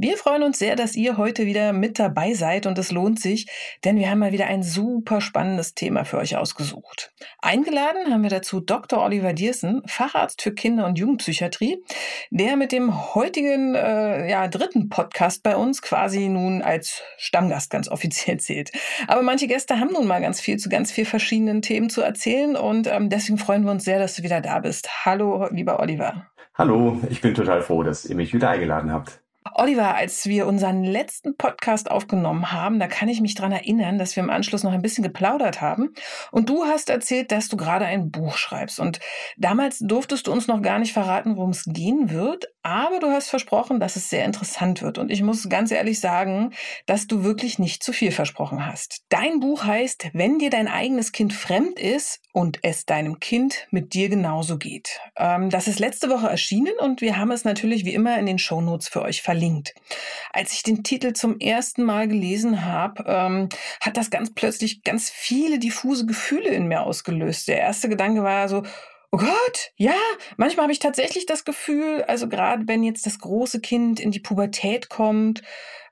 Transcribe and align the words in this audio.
Wir 0.00 0.16
freuen 0.16 0.44
uns 0.44 0.60
sehr, 0.60 0.76
dass 0.76 0.94
ihr 0.94 1.16
heute 1.16 1.44
wieder 1.44 1.72
mit 1.72 1.98
dabei 1.98 2.32
seid 2.32 2.66
und 2.66 2.78
es 2.78 2.92
lohnt 2.92 3.18
sich, 3.18 3.48
denn 3.84 3.96
wir 3.96 4.08
haben 4.08 4.20
mal 4.20 4.30
wieder 4.30 4.46
ein 4.46 4.62
super 4.62 5.20
spannendes 5.20 5.74
Thema 5.74 6.04
für 6.04 6.18
euch 6.18 6.36
ausgesucht. 6.36 7.12
Eingeladen 7.40 8.12
haben 8.12 8.22
wir 8.22 8.30
dazu 8.30 8.60
Dr. 8.60 9.02
Oliver 9.02 9.32
Diersen, 9.32 9.82
Facharzt 9.86 10.40
für 10.40 10.54
Kinder- 10.54 10.86
und 10.86 11.00
Jugendpsychiatrie, 11.00 11.82
der 12.30 12.56
mit 12.56 12.70
dem 12.70 13.16
heutigen 13.16 13.74
äh, 13.74 14.30
ja, 14.30 14.46
dritten 14.46 14.88
Podcast 14.88 15.42
bei 15.42 15.56
uns 15.56 15.82
quasi 15.82 16.28
nun 16.28 16.62
als 16.62 17.02
Stammgast 17.16 17.68
ganz 17.68 17.88
offiziell 17.90 18.38
zählt. 18.38 18.70
Aber 19.08 19.22
manche 19.22 19.48
Gäste 19.48 19.80
haben 19.80 19.92
nun 19.92 20.06
mal 20.06 20.20
ganz 20.20 20.40
viel 20.40 20.58
zu 20.58 20.68
ganz 20.68 20.92
vielen 20.92 21.08
verschiedenen 21.08 21.60
Themen 21.60 21.90
zu 21.90 22.02
erzählen 22.02 22.54
und 22.54 22.86
ähm, 22.86 23.10
deswegen 23.10 23.38
freuen 23.38 23.64
wir 23.64 23.72
uns 23.72 23.82
sehr, 23.82 23.98
dass 23.98 24.14
du 24.14 24.22
wieder 24.22 24.40
da 24.40 24.60
bist. 24.60 25.04
Hallo, 25.04 25.48
lieber 25.50 25.80
Oliver. 25.80 26.28
Hallo, 26.54 27.00
ich 27.10 27.20
bin 27.20 27.34
total 27.34 27.62
froh, 27.62 27.82
dass 27.82 28.04
ihr 28.04 28.14
mich 28.14 28.32
wieder 28.32 28.50
eingeladen 28.50 28.92
habt. 28.92 29.22
Oliver, 29.54 29.94
als 29.94 30.26
wir 30.26 30.46
unseren 30.46 30.84
letzten 30.84 31.36
Podcast 31.36 31.90
aufgenommen 31.90 32.52
haben, 32.52 32.78
da 32.78 32.86
kann 32.86 33.08
ich 33.08 33.20
mich 33.20 33.34
dran 33.34 33.52
erinnern, 33.52 33.98
dass 33.98 34.16
wir 34.16 34.22
im 34.22 34.30
Anschluss 34.30 34.62
noch 34.62 34.72
ein 34.72 34.82
bisschen 34.82 35.04
geplaudert 35.04 35.60
haben. 35.60 35.94
Und 36.30 36.48
du 36.48 36.64
hast 36.64 36.90
erzählt, 36.90 37.32
dass 37.32 37.48
du 37.48 37.56
gerade 37.56 37.84
ein 37.84 38.10
Buch 38.10 38.36
schreibst. 38.36 38.80
Und 38.80 39.00
damals 39.36 39.78
durftest 39.78 40.26
du 40.26 40.32
uns 40.32 40.46
noch 40.46 40.62
gar 40.62 40.78
nicht 40.78 40.92
verraten, 40.92 41.36
worum 41.36 41.50
es 41.50 41.64
gehen 41.64 42.10
wird. 42.10 42.46
Aber 42.68 43.00
du 43.00 43.06
hast 43.06 43.30
versprochen, 43.30 43.80
dass 43.80 43.96
es 43.96 44.10
sehr 44.10 44.26
interessant 44.26 44.82
wird. 44.82 44.98
Und 44.98 45.10
ich 45.10 45.22
muss 45.22 45.48
ganz 45.48 45.70
ehrlich 45.70 46.00
sagen, 46.00 46.52
dass 46.84 47.06
du 47.06 47.24
wirklich 47.24 47.58
nicht 47.58 47.82
zu 47.82 47.94
viel 47.94 48.12
versprochen 48.12 48.66
hast. 48.66 49.04
Dein 49.08 49.40
Buch 49.40 49.64
heißt, 49.64 50.10
wenn 50.12 50.38
dir 50.38 50.50
dein 50.50 50.68
eigenes 50.68 51.12
Kind 51.12 51.32
fremd 51.32 51.78
ist 51.78 52.20
und 52.34 52.58
es 52.60 52.84
deinem 52.84 53.20
Kind 53.20 53.66
mit 53.70 53.94
dir 53.94 54.10
genauso 54.10 54.58
geht. 54.58 55.00
Ähm, 55.16 55.48
das 55.48 55.66
ist 55.66 55.78
letzte 55.78 56.10
Woche 56.10 56.28
erschienen 56.28 56.74
und 56.78 57.00
wir 57.00 57.16
haben 57.16 57.30
es 57.30 57.44
natürlich 57.44 57.86
wie 57.86 57.94
immer 57.94 58.18
in 58.18 58.26
den 58.26 58.38
Shownotes 58.38 58.88
für 58.88 59.00
euch 59.00 59.22
verlinkt. 59.22 59.74
Als 60.34 60.52
ich 60.52 60.62
den 60.62 60.84
Titel 60.84 61.14
zum 61.14 61.40
ersten 61.40 61.84
Mal 61.84 62.06
gelesen 62.06 62.66
habe, 62.66 63.02
ähm, 63.06 63.48
hat 63.80 63.96
das 63.96 64.10
ganz 64.10 64.34
plötzlich 64.34 64.82
ganz 64.82 65.08
viele 65.08 65.58
diffuse 65.58 66.04
Gefühle 66.04 66.50
in 66.50 66.68
mir 66.68 66.82
ausgelöst. 66.82 67.48
Der 67.48 67.60
erste 67.60 67.88
Gedanke 67.88 68.22
war 68.22 68.46
so, 68.46 68.62
Oh 69.10 69.16
Gott, 69.16 69.72
ja, 69.76 69.96
manchmal 70.36 70.64
habe 70.64 70.72
ich 70.72 70.80
tatsächlich 70.80 71.24
das 71.24 71.46
Gefühl, 71.46 72.02
also 72.02 72.28
gerade 72.28 72.68
wenn 72.68 72.82
jetzt 72.82 73.06
das 73.06 73.18
große 73.18 73.60
Kind 73.60 74.00
in 74.00 74.10
die 74.10 74.20
Pubertät 74.20 74.90
kommt, 74.90 75.42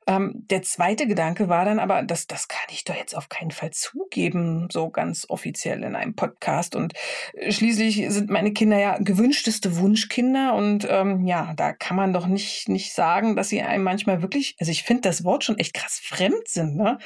ähm, 0.06 0.44
der 0.50 0.62
zweite 0.62 1.06
Gedanke 1.06 1.48
war 1.48 1.64
dann 1.64 1.78
aber, 1.78 2.02
das, 2.02 2.26
das 2.26 2.48
kann 2.48 2.66
ich 2.70 2.84
doch 2.84 2.94
jetzt 2.94 3.16
auf 3.16 3.28
keinen 3.28 3.50
Fall 3.50 3.72
zugeben, 3.72 4.68
so 4.70 4.88
ganz 4.88 5.26
offiziell 5.28 5.82
in 5.82 5.96
einem 5.96 6.14
Podcast. 6.14 6.76
Und 6.76 6.94
äh, 7.34 7.50
schließlich 7.50 8.06
sind 8.08 8.30
meine 8.30 8.52
Kinder 8.52 8.78
ja 8.78 8.98
gewünschteste 8.98 9.76
Wunschkinder. 9.78 10.54
Und 10.54 10.86
ähm, 10.88 11.26
ja, 11.26 11.54
da 11.56 11.72
kann 11.72 11.96
man 11.96 12.12
doch 12.12 12.26
nicht, 12.26 12.68
nicht 12.68 12.92
sagen, 12.92 13.34
dass 13.34 13.48
sie 13.48 13.62
einem 13.62 13.82
manchmal 13.82 14.22
wirklich, 14.22 14.54
also 14.60 14.70
ich 14.70 14.84
finde 14.84 15.02
das 15.02 15.24
Wort 15.24 15.44
schon 15.44 15.58
echt 15.58 15.74
krass 15.74 16.00
fremd 16.02 16.46
sind. 16.46 16.76
Ne? 16.76 16.98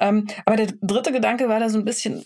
Ähm, 0.00 0.26
aber 0.44 0.56
der 0.56 0.72
dritte 0.82 1.12
Gedanke 1.12 1.48
war 1.48 1.60
da 1.60 1.68
so 1.68 1.78
ein 1.78 1.84
bisschen 1.84 2.24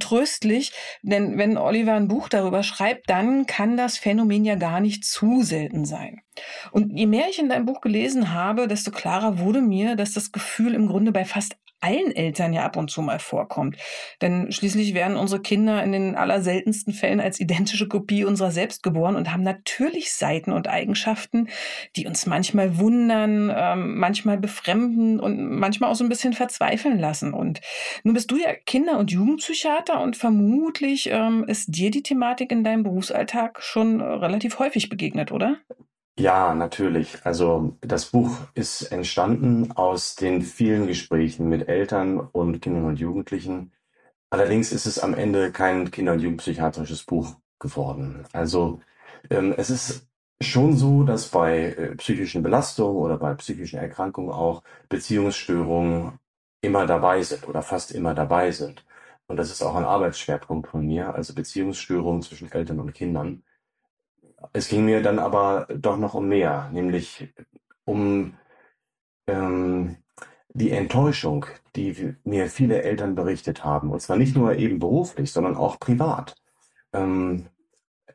tröstlich, 0.00 0.72
denn 1.02 1.36
wenn 1.36 1.58
Oliver 1.58 1.94
ein 1.94 2.08
Buch 2.08 2.28
darüber 2.28 2.62
schreibt, 2.62 3.10
dann 3.10 3.46
kann 3.46 3.76
das 3.76 3.98
Phänomen 3.98 4.44
ja 4.44 4.54
gar 4.54 4.80
nicht 4.80 5.04
zu 5.04 5.42
selten 5.42 5.84
sein. 5.84 6.22
Und 6.72 6.92
je 6.96 7.06
mehr 7.06 7.26
ich 7.30 7.38
in 7.38 7.48
deinem 7.48 7.66
Buch 7.66 7.80
gelesen 7.80 8.32
habe, 8.32 8.68
desto 8.68 8.90
klarer 8.90 9.38
wurde 9.38 9.60
mir, 9.60 9.96
dass 9.96 10.12
das 10.12 10.32
Gefühl 10.32 10.74
im 10.74 10.88
Grunde 10.88 11.12
bei 11.12 11.24
fast 11.24 11.56
allen 11.80 12.14
Eltern 12.14 12.52
ja 12.52 12.64
ab 12.64 12.76
und 12.76 12.90
zu 12.90 13.02
mal 13.02 13.18
vorkommt. 13.18 13.76
Denn 14.22 14.50
schließlich 14.50 14.94
werden 14.94 15.16
unsere 15.16 15.42
Kinder 15.42 15.82
in 15.82 15.92
den 15.92 16.16
allerseltensten 16.16 16.92
Fällen 16.92 17.20
als 17.20 17.38
identische 17.38 17.86
Kopie 17.86 18.24
unserer 18.24 18.50
selbst 18.50 18.82
geboren 18.82 19.16
und 19.16 19.32
haben 19.32 19.42
natürlich 19.42 20.12
Seiten 20.12 20.52
und 20.52 20.68
Eigenschaften, 20.68 21.48
die 21.94 22.06
uns 22.06 22.26
manchmal 22.26 22.78
wundern, 22.78 23.52
ähm, 23.54 23.98
manchmal 23.98 24.38
befremden 24.38 25.20
und 25.20 25.58
manchmal 25.58 25.90
auch 25.90 25.96
so 25.96 26.04
ein 26.04 26.08
bisschen 26.08 26.32
verzweifeln 26.32 26.98
lassen. 26.98 27.32
Und 27.34 27.60
nun 28.04 28.14
bist 28.14 28.30
du 28.30 28.36
ja 28.36 28.54
Kinder- 28.54 28.98
und 28.98 29.10
Jugendpsychiater 29.10 30.00
und 30.00 30.16
vermutlich 30.16 31.10
ähm, 31.10 31.44
ist 31.46 31.76
dir 31.76 31.90
die 31.90 32.02
Thematik 32.02 32.50
in 32.52 32.64
deinem 32.64 32.82
Berufsalltag 32.82 33.62
schon 33.62 34.00
äh, 34.00 34.04
relativ 34.04 34.58
häufig 34.58 34.88
begegnet, 34.88 35.30
oder? 35.30 35.58
Ja, 36.18 36.54
natürlich. 36.54 37.18
Also 37.26 37.76
das 37.82 38.06
Buch 38.06 38.38
ist 38.54 38.82
entstanden 38.90 39.72
aus 39.72 40.14
den 40.16 40.40
vielen 40.42 40.86
Gesprächen 40.86 41.48
mit 41.48 41.68
Eltern 41.68 42.18
und 42.20 42.60
Kindern 42.62 42.86
und 42.86 42.98
Jugendlichen. 42.98 43.72
Allerdings 44.30 44.72
ist 44.72 44.86
es 44.86 44.98
am 45.00 45.14
Ende 45.14 45.52
kein 45.52 45.90
Kinder- 45.90 46.12
und 46.14 46.20
Jugendpsychiatrisches 46.20 47.04
Buch 47.04 47.36
geworden. 47.60 48.26
Also 48.32 48.80
ähm, 49.30 49.54
es 49.58 49.70
ist 49.70 50.08
schon 50.42 50.76
so, 50.76 51.04
dass 51.04 51.28
bei 51.30 51.72
äh, 51.74 51.96
psychischen 51.96 52.42
Belastungen 52.42 52.96
oder 52.98 53.18
bei 53.18 53.34
psychischen 53.34 53.78
Erkrankungen 53.80 54.32
auch 54.32 54.62
Beziehungsstörungen 54.90 56.18
immer 56.62 56.86
dabei 56.86 57.22
sind 57.22 57.48
oder 57.48 57.62
fast 57.62 57.92
immer 57.92 58.14
dabei 58.14 58.52
sind. 58.52 58.84
Und 59.28 59.38
das 59.38 59.50
ist 59.50 59.62
auch 59.62 59.76
ein 59.76 59.84
Arbeitsschwerpunkt 59.84 60.68
von 60.68 60.86
mir, 60.86 61.14
also 61.14 61.34
Beziehungsstörungen 61.34 62.22
zwischen 62.22 62.52
Eltern 62.52 62.80
und 62.80 62.94
Kindern. 62.94 63.44
Es 64.52 64.68
ging 64.68 64.84
mir 64.84 65.02
dann 65.02 65.18
aber 65.18 65.66
doch 65.74 65.96
noch 65.96 66.14
um 66.14 66.28
mehr, 66.28 66.70
nämlich 66.72 67.32
um 67.84 68.34
ähm, 69.26 69.96
die 70.48 70.70
Enttäuschung, 70.70 71.46
die 71.74 72.16
mir 72.24 72.48
viele 72.48 72.82
Eltern 72.82 73.14
berichtet 73.14 73.64
haben. 73.64 73.90
Und 73.90 74.00
zwar 74.00 74.16
nicht 74.16 74.36
nur 74.36 74.56
eben 74.56 74.78
beruflich, 74.78 75.32
sondern 75.32 75.56
auch 75.56 75.78
privat. 75.78 76.36
Ähm, 76.92 77.48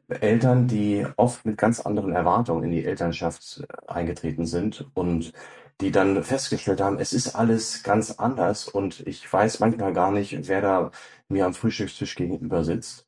Eltern, 0.10 0.68
die 0.68 1.06
oft 1.16 1.46
mit 1.46 1.58
ganz 1.58 1.80
anderen 1.80 2.14
Erwartungen 2.14 2.64
in 2.64 2.72
die 2.72 2.86
Elternschaft 2.86 3.64
eingetreten 3.88 4.46
sind 4.46 4.90
und 4.94 5.34
die 5.80 5.92
dann 5.92 6.24
festgestellt 6.24 6.82
haben, 6.82 7.00
es 7.00 7.14
ist 7.14 7.36
alles 7.36 7.84
ganz 7.84 8.12
anders 8.12 8.68
und 8.68 9.06
ich 9.08 9.32
weiß 9.32 9.60
manchmal 9.60 9.94
gar 9.94 10.12
nicht, 10.12 10.48
wer 10.48 10.62
da 10.62 10.92
mir 11.30 11.46
am 11.46 11.54
Frühstückstisch 11.54 12.16
gegenüber 12.16 12.64
sitzt. 12.64 13.08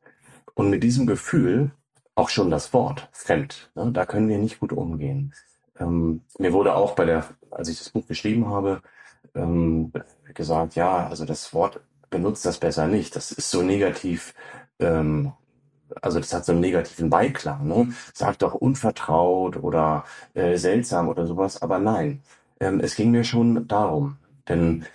Und 0.55 0.69
mit 0.69 0.83
diesem 0.83 1.07
Gefühl 1.07 1.71
auch 2.15 2.29
schon 2.29 2.51
das 2.51 2.73
Wort 2.73 3.09
fremd. 3.11 3.71
Ne? 3.75 3.91
Da 3.91 4.05
können 4.05 4.29
wir 4.29 4.37
nicht 4.37 4.59
gut 4.59 4.71
umgehen. 4.71 5.33
Ähm, 5.79 6.21
mir 6.37 6.53
wurde 6.53 6.75
auch 6.75 6.95
bei 6.95 7.05
der, 7.05 7.25
als 7.51 7.69
ich 7.69 7.79
das 7.79 7.89
Buch 7.89 8.07
geschrieben 8.07 8.49
habe, 8.49 8.81
ähm, 9.35 9.91
gesagt, 10.33 10.75
ja, 10.75 11.07
also 11.07 11.25
das 11.25 11.53
Wort 11.53 11.81
benutzt 12.09 12.45
das 12.45 12.59
besser 12.59 12.87
nicht. 12.87 13.15
Das 13.15 13.31
ist 13.31 13.49
so 13.49 13.63
negativ, 13.63 14.33
ähm, 14.79 15.33
also 16.01 16.19
das 16.19 16.33
hat 16.33 16.45
so 16.45 16.51
einen 16.51 16.61
negativen 16.61 17.09
Beiklang. 17.09 17.67
Ne? 17.67 17.93
Sagt 18.13 18.43
doch 18.43 18.53
unvertraut 18.53 19.57
oder 19.57 20.05
äh, 20.33 20.57
seltsam 20.57 21.09
oder 21.09 21.25
sowas, 21.25 21.61
aber 21.61 21.79
nein. 21.79 22.21
Ähm, 22.59 22.79
es 22.79 22.95
ging 22.95 23.11
mir 23.11 23.23
schon 23.23 23.67
darum, 23.67 24.17
denn 24.47 24.85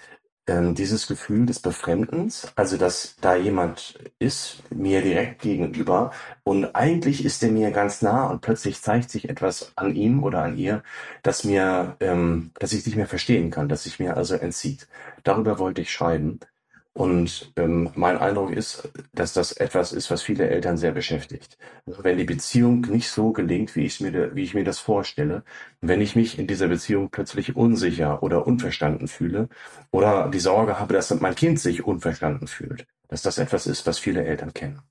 ähm, 0.49 0.75
dieses 0.75 1.07
Gefühl 1.07 1.47
des 1.47 1.61
Befremdens, 1.61 2.53
also 2.57 2.77
dass 2.77 3.17
da 3.21 3.37
jemand 3.37 3.99
ist, 4.19 4.63
mir 4.71 5.03
direkt 5.03 5.43
gegenüber 5.43 6.13
und 6.45 6.75
eigentlich 6.75 7.25
ist 7.25 7.43
er 7.43 7.51
mir 7.51 7.71
ganz 7.71 8.03
nah 8.03 8.27
und 8.29 8.41
plötzlich 8.41 8.81
zeigt 8.83 9.11
sich 9.11 9.29
etwas 9.29 9.73
an 9.77 9.95
ihm 9.95 10.23
oder 10.25 10.43
an 10.43 10.57
ihr, 10.57 10.83
das 11.23 11.45
mir, 11.45 11.97
ähm, 12.01 12.51
dass 12.59 12.73
ich 12.73 12.85
nicht 12.87 12.97
mehr 12.97 13.07
verstehen 13.07 13.51
kann, 13.51 13.69
dass 13.69 13.85
sich 13.85 13.99
mir 13.99 14.17
also 14.17 14.35
entzieht. 14.35 14.89
Darüber 15.25 15.59
wollte 15.59 15.83
ich 15.83 15.93
schreiben 15.93 16.41
und 16.99 17.53
ähm, 17.55 17.91
mein 17.95 18.19
Eindruck 18.19 18.51
ist, 18.51 18.89
dass 19.15 19.33
das 19.33 19.53
etwas 19.53 19.93
ist, 19.93 20.11
was 20.11 20.21
viele 20.21 20.49
Eltern 20.51 20.77
sehr 20.77 20.91
beschäftigt. 20.91 21.57
Also 21.87 22.03
wenn 22.03 22.19
die 22.19 22.25
Beziehung 22.25 22.81
nicht 22.81 23.09
so 23.09 23.31
gelingt, 23.31 23.77
wie 23.77 23.85
ich, 23.85 24.01
mir, 24.01 24.35
wie 24.35 24.43
ich 24.43 24.55
mir 24.55 24.65
das 24.65 24.81
vorstelle, 24.81 25.45
wenn 25.81 26.01
ich 26.01 26.17
mich 26.17 26.41
in 26.41 26.49
dieser 26.49 26.67
Beziehung 26.67 27.11
plötzlich 27.11 27.55
unsicher 27.55 28.21
oder 28.25 28.49
unverstanden 28.49 29.07
fühle 29.07 29.49
oder 29.93 30.29
die 30.29 30.41
Sorge 30.41 30.81
habe, 30.81 30.93
dass 30.93 31.15
mein 31.21 31.37
Kind 31.37 31.61
sich 31.61 31.85
unverstanden 31.85 32.49
fühlt, 32.49 32.85
dass 33.07 33.23
das 33.23 33.39
etwas 33.39 33.69
ist, 33.69 33.87
was 33.87 34.01
viele 34.01 34.25
Eltern 34.25 34.53
kennen. 34.53 34.83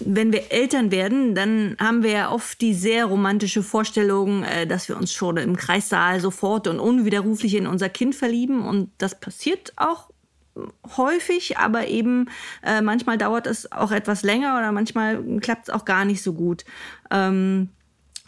Wenn 0.00 0.30
wir 0.30 0.52
Eltern 0.52 0.90
werden, 0.90 1.34
dann 1.34 1.76
haben 1.80 2.02
wir 2.02 2.10
ja 2.10 2.30
oft 2.30 2.60
die 2.60 2.74
sehr 2.74 3.06
romantische 3.06 3.62
Vorstellung, 3.62 4.42
äh, 4.44 4.66
dass 4.66 4.90
wir 4.90 4.98
uns 4.98 5.10
schon 5.14 5.38
im 5.38 5.56
Kreissaal 5.56 6.20
sofort 6.20 6.66
und 6.66 6.80
unwiderruflich 6.80 7.54
in 7.54 7.66
unser 7.66 7.88
Kind 7.88 8.14
verlieben. 8.14 8.66
Und 8.66 8.90
das 8.98 9.18
passiert 9.18 9.72
auch 9.76 10.10
häufig, 10.96 11.58
aber 11.58 11.86
eben 11.86 12.28
äh, 12.62 12.80
manchmal 12.80 13.18
dauert 13.18 13.46
es 13.46 13.70
auch 13.72 13.92
etwas 13.92 14.22
länger 14.22 14.56
oder 14.58 14.72
manchmal 14.72 15.22
klappt 15.40 15.68
es 15.68 15.74
auch 15.74 15.84
gar 15.84 16.04
nicht 16.04 16.22
so 16.22 16.32
gut. 16.32 16.64
Ähm, 17.10 17.70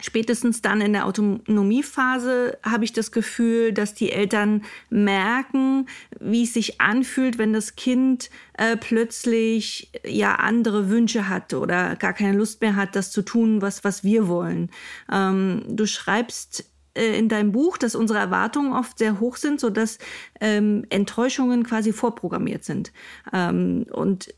spätestens 0.01 0.63
dann 0.63 0.81
in 0.81 0.93
der 0.93 1.07
Autonomiephase 1.07 2.59
habe 2.63 2.85
ich 2.85 2.93
das 2.93 3.13
Gefühl, 3.13 3.73
dass 3.73 3.95
die 3.95 4.13
Eltern 4.13 4.63
merken, 4.91 5.87
wie 6.21 6.45
es 6.45 6.55
sich 6.55 6.81
anfühlt, 6.81 7.39
wenn 7.39 7.53
das 7.53 7.77
Kind 7.77 8.31
äh, 8.55 8.77
plötzlich 8.77 9.91
ja 10.05 10.37
andere 10.37 10.89
Wünsche 10.89 11.29
hat 11.29 11.55
oder 11.55 11.97
gar 11.97 12.13
keine 12.13 12.37
Lust 12.37 12.61
mehr 12.61 12.77
hat, 12.77 12.95
das 12.95 13.11
zu 13.11 13.23
tun, 13.23 13.63
was, 13.63 13.85
was 13.85 14.05
wir 14.05 14.29
wollen. 14.29 14.71
Ähm, 15.11 15.65
du 15.69 15.87
schreibst 15.87 16.65
äh, 16.99 17.19
in 17.19 17.29
deinem 17.29 17.53
Buch, 17.53 17.79
dass 17.79 17.95
unsere 17.95 18.19
Erwartungen 18.19 18.73
oft 18.73 18.99
sehr 18.99 19.21
hoch 19.21 19.37
sind, 19.37 19.61
sodass 19.61 19.99
ähm, 20.41 20.85
Enttäuschungen 20.91 21.65
quasi 21.65 21.93
vorprogrammiert 21.93 22.65
sind. 22.65 22.93
Ähm, 23.33 23.87
und 23.93 24.35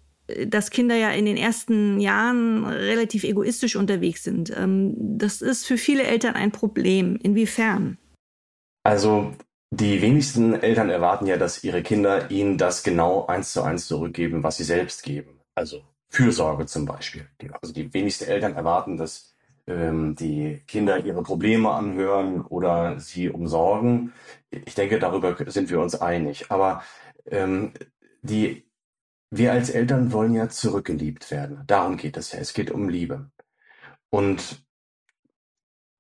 dass 0.47 0.71
Kinder 0.71 0.95
ja 0.95 1.11
in 1.11 1.25
den 1.25 1.37
ersten 1.37 2.01
Jahren 2.01 2.65
relativ 2.65 3.25
egoistisch 3.25 3.77
unterwegs 3.77 4.23
sind. 4.23 4.53
Ähm, 4.57 4.95
das 4.97 5.43
ist 5.43 5.67
für 5.67 5.77
viele 5.77 6.05
Eltern 6.05 6.35
ein 6.35 6.53
Problem. 6.53 7.17
Inwiefern? 7.23 7.99
Also 8.85 9.33
die 9.71 10.03
wenigsten 10.03 10.55
Eltern 10.55 10.91
erwarten 10.91 11.27
ja, 11.27 11.37
dass 11.37 11.63
ihre 11.65 11.83
Kinder 11.83 12.31
ihnen 12.31 12.59
das 12.59 12.83
genau 12.83 13.27
eins 13.27 13.53
zu 13.53 13.63
eins 13.63 13.87
zurückgeben, 13.87 14.43
was 14.43 14.57
sie 14.57 14.65
selbst 14.65 15.03
geben. 15.03 15.41
Also 15.55 15.83
Fürsorge 16.09 16.67
zum 16.67 16.87
Beispiel. 16.87 17.27
Also 17.61 17.73
die 17.73 17.93
wenigsten 17.95 18.25
Eltern 18.25 18.55
erwarten, 18.55 18.97
dass 18.97 19.30
ähm, 19.71 20.17
die 20.17 20.63
Kinder 20.67 20.99
ihre 21.05 21.23
Probleme 21.23 21.71
anhören 21.71 22.43
oder 22.43 22.99
sie 23.01 23.31
umsorgen. 23.31 24.13
Ich 24.51 24.75
denke, 24.75 24.99
darüber 24.99 25.37
sind 25.51 25.71
wir 25.71 25.81
uns 25.81 25.95
einig. 25.95 26.51
Aber 26.51 26.83
ähm, 27.27 27.73
die 28.23 28.67
wir 29.31 29.53
als 29.53 29.71
Eltern 29.71 30.13
wollen 30.13 30.35
ja 30.35 30.49
zurückgeliebt 30.49 31.31
werden. 31.31 31.63
Darum 31.67 31.97
geht 31.97 32.17
es 32.17 32.33
ja. 32.33 32.41
Es 32.41 32.53
geht 32.53 32.71
um 32.71 32.89
Liebe. 32.89 33.31
Und 34.11 34.65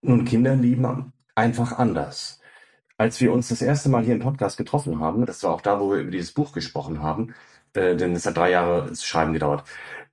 nun, 0.02 0.24
Kinder 0.24 0.56
lieben 0.56 1.12
einfach 1.34 1.78
anders. 1.78 2.40
Als 2.96 3.20
wir 3.20 3.32
uns 3.32 3.48
das 3.48 3.62
erste 3.62 3.88
Mal 3.88 4.04
hier 4.04 4.14
im 4.14 4.20
Podcast 4.20 4.56
getroffen 4.56 5.00
haben, 5.00 5.26
das 5.26 5.42
war 5.44 5.52
auch 5.52 5.60
da, 5.60 5.80
wo 5.80 5.92
wir 5.92 6.00
über 6.00 6.10
dieses 6.10 6.32
Buch 6.32 6.52
gesprochen 6.52 7.02
haben, 7.02 7.34
äh, 7.74 7.96
denn 7.96 8.14
es 8.14 8.26
hat 8.26 8.36
drei 8.36 8.50
Jahre 8.50 8.92
zu 8.92 9.06
schreiben 9.06 9.32
gedauert, 9.32 9.64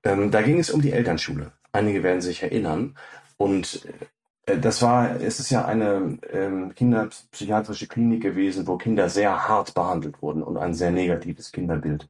ähm, 0.03 0.31
da 0.31 0.41
ging 0.41 0.59
es 0.59 0.69
um 0.69 0.81
die 0.81 0.91
Elternschule. 0.91 1.53
Einige 1.71 2.03
werden 2.03 2.21
sich 2.21 2.43
erinnern. 2.43 2.97
Und 3.37 3.85
äh, 4.45 4.57
das 4.59 4.81
war, 4.81 5.19
es 5.21 5.39
ist 5.39 5.49
ja 5.49 5.65
eine 5.65 6.17
ähm, 6.31 6.73
kinderpsychiatrische 6.75 7.87
Klinik 7.87 8.21
gewesen, 8.23 8.67
wo 8.67 8.77
Kinder 8.77 9.09
sehr 9.09 9.47
hart 9.47 9.73
behandelt 9.73 10.21
wurden 10.21 10.43
und 10.43 10.57
ein 10.57 10.73
sehr 10.73 10.91
negatives 10.91 11.51
Kinderbild 11.51 12.07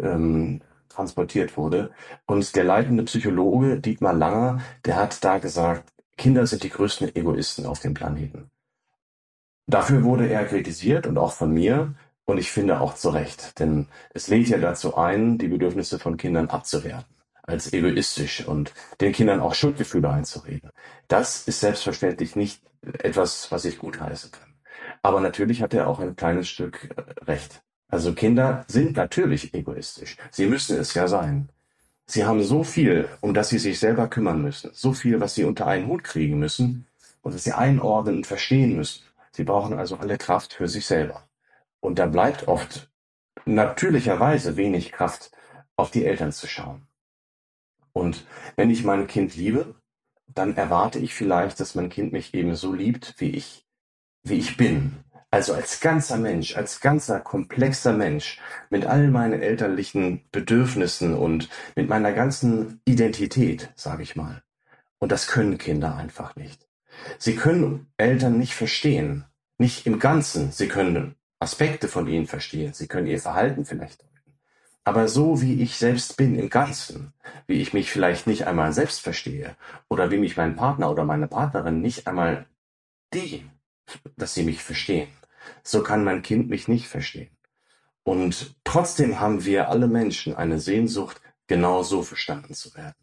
ähm, 0.00 0.60
transportiert 0.88 1.56
wurde. 1.56 1.90
Und 2.26 2.56
der 2.56 2.64
leitende 2.64 3.04
Psychologe 3.04 3.80
Dietmar 3.80 4.14
Langer, 4.14 4.60
der 4.84 4.96
hat 4.96 5.22
da 5.24 5.38
gesagt, 5.38 5.92
Kinder 6.16 6.46
sind 6.46 6.62
die 6.62 6.70
größten 6.70 7.14
Egoisten 7.16 7.66
auf 7.66 7.80
dem 7.80 7.94
Planeten. 7.94 8.50
Dafür 9.66 10.04
wurde 10.04 10.28
er 10.28 10.44
kritisiert 10.44 11.06
und 11.06 11.18
auch 11.18 11.32
von 11.32 11.52
mir 11.52 11.94
und 12.26 12.38
ich 12.38 12.50
finde 12.50 12.80
auch 12.80 12.94
zu 12.94 13.10
Recht, 13.10 13.58
denn 13.58 13.88
es 14.12 14.28
lädt 14.28 14.48
ja 14.48 14.58
dazu 14.58 14.96
ein, 14.96 15.38
die 15.38 15.48
Bedürfnisse 15.48 15.98
von 15.98 16.16
Kindern 16.16 16.48
abzuwerten 16.48 17.14
als 17.46 17.72
egoistisch 17.72 18.46
und 18.46 18.72
den 19.00 19.12
Kindern 19.12 19.40
auch 19.40 19.54
Schuldgefühle 19.54 20.10
einzureden. 20.10 20.70
Das 21.08 21.46
ist 21.46 21.60
selbstverständlich 21.60 22.36
nicht 22.36 22.62
etwas, 22.98 23.50
was 23.52 23.64
ich 23.64 23.78
gutheißen 23.78 24.30
kann. 24.32 24.54
Aber 25.02 25.20
natürlich 25.20 25.62
hat 25.62 25.74
er 25.74 25.88
auch 25.88 26.00
ein 26.00 26.16
kleines 26.16 26.48
Stück 26.48 26.90
äh, 26.96 27.24
Recht. 27.24 27.62
Also 27.88 28.14
Kinder 28.14 28.64
sind 28.68 28.96
natürlich 28.96 29.54
egoistisch. 29.54 30.16
Sie 30.30 30.46
müssen 30.46 30.78
es 30.78 30.94
ja 30.94 31.06
sein. 31.06 31.50
Sie 32.06 32.24
haben 32.24 32.42
so 32.42 32.64
viel, 32.64 33.08
um 33.20 33.34
das 33.34 33.50
sie 33.50 33.58
sich 33.58 33.78
selber 33.78 34.08
kümmern 34.08 34.42
müssen. 34.42 34.70
So 34.72 34.92
viel, 34.92 35.20
was 35.20 35.34
sie 35.34 35.44
unter 35.44 35.66
einen 35.66 35.86
Hut 35.86 36.04
kriegen 36.04 36.38
müssen 36.38 36.86
und 37.22 37.34
was 37.34 37.44
sie 37.44 37.52
einordnen 37.52 38.16
und 38.16 38.26
verstehen 38.26 38.76
müssen. 38.76 39.04
Sie 39.32 39.44
brauchen 39.44 39.78
also 39.78 39.96
alle 39.96 40.18
Kraft 40.18 40.54
für 40.54 40.68
sich 40.68 40.86
selber. 40.86 41.28
Und 41.80 41.98
da 41.98 42.06
bleibt 42.06 42.48
oft 42.48 42.90
natürlicherweise 43.44 44.56
wenig 44.56 44.92
Kraft, 44.92 45.30
auf 45.76 45.90
die 45.90 46.04
Eltern 46.04 46.32
zu 46.32 46.46
schauen. 46.46 46.86
Und 47.94 48.26
wenn 48.56 48.70
ich 48.70 48.84
mein 48.84 49.06
Kind 49.06 49.36
liebe, 49.36 49.74
dann 50.26 50.56
erwarte 50.56 50.98
ich 50.98 51.14
vielleicht, 51.14 51.60
dass 51.60 51.74
mein 51.74 51.88
Kind 51.88 52.12
mich 52.12 52.34
ebenso 52.34 52.74
liebt, 52.74 53.14
wie 53.18 53.30
ich, 53.30 53.66
wie 54.24 54.38
ich 54.38 54.56
bin. 54.56 55.04
Also 55.30 55.54
als 55.54 55.80
ganzer 55.80 56.16
Mensch, 56.16 56.56
als 56.56 56.80
ganzer 56.80 57.20
komplexer 57.20 57.92
Mensch, 57.92 58.40
mit 58.70 58.84
all 58.84 59.08
meinen 59.08 59.42
elterlichen 59.42 60.24
Bedürfnissen 60.30 61.14
und 61.14 61.48
mit 61.76 61.88
meiner 61.88 62.12
ganzen 62.12 62.80
Identität, 62.84 63.72
sage 63.74 64.02
ich 64.02 64.16
mal. 64.16 64.42
Und 64.98 65.12
das 65.12 65.26
können 65.26 65.58
Kinder 65.58 65.96
einfach 65.96 66.36
nicht. 66.36 66.68
Sie 67.18 67.36
können 67.36 67.92
Eltern 67.96 68.38
nicht 68.38 68.54
verstehen, 68.54 69.24
nicht 69.58 69.86
im 69.86 69.98
Ganzen. 69.98 70.52
Sie 70.52 70.68
können 70.68 71.16
Aspekte 71.40 71.88
von 71.88 72.06
ihnen 72.06 72.26
verstehen, 72.26 72.72
sie 72.72 72.86
können 72.86 73.06
ihr 73.06 73.20
Verhalten 73.20 73.64
vielleicht. 73.64 74.04
Aber 74.84 75.08
so 75.08 75.40
wie 75.40 75.62
ich 75.62 75.76
selbst 75.76 76.16
bin 76.18 76.38
im 76.38 76.50
Ganzen, 76.50 77.14
wie 77.46 77.60
ich 77.60 77.72
mich 77.72 77.90
vielleicht 77.90 78.26
nicht 78.26 78.46
einmal 78.46 78.72
selbst 78.72 79.00
verstehe 79.00 79.56
oder 79.88 80.10
wie 80.10 80.18
mich 80.18 80.36
mein 80.36 80.56
Partner 80.56 80.90
oder 80.90 81.04
meine 81.04 81.26
Partnerin 81.26 81.80
nicht 81.80 82.06
einmal 82.06 82.46
die, 83.14 83.48
dass 84.16 84.34
sie 84.34 84.42
mich 84.42 84.62
verstehen, 84.62 85.08
so 85.62 85.82
kann 85.82 86.04
mein 86.04 86.22
Kind 86.22 86.50
mich 86.50 86.68
nicht 86.68 86.86
verstehen. 86.86 87.34
Und 88.02 88.54
trotzdem 88.64 89.20
haben 89.20 89.46
wir 89.46 89.70
alle 89.70 89.88
Menschen 89.88 90.34
eine 90.34 90.60
Sehnsucht, 90.60 91.22
genau 91.46 91.82
so 91.82 92.02
verstanden 92.02 92.52
zu 92.52 92.74
werden. 92.74 92.94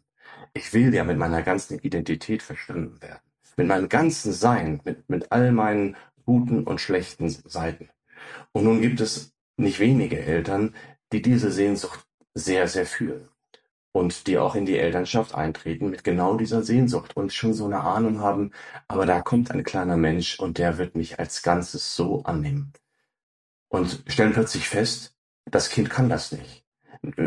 Ich 0.54 0.72
will 0.72 0.94
ja 0.94 1.02
mit 1.02 1.18
meiner 1.18 1.42
ganzen 1.42 1.78
Identität 1.80 2.42
verstanden 2.42 3.02
werden. 3.02 3.20
Mit 3.56 3.66
meinem 3.66 3.88
ganzen 3.88 4.32
Sein, 4.32 4.80
mit, 4.84 5.08
mit 5.08 5.32
all 5.32 5.50
meinen 5.50 5.96
guten 6.24 6.64
und 6.64 6.80
schlechten 6.80 7.28
Seiten. 7.28 7.88
Und 8.52 8.64
nun 8.64 8.80
gibt 8.80 9.00
es 9.00 9.34
nicht 9.56 9.80
wenige 9.80 10.18
Eltern, 10.20 10.74
die 11.12 11.22
diese 11.22 11.50
Sehnsucht 11.52 12.00
sehr, 12.34 12.68
sehr 12.68 12.86
fühlen. 12.86 13.28
Und 13.94 14.26
die 14.26 14.38
auch 14.38 14.54
in 14.54 14.64
die 14.64 14.78
Elternschaft 14.78 15.34
eintreten 15.34 15.90
mit 15.90 16.02
genau 16.02 16.36
dieser 16.36 16.62
Sehnsucht 16.62 17.14
und 17.14 17.32
schon 17.32 17.52
so 17.52 17.66
eine 17.66 17.80
Ahnung 17.80 18.20
haben, 18.20 18.52
aber 18.88 19.04
da 19.04 19.20
kommt 19.20 19.50
ein 19.50 19.64
kleiner 19.64 19.98
Mensch 19.98 20.38
und 20.40 20.56
der 20.56 20.78
wird 20.78 20.96
mich 20.96 21.18
als 21.18 21.42
Ganzes 21.42 21.94
so 21.94 22.22
annehmen. 22.22 22.72
Und 23.68 24.02
stellen 24.06 24.32
plötzlich 24.32 24.68
fest, 24.68 25.14
das 25.44 25.68
Kind 25.68 25.90
kann 25.90 26.08
das 26.08 26.32
nicht. 26.32 26.64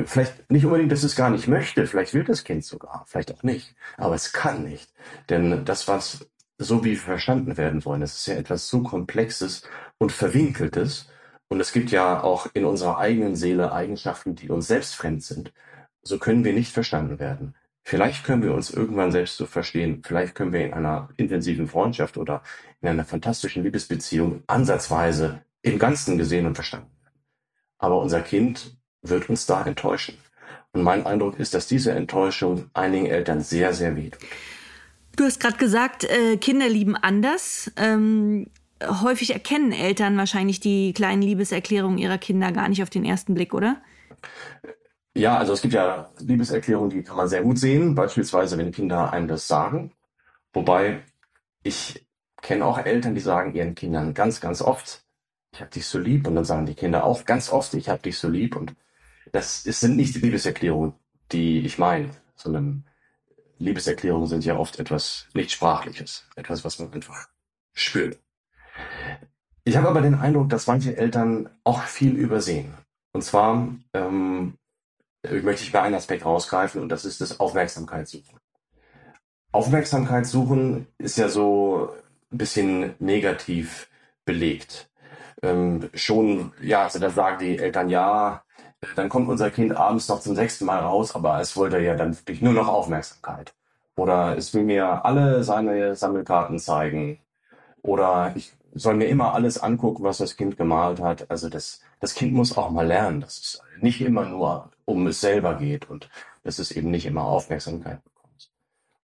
Vielleicht 0.05 0.49
nicht 0.49 0.65
unbedingt, 0.65 0.91
dass 0.91 1.03
es 1.03 1.15
gar 1.15 1.29
nicht 1.29 1.47
möchte, 1.47 1.85
vielleicht 1.85 2.13
will 2.13 2.23
das 2.23 2.43
Kind 2.43 2.63
sogar, 2.63 3.03
vielleicht 3.07 3.33
auch 3.33 3.43
nicht, 3.43 3.75
aber 3.97 4.15
es 4.15 4.31
kann 4.31 4.63
nicht. 4.63 4.91
Denn 5.29 5.65
das, 5.65 5.87
was 5.87 6.27
so 6.57 6.83
wie 6.83 6.95
verstanden 6.95 7.57
werden 7.57 7.83
wollen, 7.83 8.01
das 8.01 8.15
ist 8.15 8.27
ja 8.27 8.35
etwas 8.35 8.69
so 8.69 8.81
Komplexes 8.83 9.67
und 9.97 10.11
Verwinkeltes. 10.11 11.09
Und 11.55 11.61
es 11.61 11.71
gibt 11.71 11.89
ja 11.91 12.21
auch 12.21 12.47
in 12.53 12.65
unserer 12.65 12.97
eigenen 12.97 13.37
Seele 13.37 13.71
Eigenschaften, 13.71 14.35
die 14.35 14.49
uns 14.49 14.67
selbst 14.67 14.95
fremd 14.95 15.23
sind 15.23 15.53
so 16.05 16.19
können 16.19 16.45
wir 16.45 16.53
nicht 16.53 16.71
verstanden 16.71 17.19
werden. 17.19 17.55
Vielleicht 17.83 18.23
können 18.23 18.43
wir 18.43 18.53
uns 18.53 18.69
irgendwann 18.69 19.11
selbst 19.11 19.37
so 19.37 19.45
verstehen. 19.45 20.01
Vielleicht 20.05 20.33
können 20.33 20.53
wir 20.53 20.65
in 20.65 20.73
einer 20.73 21.09
intensiven 21.17 21.67
Freundschaft 21.67 22.17
oder 22.17 22.41
in 22.81 22.87
einer 22.87 23.05
fantastischen 23.05 23.63
Liebesbeziehung 23.63 24.43
ansatzweise 24.47 25.41
im 25.61 25.77
Ganzen 25.77 26.17
gesehen 26.17 26.45
und 26.45 26.55
verstanden 26.55 26.89
werden. 27.03 27.21
Aber 27.77 27.99
unser 27.99 28.21
Kind 28.21 28.77
wird 29.01 29.29
uns 29.29 29.45
da 29.45 29.63
enttäuschen. 29.63 30.17
Und 30.71 30.83
mein 30.83 31.05
Eindruck 31.05 31.39
ist, 31.39 31.53
dass 31.53 31.67
diese 31.67 31.91
Enttäuschung 31.91 32.69
einigen 32.73 33.05
Eltern 33.07 33.41
sehr, 33.41 33.73
sehr 33.73 33.95
wehtut. 33.95 34.19
Du 35.15 35.23
hast 35.23 35.39
gerade 35.39 35.57
gesagt, 35.57 36.03
äh, 36.03 36.37
Kinder 36.37 36.67
lieben 36.67 36.95
anders. 36.95 37.71
Ähm, 37.77 38.47
häufig 38.83 39.33
erkennen 39.33 39.71
Eltern 39.71 40.17
wahrscheinlich 40.17 40.59
die 40.59 40.93
kleinen 40.93 41.21
Liebeserklärungen 41.21 41.97
ihrer 41.97 42.17
Kinder 42.17 42.51
gar 42.51 42.69
nicht 42.69 42.83
auf 42.83 42.89
den 42.89 43.05
ersten 43.05 43.33
Blick, 43.33 43.53
oder? 43.53 43.81
Ja, 45.13 45.37
also 45.37 45.53
es 45.53 45.61
gibt 45.61 45.73
ja 45.73 46.09
Liebeserklärungen, 46.19 46.89
die 46.89 47.03
kann 47.03 47.15
man 47.15 47.29
sehr 47.29 47.41
gut 47.41 47.57
sehen, 47.57 47.95
beispielsweise 47.95 48.57
wenn 48.57 48.71
Kinder 48.71 49.13
einem 49.13 49.27
das 49.27 49.47
sagen. 49.47 49.93
Wobei 50.51 51.03
ich 51.63 52.05
kenne 52.41 52.65
auch 52.65 52.77
Eltern, 52.77 53.15
die 53.15 53.21
sagen 53.21 53.53
ihren 53.55 53.75
Kindern 53.75 54.13
ganz, 54.13 54.41
ganz 54.41 54.61
oft, 54.61 55.03
ich 55.53 55.61
habe 55.61 55.71
dich 55.71 55.87
so 55.87 55.99
lieb. 55.99 56.27
Und 56.27 56.35
dann 56.35 56.43
sagen 56.43 56.65
die 56.65 56.75
Kinder 56.75 57.05
auch 57.05 57.23
ganz 57.23 57.49
oft, 57.49 57.73
ich 57.75 57.87
habe 57.87 58.01
dich 58.01 58.17
so 58.17 58.27
lieb. 58.27 58.57
Und 58.57 58.75
das, 59.31 59.63
das 59.63 59.79
sind 59.79 59.95
nicht 59.95 60.15
die 60.15 60.19
Liebeserklärungen, 60.19 60.93
die 61.31 61.59
ich 61.65 61.77
meine, 61.77 62.11
sondern 62.35 62.85
Liebeserklärungen 63.57 64.27
sind 64.27 64.43
ja 64.43 64.57
oft 64.57 64.79
etwas 64.79 65.27
nicht 65.33 65.51
Sprachliches, 65.51 66.27
etwas, 66.35 66.65
was 66.65 66.77
man 66.79 66.91
einfach 66.91 67.29
spürt. 67.73 68.19
Ich 69.67 69.75
habe 69.75 69.89
aber 69.89 70.01
den 70.01 70.13
Eindruck, 70.13 70.49
dass 70.49 70.67
manche 70.67 70.95
Eltern 70.95 71.49
auch 71.63 71.81
viel 71.81 72.15
übersehen. 72.15 72.77
Und 73.13 73.23
zwar 73.23 73.67
ähm, 73.93 74.53
möchte 75.23 75.63
ich 75.63 75.71
bei 75.71 75.81
einem 75.81 75.95
Aspekt 75.95 76.23
rausgreifen 76.23 76.81
und 76.81 76.89
das 76.89 77.03
ist 77.03 77.19
das 77.19 77.39
Aufmerksamkeitssuchen. 77.39 78.37
Aufmerksamkeitssuchen 79.51 80.87
ist 80.99 81.17
ja 81.17 81.29
so 81.29 81.89
ein 82.31 82.37
bisschen 82.37 82.93
negativ 82.99 83.89
belegt. 84.23 84.91
Ähm, 85.41 85.89
schon, 85.95 86.53
ja, 86.61 86.83
also 86.83 86.99
da 86.99 87.09
sagen 87.09 87.39
die 87.39 87.57
Eltern, 87.57 87.89
ja, 87.89 88.43
dann 88.95 89.09
kommt 89.09 89.29
unser 89.29 89.49
Kind 89.49 89.75
abends 89.75 90.07
noch 90.09 90.19
zum 90.19 90.35
sechsten 90.35 90.65
Mal 90.65 90.79
raus, 90.79 91.15
aber 91.15 91.39
es 91.39 91.57
wollte 91.57 91.79
ja 91.79 91.95
dann 91.95 92.15
wirklich 92.15 92.41
nur 92.41 92.53
noch 92.53 92.67
Aufmerksamkeit. 92.67 93.55
Oder 93.95 94.37
es 94.37 94.53
will 94.53 94.63
mir 94.63 95.05
alle 95.05 95.43
seine 95.43 95.95
Sammelkarten 95.95 96.59
zeigen. 96.59 97.19
Oder 97.81 98.33
ich 98.35 98.53
soll 98.75 98.95
mir 98.95 99.07
immer 99.07 99.33
alles 99.33 99.57
angucken, 99.57 100.03
was 100.03 100.17
das 100.17 100.35
Kind 100.35 100.57
gemalt 100.57 100.99
hat. 100.99 101.31
Also 101.31 101.49
das, 101.49 101.81
das 101.99 102.13
Kind 102.13 102.33
muss 102.33 102.57
auch 102.57 102.69
mal 102.69 102.85
lernen, 102.85 103.21
dass 103.21 103.37
es 103.37 103.61
nicht 103.79 104.01
immer 104.01 104.25
nur 104.25 104.69
um 104.83 105.07
es 105.07 105.21
selber 105.21 105.55
geht 105.55 105.89
und 105.89 106.09
dass 106.43 106.59
es 106.59 106.71
eben 106.71 106.91
nicht 106.91 107.05
immer 107.05 107.23
Aufmerksamkeit 107.23 108.03
bekommt. 108.03 108.51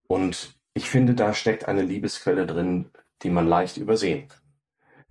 Und 0.07 0.57
ich 0.73 0.89
finde, 0.89 1.15
da 1.15 1.35
steckt 1.35 1.67
eine 1.67 1.83
Liebesquelle 1.83 2.47
drin, 2.47 2.91
die 3.23 3.31
man 3.31 3.49
leicht 3.49 3.77
übersehen 3.77 4.29
kann. 4.29 4.41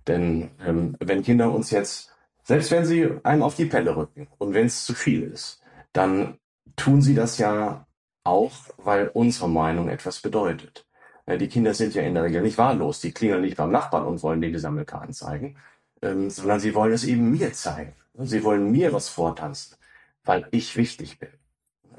Denn 0.06 0.50
ähm, 0.64 0.96
wenn 1.00 1.22
Kinder 1.22 1.52
uns 1.52 1.70
jetzt, 1.70 2.14
selbst 2.42 2.70
wenn 2.70 2.86
sie 2.86 3.10
einem 3.24 3.42
auf 3.42 3.56
die 3.56 3.66
Pelle 3.66 3.94
rücken 3.94 4.28
und 4.38 4.54
wenn 4.54 4.66
es 4.66 4.86
zu 4.86 4.94
viel 4.94 5.22
ist, 5.22 5.60
dann 5.92 6.38
tun 6.76 7.02
sie 7.02 7.14
das 7.14 7.38
ja 7.38 7.86
auch, 8.24 8.52
weil 8.78 9.08
unsere 9.08 9.48
Meinung 9.48 9.88
etwas 9.88 10.20
bedeutet. 10.20 10.85
Die 11.28 11.48
Kinder 11.48 11.74
sind 11.74 11.94
ja 11.94 12.02
in 12.02 12.14
der 12.14 12.24
Regel 12.24 12.42
nicht 12.42 12.58
wahllos. 12.58 13.00
Die 13.00 13.12
klingeln 13.12 13.42
nicht 13.42 13.56
beim 13.56 13.72
Nachbarn 13.72 14.06
und 14.06 14.22
wollen 14.22 14.40
dir 14.40 14.52
die 14.52 14.58
Sammelkarten 14.58 15.12
zeigen, 15.12 15.56
ähm, 16.02 16.30
sondern 16.30 16.60
sie 16.60 16.74
wollen 16.74 16.92
es 16.92 17.04
eben 17.04 17.30
mir 17.32 17.52
zeigen. 17.52 17.94
Sie 18.18 18.44
wollen 18.44 18.70
mir 18.70 18.92
was 18.92 19.08
vortanzen, 19.08 19.76
weil 20.24 20.46
ich 20.52 20.76
wichtig 20.76 21.18
bin. 21.18 21.30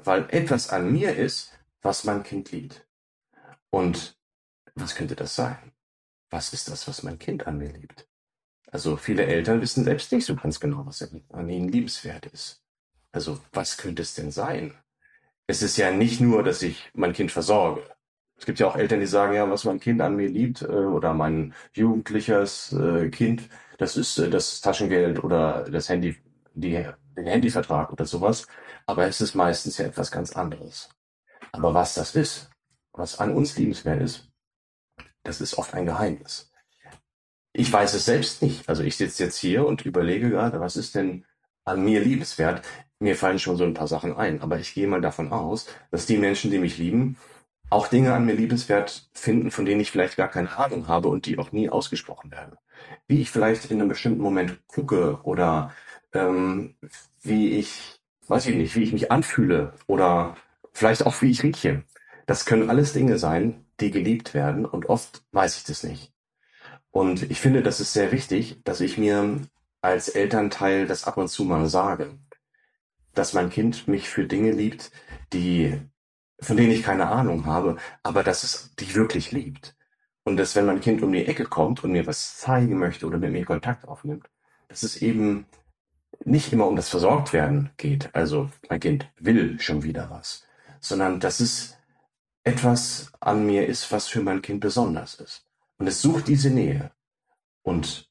Weil 0.02 0.26
etwas 0.30 0.70
an 0.70 0.90
mir 0.92 1.14
ist, 1.14 1.52
was 1.82 2.04
mein 2.04 2.22
Kind 2.22 2.50
liebt. 2.52 2.86
Und 3.70 4.18
was 4.74 4.94
könnte 4.94 5.14
das 5.14 5.34
sein? 5.34 5.72
Was 6.30 6.52
ist 6.52 6.68
das, 6.68 6.88
was 6.88 7.02
mein 7.02 7.18
Kind 7.18 7.46
an 7.46 7.58
mir 7.58 7.72
liebt? 7.72 8.08
Also 8.70 8.96
viele 8.96 9.24
Eltern 9.26 9.60
wissen 9.60 9.84
selbst 9.84 10.12
nicht 10.12 10.26
so 10.26 10.36
ganz 10.36 10.60
genau, 10.60 10.86
was 10.86 11.02
an 11.30 11.48
ihnen 11.48 11.68
liebenswert 11.68 12.26
ist. 12.26 12.62
Also 13.12 13.40
was 13.52 13.76
könnte 13.76 14.02
es 14.02 14.14
denn 14.14 14.30
sein? 14.30 14.74
Es 15.46 15.62
ist 15.62 15.76
ja 15.78 15.90
nicht 15.90 16.20
nur, 16.20 16.42
dass 16.42 16.62
ich 16.62 16.90
mein 16.94 17.14
Kind 17.14 17.32
versorge. 17.32 17.82
Es 18.38 18.46
gibt 18.46 18.60
ja 18.60 18.68
auch 18.68 18.76
Eltern, 18.76 19.00
die 19.00 19.06
sagen, 19.06 19.34
ja, 19.34 19.50
was 19.50 19.64
mein 19.64 19.80
Kind 19.80 20.00
an 20.00 20.16
mir 20.16 20.28
liebt 20.28 20.62
äh, 20.62 20.66
oder 20.66 21.12
mein 21.12 21.54
jugendliches 21.72 22.72
äh, 22.72 23.10
Kind, 23.10 23.48
das 23.78 23.96
ist 23.96 24.18
äh, 24.18 24.30
das 24.30 24.60
Taschengeld 24.60 25.22
oder 25.24 25.68
das 25.70 25.88
Handy, 25.88 26.16
die, 26.54 26.86
den 27.16 27.26
Handyvertrag 27.26 27.92
oder 27.92 28.06
sowas. 28.06 28.46
Aber 28.86 29.06
es 29.06 29.20
ist 29.20 29.34
meistens 29.34 29.78
ja 29.78 29.86
etwas 29.86 30.10
ganz 30.10 30.34
anderes. 30.36 30.88
Aber 31.52 31.74
was 31.74 31.94
das 31.94 32.14
ist, 32.14 32.50
was 32.92 33.18
an 33.18 33.34
uns 33.34 33.56
liebenswert 33.56 34.00
ist, 34.02 34.30
das 35.24 35.40
ist 35.40 35.58
oft 35.58 35.74
ein 35.74 35.86
Geheimnis. 35.86 36.52
Ich 37.52 37.72
weiß 37.72 37.94
es 37.94 38.04
selbst 38.04 38.40
nicht. 38.42 38.68
Also 38.68 38.82
ich 38.82 38.96
sitze 38.96 39.24
jetzt 39.24 39.36
hier 39.36 39.66
und 39.66 39.84
überlege 39.84 40.30
gerade, 40.30 40.60
was 40.60 40.76
ist 40.76 40.94
denn 40.94 41.24
an 41.64 41.84
mir 41.84 42.00
liebenswert? 42.00 42.64
Mir 43.00 43.16
fallen 43.16 43.38
schon 43.38 43.56
so 43.56 43.64
ein 43.64 43.74
paar 43.74 43.88
Sachen 43.88 44.16
ein, 44.16 44.40
aber 44.42 44.58
ich 44.58 44.74
gehe 44.74 44.86
mal 44.86 45.00
davon 45.00 45.32
aus, 45.32 45.66
dass 45.90 46.06
die 46.06 46.18
Menschen, 46.18 46.50
die 46.50 46.58
mich 46.58 46.78
lieben, 46.78 47.16
auch 47.70 47.88
Dinge 47.88 48.14
an 48.14 48.24
mir 48.24 48.34
liebenswert 48.34 49.08
finden, 49.12 49.50
von 49.50 49.64
denen 49.64 49.80
ich 49.80 49.90
vielleicht 49.90 50.16
gar 50.16 50.28
keine 50.28 50.56
Ahnung 50.56 50.88
habe 50.88 51.08
und 51.08 51.26
die 51.26 51.38
auch 51.38 51.52
nie 51.52 51.68
ausgesprochen 51.68 52.30
werden. 52.30 52.56
Wie 53.06 53.20
ich 53.20 53.30
vielleicht 53.30 53.70
in 53.70 53.80
einem 53.80 53.88
bestimmten 53.88 54.22
Moment 54.22 54.66
gucke 54.66 55.20
oder 55.22 55.74
ähm, 56.12 56.76
wie 57.22 57.58
ich, 57.58 58.00
weiß 58.28 58.46
ich 58.46 58.56
nicht, 58.56 58.74
wie 58.76 58.82
ich 58.82 58.92
mich 58.92 59.12
anfühle 59.12 59.74
oder 59.86 60.36
vielleicht 60.72 61.04
auch 61.04 61.20
wie 61.20 61.30
ich 61.30 61.42
rieche. 61.42 61.84
Das 62.26 62.46
können 62.46 62.70
alles 62.70 62.92
Dinge 62.92 63.18
sein, 63.18 63.66
die 63.80 63.90
geliebt 63.90 64.34
werden 64.34 64.64
und 64.64 64.86
oft 64.86 65.22
weiß 65.32 65.58
ich 65.58 65.64
das 65.64 65.82
nicht. 65.82 66.12
Und 66.90 67.30
ich 67.30 67.40
finde, 67.40 67.62
das 67.62 67.80
ist 67.80 67.92
sehr 67.92 68.12
wichtig, 68.12 68.62
dass 68.64 68.80
ich 68.80 68.98
mir 68.98 69.40
als 69.80 70.08
Elternteil 70.08 70.86
das 70.86 71.04
ab 71.04 71.16
und 71.16 71.28
zu 71.28 71.44
mal 71.44 71.68
sage, 71.68 72.18
dass 73.14 73.34
mein 73.34 73.50
Kind 73.50 73.88
mich 73.88 74.08
für 74.08 74.24
Dinge 74.24 74.52
liebt, 74.52 74.90
die 75.32 75.78
von 76.40 76.56
denen 76.56 76.72
ich 76.72 76.82
keine 76.82 77.08
Ahnung 77.08 77.46
habe, 77.46 77.76
aber 78.02 78.22
dass 78.22 78.42
es 78.44 78.74
dich 78.76 78.94
wirklich 78.94 79.32
liebt. 79.32 79.76
Und 80.24 80.36
dass, 80.36 80.54
wenn 80.54 80.66
mein 80.66 80.80
Kind 80.80 81.02
um 81.02 81.12
die 81.12 81.26
Ecke 81.26 81.44
kommt 81.44 81.82
und 81.82 81.92
mir 81.92 82.06
was 82.06 82.36
zeigen 82.36 82.78
möchte 82.78 83.06
oder 83.06 83.18
mit 83.18 83.32
mir 83.32 83.44
Kontakt 83.44 83.88
aufnimmt, 83.88 84.28
dass 84.68 84.82
es 84.82 85.00
eben 85.00 85.46
nicht 86.24 86.52
immer 86.52 86.66
um 86.66 86.76
das 86.76 86.90
Versorgtwerden 86.90 87.70
geht, 87.76 88.14
also 88.14 88.50
mein 88.68 88.80
Kind 88.80 89.10
will 89.18 89.58
schon 89.60 89.82
wieder 89.82 90.10
was, 90.10 90.46
sondern 90.80 91.20
dass 91.20 91.40
es 91.40 91.78
etwas 92.44 93.12
an 93.20 93.46
mir 93.46 93.66
ist, 93.66 93.90
was 93.90 94.06
für 94.08 94.20
mein 94.20 94.42
Kind 94.42 94.60
besonders 94.60 95.14
ist. 95.14 95.46
Und 95.78 95.86
es 95.86 96.02
sucht 96.02 96.28
diese 96.28 96.50
Nähe. 96.50 96.90
Und 97.62 98.08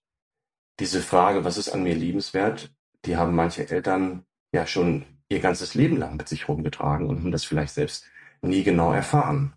diese 0.79 1.01
Frage, 1.01 1.43
was 1.43 1.57
ist 1.57 1.69
an 1.69 1.83
mir 1.83 1.95
liebenswert, 1.95 2.71
die 3.05 3.17
haben 3.17 3.35
manche 3.35 3.69
Eltern 3.69 4.25
ja 4.51 4.67
schon 4.67 5.05
ihr 5.29 5.39
ganzes 5.39 5.73
Leben 5.73 5.97
lang 5.97 6.17
mit 6.17 6.27
sich 6.27 6.47
rumgetragen 6.47 7.07
und 7.07 7.19
haben 7.19 7.31
das 7.31 7.43
vielleicht 7.43 7.73
selbst 7.73 8.05
nie 8.41 8.63
genau 8.63 8.91
erfahren. 8.91 9.53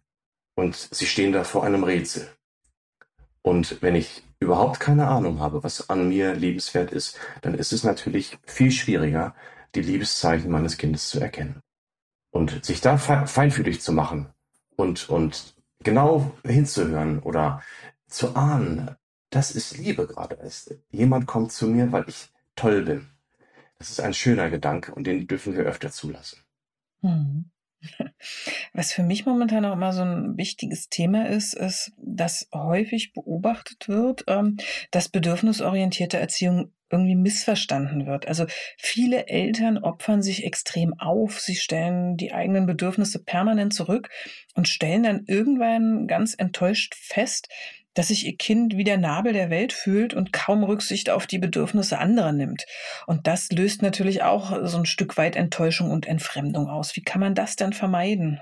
Und 0.54 0.76
sie 0.76 1.06
stehen 1.06 1.32
da 1.32 1.44
vor 1.44 1.64
einem 1.64 1.84
Rätsel. 1.84 2.28
Und 3.42 3.80
wenn 3.80 3.94
ich 3.94 4.22
überhaupt 4.38 4.80
keine 4.80 5.08
Ahnung 5.08 5.40
habe, 5.40 5.62
was 5.62 5.88
an 5.90 6.08
mir 6.08 6.34
liebenswert 6.34 6.92
ist, 6.92 7.18
dann 7.42 7.54
ist 7.54 7.72
es 7.72 7.84
natürlich 7.84 8.38
viel 8.46 8.70
schwieriger, 8.70 9.34
die 9.74 9.82
Liebeszeichen 9.82 10.50
meines 10.50 10.76
Kindes 10.76 11.08
zu 11.08 11.20
erkennen. 11.20 11.62
Und 12.30 12.64
sich 12.64 12.80
da 12.80 12.96
feinfühlig 12.98 13.80
zu 13.80 13.92
machen 13.92 14.32
und, 14.76 15.08
und 15.08 15.54
genau 15.82 16.32
hinzuhören 16.44 17.20
oder 17.20 17.62
zu 18.08 18.36
ahnen, 18.36 18.96
das 19.30 19.52
ist 19.52 19.78
Liebe 19.78 20.06
gerade. 20.06 20.38
Jemand 20.90 21.26
kommt 21.26 21.52
zu 21.52 21.66
mir, 21.66 21.92
weil 21.92 22.04
ich 22.08 22.30
toll 22.56 22.82
bin. 22.82 23.10
Das 23.78 23.90
ist 23.90 24.00
ein 24.00 24.14
schöner 24.14 24.50
Gedanke 24.50 24.94
und 24.94 25.04
den 25.04 25.26
dürfen 25.26 25.54
wir 25.54 25.62
öfter 25.62 25.90
zulassen. 25.90 26.40
Hm. 27.00 27.50
Was 28.72 28.92
für 28.92 29.02
mich 29.02 29.26
momentan 29.26 29.64
auch 29.64 29.72
immer 29.72 29.92
so 29.92 30.02
ein 30.02 30.36
wichtiges 30.36 30.88
Thema 30.88 31.28
ist, 31.28 31.54
ist, 31.54 31.92
dass 31.96 32.48
häufig 32.54 33.12
beobachtet 33.12 33.88
wird, 33.88 34.24
ähm, 34.26 34.56
dass 34.90 35.08
bedürfnisorientierte 35.08 36.18
Erziehung 36.18 36.72
irgendwie 36.90 37.14
missverstanden 37.14 38.06
wird. 38.06 38.26
Also 38.26 38.46
viele 38.76 39.28
Eltern 39.28 39.78
opfern 39.78 40.22
sich 40.22 40.44
extrem 40.44 40.98
auf, 40.98 41.40
sie 41.40 41.54
stellen 41.54 42.16
die 42.16 42.32
eigenen 42.32 42.66
Bedürfnisse 42.66 43.22
permanent 43.22 43.72
zurück 43.72 44.10
und 44.54 44.68
stellen 44.68 45.04
dann 45.04 45.24
irgendwann 45.26 46.08
ganz 46.08 46.34
enttäuscht 46.36 46.94
fest, 46.96 47.48
dass 47.94 48.08
sich 48.08 48.26
ihr 48.26 48.36
Kind 48.36 48.76
wie 48.76 48.84
der 48.84 48.98
Nabel 48.98 49.32
der 49.32 49.50
Welt 49.50 49.72
fühlt 49.72 50.14
und 50.14 50.32
kaum 50.32 50.62
Rücksicht 50.64 51.10
auf 51.10 51.26
die 51.26 51.38
Bedürfnisse 51.38 51.98
anderer 51.98 52.32
nimmt. 52.32 52.64
Und 53.06 53.26
das 53.26 53.50
löst 53.50 53.82
natürlich 53.82 54.22
auch 54.22 54.66
so 54.66 54.78
ein 54.78 54.86
Stück 54.86 55.16
weit 55.16 55.36
Enttäuschung 55.36 55.90
und 55.90 56.06
Entfremdung 56.06 56.68
aus. 56.68 56.94
Wie 56.96 57.02
kann 57.02 57.20
man 57.20 57.34
das 57.34 57.56
denn 57.56 57.72
vermeiden? 57.72 58.40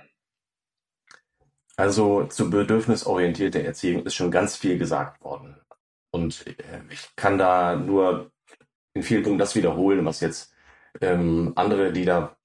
Also 1.76 2.25
zu 2.25 2.50
bedürfnisorientierter 2.50 3.61
Erziehung 3.61 4.05
ist 4.05 4.17
schon 4.17 4.31
ganz 4.31 4.57
viel 4.57 4.78
gesagt 4.78 5.23
worden. 5.23 5.57
Und 6.11 6.47
äh, 6.47 6.81
ich 6.90 7.14
kann 7.17 7.38
da 7.38 7.76
nur 7.76 8.33
in 8.95 9.02
vielen 9.02 9.23
Punkten 9.23 9.38
das 9.38 9.55
wiederholen, 9.55 10.05
was 10.05 10.21
jetzt 10.21 10.52
ähm, 11.00 11.52
andere, 11.55 11.93
die 11.93 12.05
da 12.05 12.38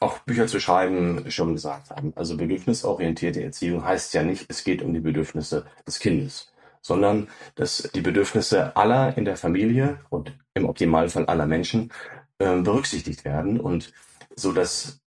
auch 0.00 0.18
Bücher 0.20 0.46
zu 0.46 0.60
schreiben, 0.60 1.30
schon 1.30 1.54
gesagt 1.54 1.90
haben. 1.90 2.12
Also 2.16 2.36
bedürfnisorientierte 2.36 3.42
Erziehung 3.42 3.84
heißt 3.84 4.14
ja 4.14 4.22
nicht, 4.22 4.46
es 4.48 4.64
geht 4.64 4.82
um 4.82 4.92
die 4.94 5.00
Bedürfnisse 5.00 5.66
des 5.86 5.98
Kindes, 5.98 6.52
sondern 6.82 7.28
dass 7.54 7.90
die 7.94 8.00
Bedürfnisse 8.00 8.76
aller 8.76 9.16
in 9.16 9.24
der 9.24 9.36
Familie 9.36 10.00
und 10.10 10.32
im 10.54 10.66
Optimalfall 10.66 11.26
aller 11.26 11.46
Menschen 11.46 11.92
äh, 12.38 12.60
berücksichtigt 12.60 13.24
werden 13.24 13.60
und 13.60 13.92
so 14.36 14.52
dass 14.52 15.00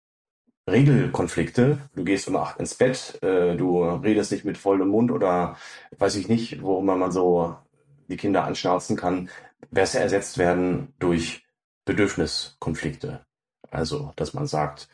Regelkonflikte, 0.69 1.79
du 1.95 2.05
gehst 2.05 2.29
um 2.29 2.37
acht 2.37 2.59
ins 2.59 2.75
Bett, 2.75 3.19
äh, 3.23 3.57
du 3.57 3.83
redest 3.85 4.33
nicht 4.33 4.45
mit 4.45 4.59
vollem 4.59 4.89
Mund 4.89 5.11
oder 5.11 5.57
weiß 5.99 6.17
ich 6.17 6.29
nicht, 6.29 6.63
worum 6.63 6.87
man 6.87 7.13
so 7.13 7.57
die 8.09 8.17
Kinder 8.17 8.45
anschnauzen 8.45 8.97
kann, 8.97 9.31
besser 9.71 10.01
ersetzt 10.01 10.39
werden 10.39 10.95
durch 10.99 11.45
Bedürfniskonflikte. 11.85 13.25
Also, 13.71 14.13
dass 14.17 14.35
man 14.35 14.47
sagt, 14.47 14.89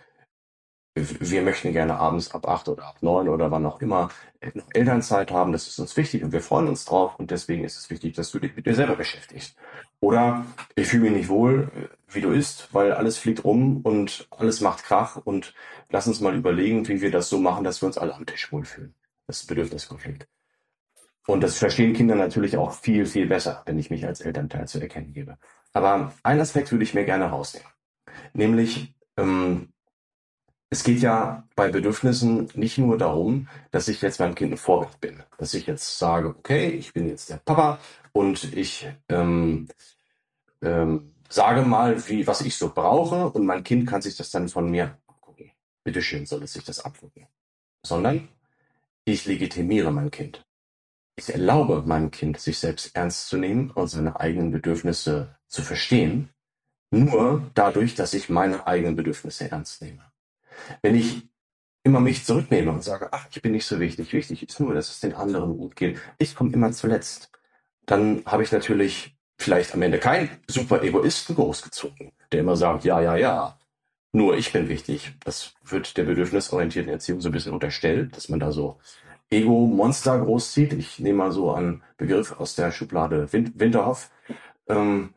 wir 0.97 1.43
möchten 1.43 1.73
gerne 1.73 1.99
abends 1.99 2.31
ab 2.35 2.49
acht 2.49 2.69
oder 2.69 2.87
ab 2.87 2.97
neun 3.03 3.29
oder 3.29 3.51
wann 3.51 3.67
auch 3.67 3.83
immer 3.83 4.09
noch 4.55 4.67
Elternzeit 4.73 5.31
haben. 5.31 5.53
Das 5.53 5.67
ist 5.69 5.79
uns 5.79 5.97
wichtig 5.97 6.25
und 6.25 6.33
wir 6.33 6.41
freuen 6.41 6.69
uns 6.69 6.87
drauf 6.87 7.19
und 7.19 7.31
deswegen 7.31 7.65
ist 7.65 7.77
es 7.77 7.91
wichtig, 7.91 8.15
dass 8.15 8.31
du 8.31 8.39
dich 8.39 8.57
mit 8.57 8.65
dir 8.65 8.75
selber 8.75 8.97
beschäftigst. 8.97 9.57
Oder 10.01 10.47
ich 10.75 10.89
fühle 10.89 11.05
mich 11.05 11.13
nicht 11.13 11.29
wohl, 11.29 11.71
wie 12.09 12.23
du 12.23 12.31
isst, 12.31 12.73
weil 12.73 12.93
alles 12.93 13.19
fliegt 13.19 13.45
rum 13.45 13.83
und 13.83 14.27
alles 14.31 14.63
macht 14.63 14.85
Krach 14.85 15.17
und 15.17 15.55
lass 15.91 16.07
uns 16.07 16.21
mal 16.21 16.35
überlegen, 16.35 16.89
wie 16.89 17.03
wir 17.03 17.11
das 17.11 17.29
so 17.29 17.39
machen, 17.39 17.65
dass 17.65 17.83
wir 17.83 17.87
uns 17.87 17.99
alle 17.99 18.15
am 18.15 18.25
Tisch 18.25 18.51
wohlfühlen. 18.51 18.95
Das 19.27 19.41
ist 19.41 19.47
Bedürfniskonflikt. 19.47 20.27
Und 21.27 21.43
das 21.43 21.59
verstehen 21.59 21.93
Kinder 21.93 22.15
natürlich 22.15 22.57
auch 22.57 22.73
viel, 22.73 23.05
viel 23.05 23.27
besser, 23.27 23.63
wenn 23.67 23.79
ich 23.79 23.91
mich 23.91 24.07
als 24.07 24.21
Elternteil 24.21 24.69
zu 24.69 24.81
erkennen 24.81 25.13
gebe. 25.13 25.39
Aber 25.73 26.15
einen 26.23 26.41
Aspekt 26.41 26.71
würde 26.71 26.85
ich 26.85 26.95
mir 26.95 27.05
gerne 27.05 27.27
rausnehmen. 27.27 27.69
Nämlich, 28.33 28.95
ähm, 29.17 29.73
es 30.69 30.83
geht 30.83 31.01
ja 31.01 31.47
bei 31.55 31.69
Bedürfnissen 31.69 32.49
nicht 32.55 32.79
nur 32.79 32.99
darum, 32.99 33.49
dass 33.71 33.89
ich 33.89 34.03
jetzt 34.03 34.21
meinem 34.21 34.35
Kind 34.35 34.53
ein 34.53 34.59
Vorbild 34.59 35.01
bin. 35.01 35.23
Dass 35.39 35.55
ich 35.55 35.67
jetzt 35.67 35.99
sage, 35.99 36.29
okay, 36.29 36.69
ich 36.71 36.93
bin 36.93 37.09
jetzt 37.09 37.31
der 37.31 37.37
Papa 37.37 37.79
und 38.13 38.53
ich 38.53 38.89
ähm, 39.09 39.69
ähm, 40.63 41.15
sage 41.29 41.63
mal, 41.63 42.09
wie, 42.09 42.27
was 42.27 42.41
ich 42.41 42.57
so 42.57 42.73
brauche 42.73 43.31
und 43.31 43.47
mein 43.47 43.65
Kind 43.65 43.89
kann 43.89 44.03
sich 44.03 44.17
das 44.17 44.31
dann 44.31 44.49
von 44.49 44.71
mir 44.71 44.99
abgucken. 45.07 45.53
Bitteschön 45.85 46.27
soll 46.27 46.43
es 46.43 46.55
sich 46.55 46.65
das 46.65 46.85
abgucken. 46.85 47.27
Sondern 47.85 48.29
ich 49.05 49.25
legitimiere 49.27 49.93
mein 49.93 50.11
Kind. 50.11 50.45
Ich 51.17 51.31
erlaube 51.31 51.83
meinem 51.87 52.11
Kind, 52.11 52.39
sich 52.41 52.59
selbst 52.59 52.95
ernst 52.95 53.29
zu 53.29 53.39
nehmen 53.39 53.71
und 53.71 53.89
seine 53.89 54.21
eigenen 54.21 54.51
Bedürfnisse 54.51 55.37
zu 55.47 55.63
verstehen, 55.63 56.31
nur 56.91 57.51
dadurch, 57.55 57.95
dass 57.95 58.15
ich 58.15 58.29
meine 58.29 58.67
eigenen 58.67 58.97
Bedürfnisse 58.97 59.51
ernst 59.51 59.83
nehme. 59.83 60.05
Wenn 60.83 60.95
ich 60.95 61.29
immer 61.83 62.01
mich 62.01 62.25
zurücknehme 62.25 62.73
und 62.73 62.83
sage, 62.83 63.09
ach, 63.13 63.27
ich 63.31 63.43
bin 63.43 63.53
nicht 63.53 63.67
so 63.67 63.79
wichtig, 63.79 64.13
wichtig 64.13 64.49
ist 64.49 64.61
nur, 64.61 64.75
dass 64.75 64.91
es 64.91 65.01
den 65.01 65.15
anderen 65.15 65.57
gut 65.57 65.77
geht, 65.77 66.01
ich 66.19 66.35
komme 66.35 66.53
immer 66.53 66.73
zuletzt, 66.73 67.31
dann 67.87 68.23
habe 68.27 68.43
ich 68.43 68.53
natürlich 68.53 69.17
vielleicht 69.39 69.75
am 69.75 69.83
Ende 69.83 69.99
keinen 69.99 70.31
super 70.49 70.83
Egoisten 70.83 71.37
großgezogen, 71.37 72.13
der 72.33 72.41
immer 72.41 72.57
sagt, 72.57 72.85
ja, 72.85 73.01
ja, 73.01 73.17
ja, 73.17 73.59
nur 74.17 74.37
ich 74.37 74.53
bin 74.53 74.69
wichtig. 74.69 75.13
Das 75.25 75.53
wird 75.63 75.97
der 75.99 76.05
bedürfnisorientierten 76.05 76.91
Erziehung 76.91 77.21
so 77.21 77.29
ein 77.29 77.33
bisschen 77.33 77.53
unterstellt, 77.53 78.17
dass 78.17 78.31
man 78.31 78.41
da 78.41 78.51
so 78.51 78.79
Ego-Monster 79.31 80.21
großzieht. 80.21 80.73
Ich 80.73 80.99
nehme 80.99 81.19
mal 81.19 81.33
so 81.33 81.53
einen 81.53 81.83
Begriff 81.99 82.33
aus 82.33 82.55
der 82.55 82.73
Schublade 82.73 83.31
Winterhoff. 83.33 84.11
Ähm, 84.69 85.15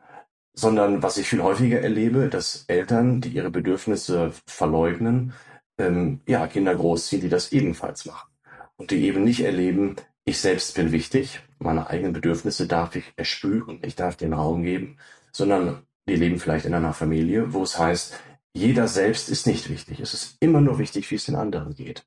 sondern 0.54 1.02
was 1.02 1.16
ich 1.16 1.28
viel 1.28 1.42
häufiger 1.42 1.80
erlebe, 1.80 2.28
dass 2.28 2.64
Eltern, 2.68 3.20
die 3.20 3.30
ihre 3.30 3.50
Bedürfnisse 3.50 4.32
verleugnen, 4.46 5.32
ähm, 5.78 6.20
ja, 6.26 6.46
Kinder 6.46 6.74
großziehen, 6.74 7.22
die 7.22 7.28
das 7.28 7.52
ebenfalls 7.52 8.04
machen. 8.04 8.30
Und 8.76 8.90
die 8.90 9.04
eben 9.04 9.24
nicht 9.24 9.40
erleben, 9.40 9.96
ich 10.24 10.38
selbst 10.38 10.74
bin 10.74 10.92
wichtig, 10.92 11.40
meine 11.58 11.88
eigenen 11.88 12.12
Bedürfnisse 12.12 12.66
darf 12.66 12.96
ich 12.96 13.12
erspüren, 13.16 13.80
ich 13.82 13.96
darf 13.96 14.16
den 14.16 14.32
Raum 14.32 14.62
geben, 14.62 14.98
sondern 15.32 15.82
die 16.08 16.16
leben 16.16 16.38
vielleicht 16.38 16.66
in 16.66 16.74
einer 16.74 16.94
Familie, 16.94 17.52
wo 17.52 17.62
es 17.62 17.78
heißt, 17.78 18.14
jeder 18.52 18.88
selbst 18.88 19.28
ist 19.28 19.46
nicht 19.46 19.68
wichtig. 19.68 20.00
Es 20.00 20.14
ist 20.14 20.36
immer 20.40 20.60
nur 20.60 20.78
wichtig, 20.78 21.10
wie 21.10 21.14
es 21.14 21.26
den 21.26 21.36
anderen 21.36 21.74
geht. 21.74 22.04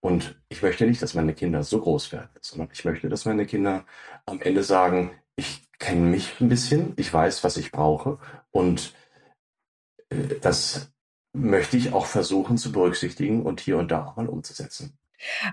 Und 0.00 0.40
ich 0.48 0.62
möchte 0.62 0.86
nicht, 0.86 1.02
dass 1.02 1.14
meine 1.14 1.34
Kinder 1.34 1.62
so 1.62 1.80
groß 1.80 2.12
werden, 2.12 2.30
sondern 2.40 2.68
ich 2.72 2.84
möchte, 2.84 3.08
dass 3.08 3.24
meine 3.24 3.46
Kinder 3.46 3.84
am 4.26 4.40
Ende 4.40 4.64
sagen, 4.64 5.12
ich 5.36 5.61
kenne 5.82 6.00
mich 6.00 6.40
ein 6.40 6.48
bisschen, 6.48 6.94
ich 6.96 7.12
weiß, 7.12 7.42
was 7.42 7.56
ich 7.56 7.72
brauche 7.72 8.18
und 8.52 8.94
äh, 10.10 10.38
das 10.40 10.92
möchte 11.32 11.76
ich 11.76 11.92
auch 11.92 12.06
versuchen 12.06 12.56
zu 12.56 12.70
berücksichtigen 12.70 13.42
und 13.42 13.60
hier 13.60 13.78
und 13.78 13.90
da 13.90 14.06
auch 14.06 14.16
mal 14.16 14.28
umzusetzen. 14.28 14.96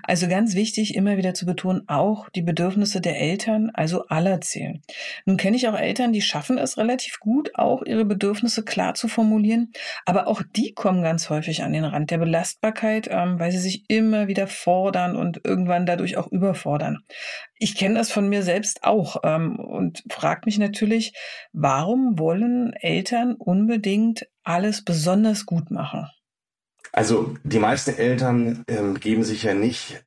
Also 0.02 0.28
ganz 0.28 0.54
wichtig, 0.54 0.94
immer 0.94 1.16
wieder 1.16 1.34
zu 1.34 1.46
betonen, 1.46 1.82
auch 1.88 2.28
die 2.30 2.42
Bedürfnisse 2.42 3.00
der 3.00 3.20
Eltern, 3.20 3.70
also 3.74 4.06
aller 4.06 4.40
zählen. 4.40 4.82
Nun 5.26 5.36
kenne 5.36 5.56
ich 5.56 5.68
auch 5.68 5.78
Eltern, 5.78 6.12
die 6.12 6.22
schaffen 6.22 6.58
es 6.58 6.78
relativ 6.78 7.18
gut, 7.20 7.50
auch 7.54 7.82
ihre 7.82 8.04
Bedürfnisse 8.04 8.64
klar 8.64 8.94
zu 8.94 9.08
formulieren, 9.08 9.72
aber 10.06 10.26
auch 10.26 10.42
die 10.56 10.72
kommen 10.72 11.02
ganz 11.02 11.30
häufig 11.30 11.62
an 11.62 11.72
den 11.72 11.84
Rand 11.84 12.10
der 12.10 12.18
Belastbarkeit, 12.18 13.08
ähm, 13.10 13.38
weil 13.38 13.52
sie 13.52 13.58
sich 13.58 13.84
immer 13.88 14.28
wieder 14.28 14.46
fordern 14.46 15.16
und 15.16 15.40
irgendwann 15.44 15.86
dadurch 15.86 16.16
auch 16.16 16.30
überfordern. 16.30 16.98
Ich 17.58 17.76
kenne 17.76 17.96
das 17.96 18.10
von 18.10 18.28
mir 18.28 18.42
selbst 18.42 18.84
auch 18.84 19.16
ähm, 19.24 19.58
und 19.58 20.02
frage 20.10 20.42
mich 20.44 20.58
natürlich, 20.58 21.12
warum 21.52 22.18
wollen 22.18 22.72
Eltern 22.72 23.34
unbedingt 23.34 24.26
alles 24.42 24.84
besonders 24.84 25.46
gut 25.46 25.70
machen? 25.70 26.08
Also 26.92 27.34
die 27.44 27.58
meisten 27.58 27.96
Eltern 27.96 28.64
ähm, 28.68 28.98
geben 28.98 29.22
sich 29.22 29.44
ja 29.44 29.54
nicht 29.54 30.04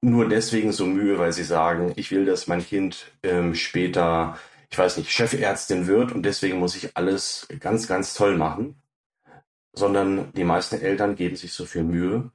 nur 0.00 0.28
deswegen 0.28 0.72
so 0.72 0.86
Mühe, 0.86 1.18
weil 1.18 1.32
sie 1.32 1.44
sagen, 1.44 1.92
ich 1.96 2.10
will, 2.10 2.24
dass 2.24 2.46
mein 2.46 2.64
Kind 2.64 3.12
ähm, 3.22 3.54
später, 3.54 4.38
ich 4.70 4.78
weiß 4.78 4.96
nicht, 4.96 5.10
Chefärztin 5.12 5.86
wird 5.86 6.12
und 6.12 6.22
deswegen 6.24 6.58
muss 6.58 6.76
ich 6.76 6.96
alles 6.96 7.46
ganz, 7.60 7.88
ganz 7.88 8.14
toll 8.14 8.36
machen, 8.36 8.80
sondern 9.72 10.32
die 10.32 10.44
meisten 10.44 10.80
Eltern 10.80 11.16
geben 11.16 11.36
sich 11.36 11.52
so 11.52 11.64
viel 11.66 11.84
Mühe, 11.84 12.30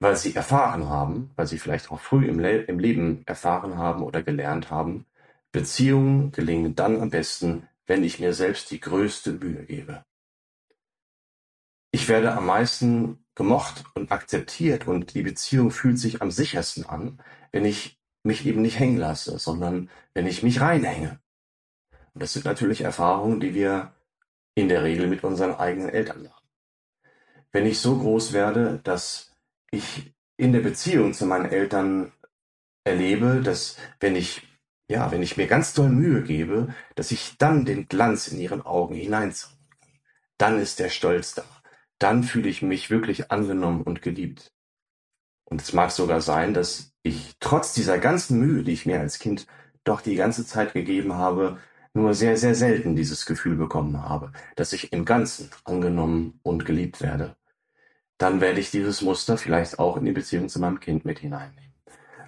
weil 0.00 0.16
sie 0.16 0.34
erfahren 0.34 0.88
haben, 0.88 1.30
weil 1.36 1.46
sie 1.46 1.58
vielleicht 1.58 1.90
auch 1.90 2.00
früh 2.00 2.26
im, 2.26 2.38
Le 2.38 2.62
im 2.62 2.78
Leben 2.78 3.22
erfahren 3.26 3.76
haben 3.78 4.02
oder 4.02 4.22
gelernt 4.22 4.70
haben, 4.70 5.06
Beziehungen 5.52 6.32
gelingen 6.32 6.74
dann 6.76 7.00
am 7.00 7.10
besten, 7.10 7.68
wenn 7.86 8.04
ich 8.04 8.20
mir 8.20 8.34
selbst 8.34 8.70
die 8.70 8.80
größte 8.80 9.32
Mühe 9.32 9.64
gebe 9.64 10.04
ich 11.90 12.08
werde 12.08 12.32
am 12.32 12.46
meisten 12.46 13.24
gemocht 13.34 13.84
und 13.94 14.12
akzeptiert 14.12 14.86
und 14.86 15.14
die 15.14 15.22
Beziehung 15.22 15.70
fühlt 15.70 15.98
sich 15.98 16.22
am 16.22 16.30
sichersten 16.30 16.84
an, 16.86 17.20
wenn 17.52 17.64
ich 17.64 17.98
mich 18.24 18.44
eben 18.46 18.62
nicht 18.62 18.78
hängen 18.78 18.98
lasse, 18.98 19.38
sondern 19.38 19.90
wenn 20.12 20.26
ich 20.26 20.42
mich 20.42 20.60
reinhänge. 20.60 21.20
Und 22.14 22.22
das 22.22 22.32
sind 22.32 22.44
natürlich 22.44 22.80
Erfahrungen, 22.80 23.40
die 23.40 23.54
wir 23.54 23.92
in 24.54 24.68
der 24.68 24.82
Regel 24.82 25.06
mit 25.06 25.22
unseren 25.22 25.54
eigenen 25.54 25.88
Eltern 25.88 26.24
machen. 26.24 26.48
Wenn 27.52 27.64
ich 27.64 27.80
so 27.80 27.96
groß 27.96 28.32
werde, 28.32 28.80
dass 28.82 29.34
ich 29.70 30.12
in 30.36 30.52
der 30.52 30.60
Beziehung 30.60 31.14
zu 31.14 31.26
meinen 31.26 31.46
Eltern 31.46 32.12
erlebe, 32.84 33.40
dass 33.42 33.76
wenn 34.00 34.16
ich 34.16 34.42
ja, 34.90 35.10
wenn 35.12 35.22
ich 35.22 35.36
mir 35.36 35.46
ganz 35.46 35.74
doll 35.74 35.90
Mühe 35.90 36.22
gebe, 36.22 36.74
dass 36.94 37.10
ich 37.10 37.36
dann 37.36 37.66
den 37.66 37.88
Glanz 37.88 38.28
in 38.28 38.40
ihren 38.40 38.62
Augen 38.62 38.94
hineinzaubern 38.94 39.58
kann, 39.80 39.90
dann 40.38 40.58
ist 40.58 40.78
der 40.78 40.88
Stolz 40.88 41.34
da 41.34 41.44
dann 41.98 42.22
fühle 42.22 42.48
ich 42.48 42.62
mich 42.62 42.90
wirklich 42.90 43.30
angenommen 43.30 43.82
und 43.82 44.02
geliebt. 44.02 44.52
Und 45.44 45.62
es 45.62 45.72
mag 45.72 45.90
sogar 45.90 46.20
sein, 46.20 46.54
dass 46.54 46.92
ich 47.02 47.36
trotz 47.40 47.72
dieser 47.72 47.98
ganzen 47.98 48.38
Mühe, 48.38 48.62
die 48.62 48.72
ich 48.72 48.86
mir 48.86 49.00
als 49.00 49.18
Kind 49.18 49.46
doch 49.84 50.00
die 50.00 50.14
ganze 50.14 50.44
Zeit 50.46 50.74
gegeben 50.74 51.14
habe, 51.14 51.58
nur 51.94 52.14
sehr, 52.14 52.36
sehr 52.36 52.54
selten 52.54 52.96
dieses 52.96 53.26
Gefühl 53.26 53.56
bekommen 53.56 54.02
habe, 54.02 54.32
dass 54.56 54.72
ich 54.72 54.92
im 54.92 55.04
Ganzen 55.04 55.50
angenommen 55.64 56.38
und 56.42 56.66
geliebt 56.66 57.00
werde. 57.00 57.36
Dann 58.18 58.40
werde 58.40 58.60
ich 58.60 58.70
dieses 58.70 59.00
Muster 59.00 59.38
vielleicht 59.38 59.78
auch 59.78 59.96
in 59.96 60.04
die 60.04 60.12
Beziehung 60.12 60.48
zu 60.48 60.60
meinem 60.60 60.80
Kind 60.80 61.04
mit 61.04 61.20
hineinnehmen. 61.20 61.74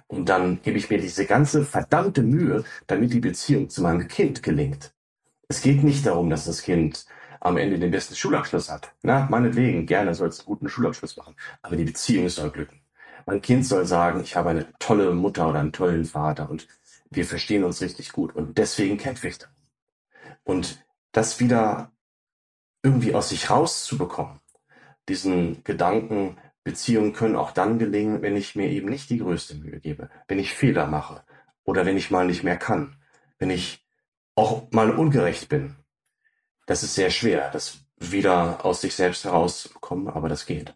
Und 0.07 0.27
dann 0.27 0.61
gebe 0.61 0.77
ich 0.77 0.89
mir 0.89 0.99
diese 0.99 1.25
ganze 1.25 1.63
verdammte 1.63 2.21
Mühe, 2.23 2.63
damit 2.87 3.13
die 3.13 3.19
Beziehung 3.19 3.69
zu 3.69 3.81
meinem 3.81 4.07
Kind 4.07 4.43
gelingt. 4.43 4.93
Es 5.47 5.61
geht 5.61 5.83
nicht 5.83 6.05
darum, 6.05 6.29
dass 6.29 6.45
das 6.45 6.63
Kind 6.63 7.05
am 7.41 7.57
Ende 7.57 7.79
den 7.79 7.91
besten 7.91 8.15
Schulabschluss 8.15 8.69
hat. 8.69 8.93
Na, 9.01 9.27
meinetwegen, 9.29 9.85
gerne 9.85 10.13
soll 10.13 10.29
es 10.29 10.39
einen 10.39 10.45
guten 10.45 10.69
Schulabschluss 10.69 11.17
machen. 11.17 11.35
Aber 11.61 11.75
die 11.75 11.83
Beziehung 11.83 12.29
soll 12.29 12.51
glücken. 12.51 12.81
Mein 13.25 13.41
Kind 13.41 13.65
soll 13.65 13.85
sagen, 13.85 14.21
ich 14.21 14.35
habe 14.35 14.49
eine 14.51 14.67
tolle 14.79 15.13
Mutter 15.13 15.49
oder 15.49 15.59
einen 15.59 15.73
tollen 15.73 16.05
Vater 16.05 16.49
und 16.49 16.67
wir 17.09 17.25
verstehen 17.25 17.63
uns 17.63 17.81
richtig 17.81 18.13
gut 18.13 18.33
und 18.35 18.57
deswegen 18.57 18.97
kämpfe 18.97 19.27
ich 19.27 19.39
da. 19.39 19.47
Und 20.43 20.85
das 21.11 21.39
wieder 21.39 21.91
irgendwie 22.83 23.13
aus 23.13 23.29
sich 23.29 23.49
rauszubekommen, 23.49 24.39
diesen 25.09 25.63
Gedanken, 25.63 26.37
Beziehungen 26.63 27.13
können 27.13 27.35
auch 27.35 27.51
dann 27.51 27.79
gelingen, 27.79 28.21
wenn 28.21 28.35
ich 28.35 28.55
mir 28.55 28.69
eben 28.69 28.89
nicht 28.89 29.09
die 29.09 29.17
größte 29.17 29.55
Mühe 29.55 29.79
gebe, 29.79 30.09
wenn 30.27 30.39
ich 30.39 30.53
Fehler 30.53 30.87
mache 30.87 31.23
oder 31.63 31.85
wenn 31.85 31.97
ich 31.97 32.11
mal 32.11 32.25
nicht 32.25 32.43
mehr 32.43 32.57
kann, 32.57 32.95
wenn 33.39 33.49
ich 33.49 33.85
auch 34.35 34.71
mal 34.71 34.91
ungerecht 34.91 35.49
bin 35.49 35.75
das 36.71 36.83
ist 36.83 36.95
sehr 36.95 37.09
schwer, 37.09 37.49
das 37.51 37.79
wieder 37.99 38.63
aus 38.63 38.79
sich 38.79 38.95
selbst 38.95 39.25
herauszubekommen, 39.25 40.07
aber 40.07 40.29
das 40.29 40.45
geht. 40.45 40.73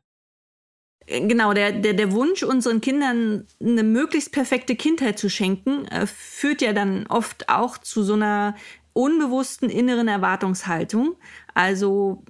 Genau, 1.07 1.53
der, 1.53 1.71
der, 1.71 1.93
der 1.93 2.11
Wunsch, 2.11 2.43
unseren 2.43 2.81
Kindern 2.81 3.47
eine 3.61 3.83
möglichst 3.83 4.33
perfekte 4.33 4.75
Kindheit 4.75 5.17
zu 5.17 5.29
schenken, 5.29 5.85
äh, 5.85 6.05
führt 6.05 6.61
ja 6.61 6.73
dann 6.73 7.07
oft 7.07 7.47
auch 7.47 7.77
zu 7.77 8.03
so 8.03 8.15
einer 8.15 8.55
unbewussten 8.91 9.69
inneren 9.69 10.09
Erwartungshaltung. 10.09 11.15
Also 11.55 12.21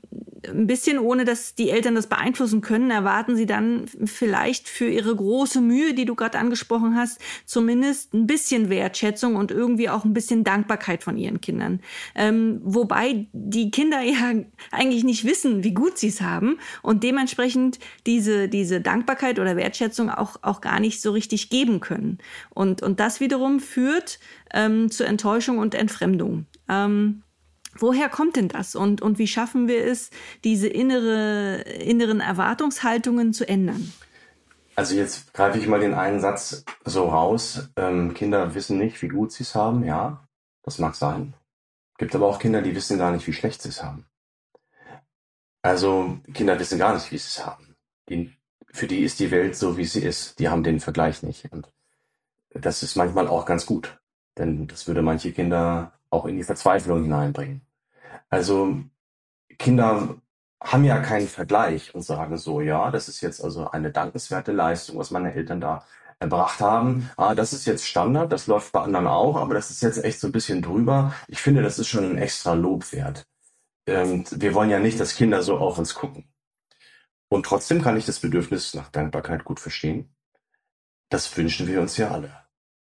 ein 0.47 0.67
bisschen 0.67 0.99
ohne, 0.99 1.25
dass 1.25 1.55
die 1.55 1.71
Eltern 1.71 1.95
das 1.95 2.07
beeinflussen 2.07 2.61
können, 2.61 2.91
erwarten 2.91 3.35
sie 3.35 3.47
dann 3.47 3.85
vielleicht 4.05 4.69
für 4.69 4.87
ihre 4.87 5.15
große 5.15 5.61
Mühe, 5.61 5.95
die 5.95 6.05
du 6.05 6.13
gerade 6.13 6.37
angesprochen 6.37 6.95
hast, 6.95 7.19
zumindest 7.45 8.13
ein 8.13 8.27
bisschen 8.27 8.69
Wertschätzung 8.69 9.35
und 9.35 9.51
irgendwie 9.51 9.89
auch 9.89 10.05
ein 10.05 10.13
bisschen 10.13 10.43
Dankbarkeit 10.43 11.03
von 11.03 11.17
ihren 11.17 11.41
Kindern. 11.41 11.79
Ähm, 12.13 12.61
wobei 12.63 13.25
die 13.33 13.71
Kinder 13.71 14.01
ja 14.01 14.33
eigentlich 14.71 15.03
nicht 15.03 15.25
wissen, 15.25 15.63
wie 15.63 15.73
gut 15.73 15.97
sie 15.97 16.09
es 16.09 16.21
haben 16.21 16.59
und 16.83 17.03
dementsprechend 17.03 17.79
diese, 18.05 18.47
diese 18.47 18.81
Dankbarkeit 18.81 19.39
oder 19.39 19.57
Wertschätzung 19.57 20.09
auch, 20.11 20.37
auch 20.43 20.61
gar 20.61 20.79
nicht 20.79 21.01
so 21.01 21.11
richtig 21.11 21.49
geben 21.49 21.79
können. 21.79 22.19
Und, 22.53 22.83
und 22.83 22.99
das 22.99 23.19
wiederum 23.19 23.59
führt 23.59 24.19
ähm, 24.53 24.91
zu 24.91 25.03
Enttäuschung 25.03 25.57
und 25.57 25.73
Entfremdung. 25.73 26.45
Ähm, 26.69 27.23
Woher 27.77 28.09
kommt 28.09 28.37
denn 28.37 28.47
das 28.47 28.75
und, 28.75 29.01
und 29.01 29.19
wie 29.19 29.27
schaffen 29.27 29.67
wir 29.67 29.85
es, 29.85 30.09
diese 30.43 30.67
innere, 30.67 31.61
inneren 31.61 32.21
Erwartungshaltungen 32.21 33.33
zu 33.33 33.47
ändern? 33.47 33.91
Also 34.75 34.95
jetzt 34.95 35.33
greife 35.33 35.57
ich 35.57 35.67
mal 35.67 35.79
den 35.79 35.93
einen 35.93 36.19
Satz 36.19 36.63
so 36.83 37.07
raus. 37.09 37.69
Ähm, 37.77 38.13
Kinder 38.13 38.55
wissen 38.55 38.77
nicht, 38.77 39.01
wie 39.01 39.07
gut 39.07 39.31
sie 39.31 39.43
es 39.43 39.55
haben. 39.55 39.83
Ja, 39.85 40.27
das 40.63 40.79
mag 40.79 40.95
sein. 40.95 41.33
Gibt 41.97 42.13
aber 42.13 42.27
auch 42.27 42.39
Kinder, 42.39 42.61
die 42.61 42.75
wissen 42.75 42.97
gar 42.97 43.11
nicht, 43.11 43.25
wie 43.27 43.33
schlecht 43.33 43.61
sie 43.61 43.69
es 43.69 43.83
haben. 43.83 44.05
Also 45.61 46.19
Kinder 46.33 46.59
wissen 46.59 46.77
gar 46.77 46.93
nicht, 46.93 47.11
wie 47.11 47.17
sie 47.17 47.27
es 47.27 47.45
haben. 47.45 47.75
Die, 48.09 48.33
für 48.71 48.87
die 48.87 48.99
ist 48.99 49.19
die 49.19 49.31
Welt 49.31 49.55
so, 49.55 49.77
wie 49.77 49.85
sie 49.85 50.01
ist. 50.01 50.39
Die 50.39 50.49
haben 50.49 50.63
den 50.63 50.79
Vergleich 50.79 51.23
nicht. 51.23 51.51
Und 51.51 51.69
das 52.53 52.83
ist 52.83 52.95
manchmal 52.95 53.27
auch 53.27 53.45
ganz 53.45 53.65
gut. 53.65 53.97
Denn 54.37 54.67
das 54.67 54.87
würde 54.87 55.01
manche 55.01 55.31
Kinder 55.31 55.93
auch 56.15 56.25
in 56.25 56.37
die 56.37 56.43
Verzweiflung 56.43 57.03
hineinbringen. 57.03 57.61
Also 58.29 58.77
Kinder 59.59 60.17
haben 60.61 60.83
ja 60.83 60.99
keinen 60.99 61.27
Vergleich 61.27 61.93
und 61.93 62.01
sagen 62.01 62.37
so, 62.37 62.61
ja, 62.61 62.91
das 62.91 63.07
ist 63.09 63.21
jetzt 63.21 63.43
also 63.43 63.69
eine 63.69 63.91
dankenswerte 63.91 64.51
Leistung, 64.51 64.97
was 64.97 65.11
meine 65.11 65.33
Eltern 65.33 65.61
da 65.61 65.85
erbracht 66.19 66.61
haben, 66.61 67.09
ah, 67.17 67.35
das 67.35 67.53
ist 67.53 67.65
jetzt 67.65 67.85
Standard, 67.85 68.31
das 68.31 68.47
läuft 68.47 68.71
bei 68.71 68.81
anderen 68.81 69.07
auch, 69.07 69.35
aber 69.35 69.53
das 69.53 69.69
ist 69.69 69.81
jetzt 69.81 70.03
echt 70.03 70.19
so 70.19 70.27
ein 70.27 70.31
bisschen 70.31 70.61
drüber. 70.61 71.13
Ich 71.27 71.41
finde, 71.41 71.61
das 71.61 71.77
ist 71.77 71.89
schon 71.89 72.05
ein 72.05 72.17
extra 72.17 72.53
Lob 72.53 72.91
wert. 72.93 73.27
Ähm, 73.85 74.23
wir 74.31 74.53
wollen 74.53 74.69
ja 74.69 74.79
nicht, 74.79 74.99
dass 74.99 75.15
Kinder 75.15 75.43
so 75.43 75.57
auf 75.57 75.77
uns 75.77 75.93
gucken. 75.93 76.31
Und 77.29 77.45
trotzdem 77.45 77.81
kann 77.81 77.97
ich 77.97 78.05
das 78.05 78.19
Bedürfnis 78.19 78.73
nach 78.73 78.89
Dankbarkeit 78.89 79.43
gut 79.43 79.59
verstehen. 79.59 80.15
Das 81.09 81.35
wünschen 81.37 81.67
wir 81.67 81.81
uns 81.81 81.97
ja 81.97 82.11
alle. 82.11 82.31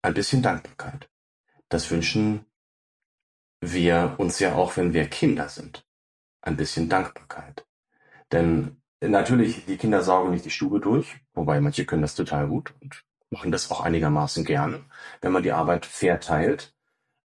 Ein 0.01 0.13
bisschen 0.13 0.41
Dankbarkeit. 0.41 1.09
Das 1.69 1.91
wünschen 1.91 2.45
wir 3.61 4.15
uns 4.17 4.39
ja 4.39 4.55
auch, 4.55 4.77
wenn 4.77 4.93
wir 4.93 5.07
Kinder 5.07 5.49
sind. 5.49 5.85
Ein 6.41 6.57
bisschen 6.57 6.89
Dankbarkeit. 6.89 7.65
Denn 8.31 8.81
natürlich, 9.01 9.65
die 9.65 9.77
Kinder 9.77 10.01
saugen 10.01 10.31
nicht 10.31 10.45
die 10.45 10.51
Stube 10.51 10.79
durch, 10.79 11.17
wobei 11.33 11.59
manche 11.59 11.85
können 11.85 12.01
das 12.01 12.15
total 12.15 12.47
gut 12.47 12.73
und 12.81 13.03
machen 13.29 13.51
das 13.51 13.69
auch 13.71 13.81
einigermaßen 13.81 14.45
gerne, 14.45 14.81
wenn 15.21 15.31
man 15.31 15.43
die 15.43 15.51
Arbeit 15.51 15.85
fair 15.85 16.19
teilt. 16.19 16.73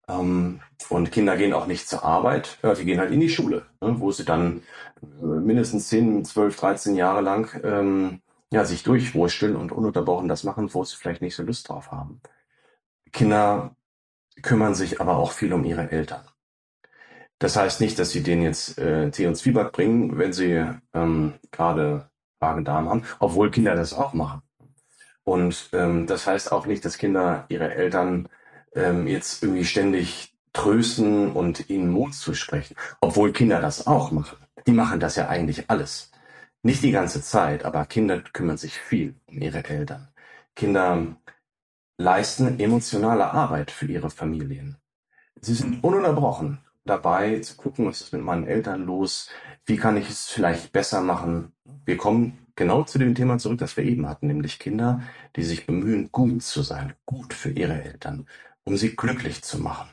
Ähm, 0.07 0.61
und 0.89 1.11
Kinder 1.11 1.37
gehen 1.37 1.53
auch 1.53 1.67
nicht 1.67 1.87
zur 1.87 2.03
Arbeit, 2.03 2.59
die 2.63 2.85
gehen 2.85 2.99
halt 2.99 3.11
in 3.11 3.19
die 3.19 3.29
Schule, 3.29 3.65
ne, 3.81 3.99
wo 3.99 4.11
sie 4.11 4.25
dann 4.25 4.63
äh, 5.01 5.25
mindestens 5.25 5.89
10, 5.89 6.23
12, 6.25 6.55
13 6.55 6.95
Jahre 6.95 7.21
lang 7.21 7.59
ähm, 7.63 8.21
ja, 8.51 8.63
sich 8.63 8.83
durchwursteln 8.83 9.55
und 9.55 9.71
ununterbrochen 9.71 10.29
das 10.29 10.43
machen, 10.43 10.73
wo 10.73 10.83
sie 10.83 10.95
vielleicht 10.95 11.21
nicht 11.21 11.35
so 11.35 11.43
Lust 11.43 11.67
drauf 11.69 11.91
haben. 11.91 12.21
Kinder 13.11 13.75
kümmern 14.41 14.75
sich 14.75 15.01
aber 15.01 15.17
auch 15.17 15.31
viel 15.31 15.53
um 15.53 15.63
ihre 15.63 15.91
Eltern. 15.91 16.21
Das 17.39 17.55
heißt 17.55 17.81
nicht, 17.81 17.99
dass 17.99 18.11
sie 18.11 18.23
denen 18.23 18.41
jetzt 18.41 18.79
äh, 18.79 19.11
Tee 19.11 19.27
und 19.27 19.35
Zwieback 19.35 19.71
bringen, 19.71 20.17
wenn 20.17 20.33
sie 20.33 20.65
ähm, 20.93 21.33
gerade 21.51 22.09
Magen-Darm 22.39 22.89
haben, 22.89 23.03
obwohl 23.19 23.51
Kinder 23.51 23.75
das 23.75 23.93
auch 23.93 24.13
machen. 24.13 24.41
Und 25.23 25.69
ähm, 25.73 26.07
das 26.07 26.25
heißt 26.25 26.51
auch 26.51 26.65
nicht, 26.65 26.85
dass 26.85 26.97
Kinder 26.97 27.45
ihre 27.49 27.73
Eltern 27.73 28.29
ähm, 28.73 29.07
jetzt 29.07 29.43
irgendwie 29.43 29.65
ständig 29.65 30.33
trösten 30.53 31.31
und 31.31 31.69
ihnen 31.69 31.89
Mut 31.91 32.15
zu 32.15 32.33
sprechen, 32.33 32.75
obwohl 33.01 33.33
Kinder 33.33 33.61
das 33.61 33.85
auch 33.85 34.11
machen. 34.11 34.37
Die 34.65 34.71
machen 34.71 34.99
das 34.99 35.15
ja 35.15 35.27
eigentlich 35.27 35.69
alles. 35.69 36.11
Nicht 36.63 36.81
die 36.81 36.91
ganze 36.91 37.21
Zeit, 37.21 37.65
aber 37.65 37.85
Kinder 37.85 38.21
kümmern 38.21 38.57
sich 38.57 38.79
viel 38.79 39.15
um 39.27 39.41
ihre 39.41 39.63
Eltern. 39.63 40.07
Kinder 40.55 41.15
leisten 41.97 42.59
emotionale 42.59 43.31
Arbeit 43.31 43.71
für 43.71 43.87
ihre 43.87 44.09
Familien. 44.09 44.77
Sie 45.41 45.53
sind 45.53 45.83
ununterbrochen 45.83 46.59
dabei 46.85 47.39
zu 47.39 47.57
gucken, 47.57 47.85
was 47.85 48.01
ist 48.01 48.13
mit 48.13 48.21
meinen 48.21 48.47
Eltern 48.47 48.85
los, 48.85 49.29
wie 49.65 49.77
kann 49.77 49.97
ich 49.97 50.09
es 50.09 50.27
vielleicht 50.27 50.71
besser 50.71 51.01
machen. 51.01 51.51
Wir 51.85 51.97
kommen 51.97 52.47
genau 52.55 52.83
zu 52.83 52.97
dem 52.97 53.13
Thema 53.13 53.37
zurück, 53.37 53.59
das 53.59 53.75
wir 53.77 53.83
eben 53.83 54.07
hatten, 54.07 54.27
nämlich 54.27 54.59
Kinder, 54.59 55.01
die 55.35 55.43
sich 55.43 55.65
bemühen, 55.65 56.11
gut 56.11 56.43
zu 56.43 56.61
sein, 56.61 56.93
gut 57.05 57.33
für 57.33 57.51
ihre 57.51 57.83
Eltern, 57.83 58.27
um 58.63 58.77
sie 58.77 58.95
glücklich 58.95 59.43
zu 59.43 59.59
machen. 59.59 59.89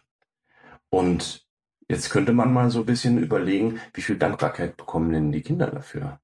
Und 0.89 1.47
jetzt 1.89 2.11
könnte 2.11 2.33
man 2.33 2.53
mal 2.53 2.71
so 2.71 2.81
ein 2.81 2.87
bisschen 2.87 3.19
überlegen, 3.19 3.81
wie 3.93 4.03
viel 4.03 4.17
Dankbarkeit 4.17 4.77
bekommen 4.77 5.13
denn 5.13 5.33
die 5.33 5.43
Kinder 5.43 5.71
dafür? 5.71 6.21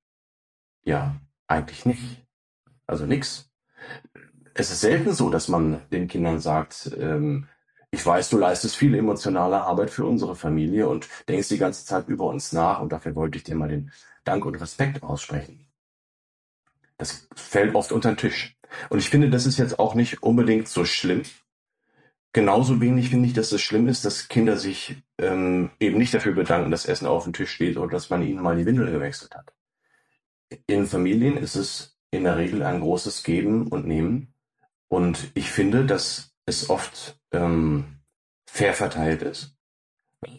Ja, 0.83 1.17
eigentlich 1.49 1.85
nicht. 1.85 2.25
Also 2.87 3.07
nix. 3.07 3.51
Es 4.55 4.71
ist 4.71 4.81
selten 4.81 5.13
so, 5.13 5.31
dass 5.31 5.49
man 5.49 5.81
den 5.91 6.09
Kindern 6.09 6.41
sagt, 6.41 6.91
ähm, 6.99 7.47
ich 7.93 8.05
weiß, 8.05 8.31
du 8.31 8.39
leistest 8.39 8.77
viel 8.77 8.95
emotionale 8.95 9.63
Arbeit 9.63 9.91
für 9.91 10.05
unsere 10.05 10.37
Familie 10.37 10.89
und 10.89 11.09
denkst 11.29 11.49
die 11.49 11.59
ganze 11.59 11.85
Zeit 11.85 12.09
über 12.09 12.27
uns 12.27 12.53
nach 12.53 12.81
und 12.81 12.93
dafür 12.93 13.15
wollte 13.17 13.39
ich 13.39 13.45
dir 13.45 13.57
mal 13.57 13.69
den 13.69 13.91
Dank 14.25 14.45
und 14.45 14.61
Respekt 14.61 15.03
aussprechen. 15.03 15.67
Das 16.99 17.29
fällt 17.35 17.75
oft 17.75 17.93
unter 17.93 18.13
den 18.13 18.19
Tisch. 18.19 18.57
Und 18.91 18.99
ich 18.99 19.09
finde, 19.11 19.31
das 19.31 19.47
ist 19.47 19.59
jetzt 19.59 19.79
auch 19.79 19.95
nicht 19.95 20.23
unbedingt 20.23 20.69
so 20.69 20.85
schlimm. 20.85 21.23
Genauso 22.33 22.81
wenig 22.81 23.11
finde 23.11 23.27
ich, 23.27 23.35
dass 23.35 23.51
es 23.51 23.61
schlimm 23.61 23.89
ist, 23.89 24.05
dass 24.05 24.29
Kinder 24.29 24.57
sich 24.57 25.03
ähm, 25.19 25.71
eben 25.81 25.99
nicht 25.99 26.15
dafür 26.15 26.33
bedanken, 26.33 26.71
dass 26.71 26.87
Essen 26.87 27.07
auf 27.07 27.25
dem 27.25 27.33
Tisch 27.33 27.51
steht 27.51 27.77
oder 27.77 27.91
dass 27.91 28.11
man 28.11 28.23
ihnen 28.23 28.41
mal 28.41 28.57
die 28.57 28.67
Windel 28.67 28.91
gewechselt 28.91 29.35
hat. 29.35 29.53
In 30.67 30.87
Familien 30.87 31.37
ist 31.37 31.57
es 31.57 31.99
in 32.13 32.25
der 32.25 32.37
Regel 32.37 32.63
ein 32.63 32.81
großes 32.81 33.25
Geben 33.25 33.67
und 33.67 33.87
Nehmen. 33.87 34.35
Und 34.91 35.31
ich 35.35 35.51
finde, 35.51 35.87
dass 35.87 36.33
es 36.47 36.69
oft 36.69 37.19
ähm, 37.33 38.01
fair 38.47 38.75
verteilt 38.75 39.23
ist. 39.23 39.57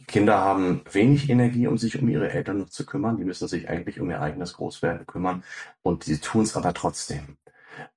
Kinder 0.07 0.37
haben 0.37 0.81
wenig 0.91 1.29
Energie, 1.29 1.67
um 1.67 1.77
sich 1.77 1.99
um 1.99 2.07
ihre 2.09 2.29
Eltern 2.29 2.59
noch 2.59 2.69
zu 2.69 2.85
kümmern. 2.85 3.17
Die 3.17 3.23
müssen 3.23 3.47
sich 3.47 3.69
eigentlich 3.69 3.99
um 3.99 4.09
ihr 4.09 4.21
eigenes 4.21 4.53
Großwerden 4.53 5.07
kümmern 5.07 5.43
und 5.81 6.03
sie 6.03 6.19
tun 6.19 6.43
es 6.43 6.55
aber 6.55 6.73
trotzdem. 6.73 7.37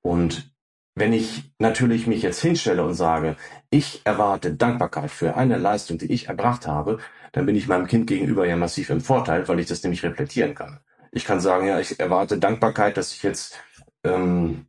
Und 0.01 0.55
wenn 0.95 1.13
ich 1.13 1.53
natürlich 1.59 2.07
mich 2.07 2.23
jetzt 2.23 2.41
hinstelle 2.41 2.85
und 2.85 2.95
sage, 2.95 3.37
ich 3.71 4.03
erwarte 4.05 4.55
Dankbarkeit 4.55 5.11
für 5.11 5.37
eine 5.37 5.59
Leistung, 5.59 5.99
die 5.99 6.13
ich 6.13 6.29
erbracht 6.29 6.69
habe, 6.69 7.01
dann 7.33 7.47
bin 7.47 7.57
ich 7.57 7.67
meinem 7.67 7.89
Kind 7.89 8.07
gegenüber 8.07 8.47
ja 8.47 8.57
massiv 8.57 8.91
im 8.91 9.01
Vorteil, 9.01 9.49
weil 9.49 9.59
ich 9.59 9.67
das 9.67 9.83
nämlich 9.83 10.05
reflektieren 10.05 10.55
kann. 10.55 10.79
Ich 11.11 11.25
kann 11.25 11.41
sagen, 11.41 11.67
ja, 11.67 11.81
ich 11.81 11.99
erwarte 11.99 12.39
Dankbarkeit, 12.39 12.97
dass 12.97 13.13
ich 13.13 13.25
jetzt 13.25 13.61
ähm, 14.05 14.67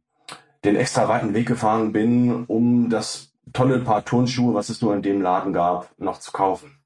den 0.65 0.75
extra 0.75 1.07
weiten 1.07 1.33
Weg 1.33 1.47
gefahren 1.47 1.91
bin, 1.91 2.45
um 2.45 2.89
das 2.89 3.33
tolle 3.53 3.79
Paar 3.79 4.03
Turnschuhe, 4.03 4.53
was 4.53 4.69
es 4.69 4.81
nur 4.81 4.93
in 4.95 5.01
dem 5.01 5.21
Laden 5.21 5.53
gab, 5.53 5.97
noch 5.99 6.19
zu 6.19 6.31
kaufen. 6.31 6.83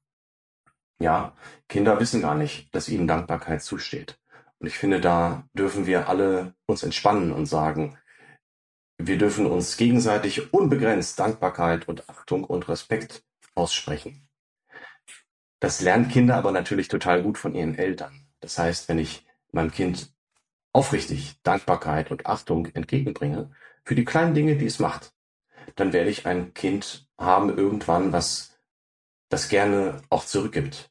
Ja, 1.00 1.32
Kinder 1.68 1.98
wissen 1.98 2.20
gar 2.20 2.34
nicht, 2.34 2.74
dass 2.74 2.88
ihnen 2.88 3.08
Dankbarkeit 3.08 3.62
zusteht. 3.62 4.18
Und 4.58 4.66
ich 4.66 4.76
finde, 4.76 5.00
da 5.00 5.44
dürfen 5.54 5.86
wir 5.86 6.08
alle 6.08 6.54
uns 6.66 6.82
entspannen 6.82 7.32
und 7.32 7.46
sagen, 7.46 7.96
wir 8.98 9.16
dürfen 9.16 9.46
uns 9.46 9.78
gegenseitig 9.78 10.52
unbegrenzt 10.52 11.18
Dankbarkeit 11.18 11.88
und 11.88 12.06
Achtung 12.10 12.44
und 12.44 12.68
Respekt 12.68 13.24
aussprechen. 13.54 14.28
Das 15.58 15.80
lernen 15.80 16.08
Kinder 16.08 16.36
aber 16.36 16.52
natürlich 16.52 16.88
total 16.88 17.22
gut 17.22 17.38
von 17.38 17.54
ihren 17.54 17.76
Eltern. 17.76 18.26
Das 18.40 18.58
heißt, 18.58 18.90
wenn 18.90 18.98
ich 18.98 19.26
meinem 19.52 19.70
Kind 19.70 20.12
aufrichtig 20.72 21.40
Dankbarkeit 21.42 22.10
und 22.10 22.26
Achtung 22.26 22.66
entgegenbringe 22.66 23.50
für 23.84 23.94
die 23.94 24.04
kleinen 24.04 24.34
Dinge, 24.34 24.56
die 24.56 24.66
es 24.66 24.78
macht, 24.78 25.12
dann 25.76 25.92
werde 25.92 26.10
ich 26.10 26.26
ein 26.26 26.54
Kind 26.54 27.06
haben 27.18 27.56
irgendwann, 27.56 28.12
was 28.12 28.58
das 29.28 29.48
gerne 29.48 30.02
auch 30.10 30.24
zurückgibt. 30.24 30.90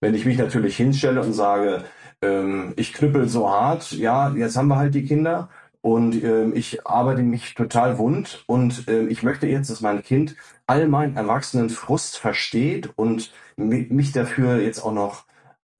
Wenn 0.00 0.14
ich 0.14 0.24
mich 0.26 0.38
natürlich 0.38 0.76
hinstelle 0.76 1.22
und 1.22 1.32
sage, 1.32 1.84
ähm, 2.22 2.74
ich 2.76 2.92
knüppel 2.92 3.28
so 3.28 3.50
hart, 3.50 3.92
ja, 3.92 4.34
jetzt 4.34 4.56
haben 4.56 4.68
wir 4.68 4.76
halt 4.76 4.94
die 4.94 5.04
Kinder 5.04 5.48
und 5.80 6.22
ähm, 6.22 6.54
ich 6.54 6.86
arbeite 6.86 7.22
mich 7.22 7.54
total 7.54 7.98
wund 7.98 8.44
und 8.46 8.84
ähm, 8.88 9.08
ich 9.08 9.22
möchte 9.22 9.46
jetzt, 9.46 9.70
dass 9.70 9.80
mein 9.80 10.02
Kind 10.02 10.34
all 10.66 10.88
meinen 10.88 11.16
erwachsenen 11.16 11.70
Frust 11.70 12.18
versteht 12.18 12.90
und 12.96 13.32
mich 13.56 14.12
dafür 14.12 14.60
jetzt 14.60 14.80
auch 14.80 14.92
noch 14.92 15.24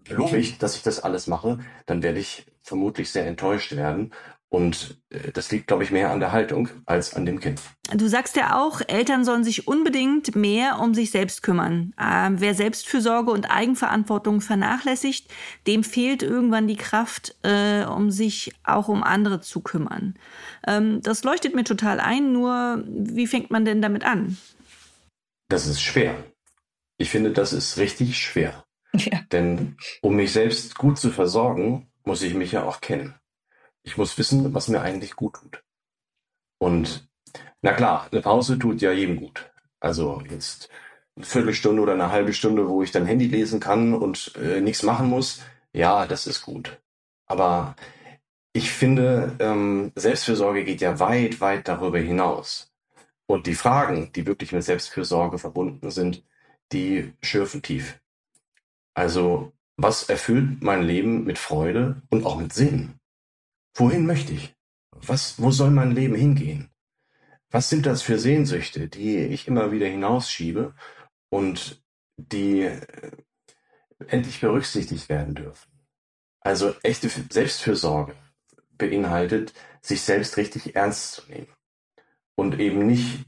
lobigt, 0.08 0.62
dass 0.62 0.76
ich 0.76 0.82
das 0.82 1.00
alles 1.00 1.26
mache, 1.26 1.58
dann 1.86 2.02
werde 2.02 2.20
ich 2.20 2.46
vermutlich 2.62 3.10
sehr 3.10 3.26
enttäuscht 3.26 3.74
werden 3.74 4.12
und 4.48 5.00
äh, 5.10 5.32
das 5.32 5.50
liegt, 5.50 5.66
glaube 5.66 5.82
ich, 5.82 5.90
mehr 5.90 6.10
an 6.10 6.20
der 6.20 6.32
Haltung 6.32 6.68
als 6.86 7.14
an 7.14 7.26
dem 7.26 7.40
Kind. 7.40 7.60
Du 7.94 8.06
sagst 8.06 8.36
ja 8.36 8.56
auch, 8.60 8.80
Eltern 8.86 9.24
sollen 9.24 9.44
sich 9.44 9.66
unbedingt 9.66 10.36
mehr 10.36 10.78
um 10.80 10.94
sich 10.94 11.10
selbst 11.10 11.42
kümmern. 11.42 11.92
Ähm, 12.00 12.40
wer 12.40 12.54
Selbstfürsorge 12.54 13.30
und 13.30 13.50
Eigenverantwortung 13.50 14.40
vernachlässigt, 14.40 15.30
dem 15.66 15.84
fehlt 15.84 16.22
irgendwann 16.22 16.68
die 16.68 16.76
Kraft, 16.76 17.36
äh, 17.42 17.84
um 17.84 18.10
sich 18.10 18.52
auch 18.64 18.88
um 18.88 19.02
andere 19.02 19.40
zu 19.40 19.60
kümmern. 19.60 20.14
Ähm, 20.66 21.00
das 21.02 21.24
leuchtet 21.24 21.54
mir 21.54 21.64
total 21.64 22.00
ein, 22.00 22.32
nur 22.32 22.84
wie 22.86 23.26
fängt 23.26 23.50
man 23.50 23.64
denn 23.64 23.82
damit 23.82 24.04
an? 24.04 24.36
Das 25.48 25.66
ist 25.66 25.82
schwer. 25.82 26.24
Ich 26.98 27.10
finde, 27.10 27.30
das 27.30 27.52
ist 27.52 27.78
richtig 27.78 28.18
schwer. 28.18 28.64
Ja. 28.94 29.20
Denn 29.30 29.76
um 30.00 30.16
mich 30.16 30.32
selbst 30.32 30.76
gut 30.76 30.98
zu 30.98 31.10
versorgen, 31.10 31.90
muss 32.04 32.22
ich 32.22 32.34
mich 32.34 32.52
ja 32.52 32.64
auch 32.64 32.80
kennen. 32.80 33.14
Ich 33.86 33.96
muss 33.96 34.18
wissen, 34.18 34.52
was 34.52 34.68
mir 34.68 34.80
eigentlich 34.82 35.14
gut 35.14 35.34
tut. 35.34 35.62
Und 36.58 37.08
na 37.62 37.72
klar, 37.72 38.08
eine 38.10 38.20
Pause 38.20 38.58
tut 38.58 38.82
ja 38.82 38.90
jedem 38.90 39.16
gut. 39.16 39.50
Also 39.78 40.22
jetzt 40.28 40.68
eine 41.14 41.24
Viertelstunde 41.24 41.80
oder 41.80 41.92
eine 41.92 42.10
halbe 42.10 42.32
Stunde, 42.32 42.68
wo 42.68 42.82
ich 42.82 42.90
dann 42.90 43.06
Handy 43.06 43.28
lesen 43.28 43.60
kann 43.60 43.94
und 43.94 44.34
äh, 44.36 44.60
nichts 44.60 44.82
machen 44.82 45.08
muss, 45.08 45.40
ja, 45.72 46.06
das 46.06 46.26
ist 46.26 46.42
gut. 46.42 46.80
Aber 47.26 47.76
ich 48.52 48.70
finde, 48.72 49.36
ähm, 49.38 49.92
Selbstfürsorge 49.94 50.64
geht 50.64 50.80
ja 50.80 50.98
weit, 50.98 51.40
weit 51.40 51.68
darüber 51.68 51.98
hinaus. 51.98 52.72
Und 53.26 53.46
die 53.46 53.54
Fragen, 53.54 54.12
die 54.14 54.26
wirklich 54.26 54.52
mit 54.52 54.64
Selbstfürsorge 54.64 55.38
verbunden 55.38 55.90
sind, 55.90 56.24
die 56.72 57.12
schürfen 57.22 57.62
tief. 57.62 58.00
Also, 58.94 59.52
was 59.76 60.08
erfüllt 60.08 60.62
mein 60.62 60.82
Leben 60.82 61.24
mit 61.24 61.38
Freude 61.38 62.02
und 62.10 62.26
auch 62.26 62.36
mit 62.36 62.52
Sinn? 62.52 62.98
Wohin 63.78 64.06
möchte 64.06 64.32
ich? 64.32 64.54
Was, 64.90 65.40
wo 65.40 65.50
soll 65.50 65.70
mein 65.70 65.90
Leben 65.90 66.14
hingehen? 66.14 66.70
Was 67.50 67.68
sind 67.68 67.84
das 67.84 68.00
für 68.00 68.18
Sehnsüchte, 68.18 68.88
die 68.88 69.18
ich 69.18 69.46
immer 69.46 69.70
wieder 69.70 69.86
hinausschiebe 69.86 70.74
und 71.28 71.84
die 72.16 72.62
äh, 72.62 72.80
endlich 74.06 74.40
berücksichtigt 74.40 75.10
werden 75.10 75.34
dürfen? 75.34 75.70
Also 76.40 76.74
echte 76.82 77.08
Selbstfürsorge 77.08 78.14
beinhaltet, 78.78 79.52
sich 79.82 80.00
selbst 80.00 80.38
richtig 80.38 80.74
ernst 80.74 81.12
zu 81.12 81.22
nehmen 81.30 81.52
und 82.34 82.58
eben 82.58 82.86
nicht 82.86 83.26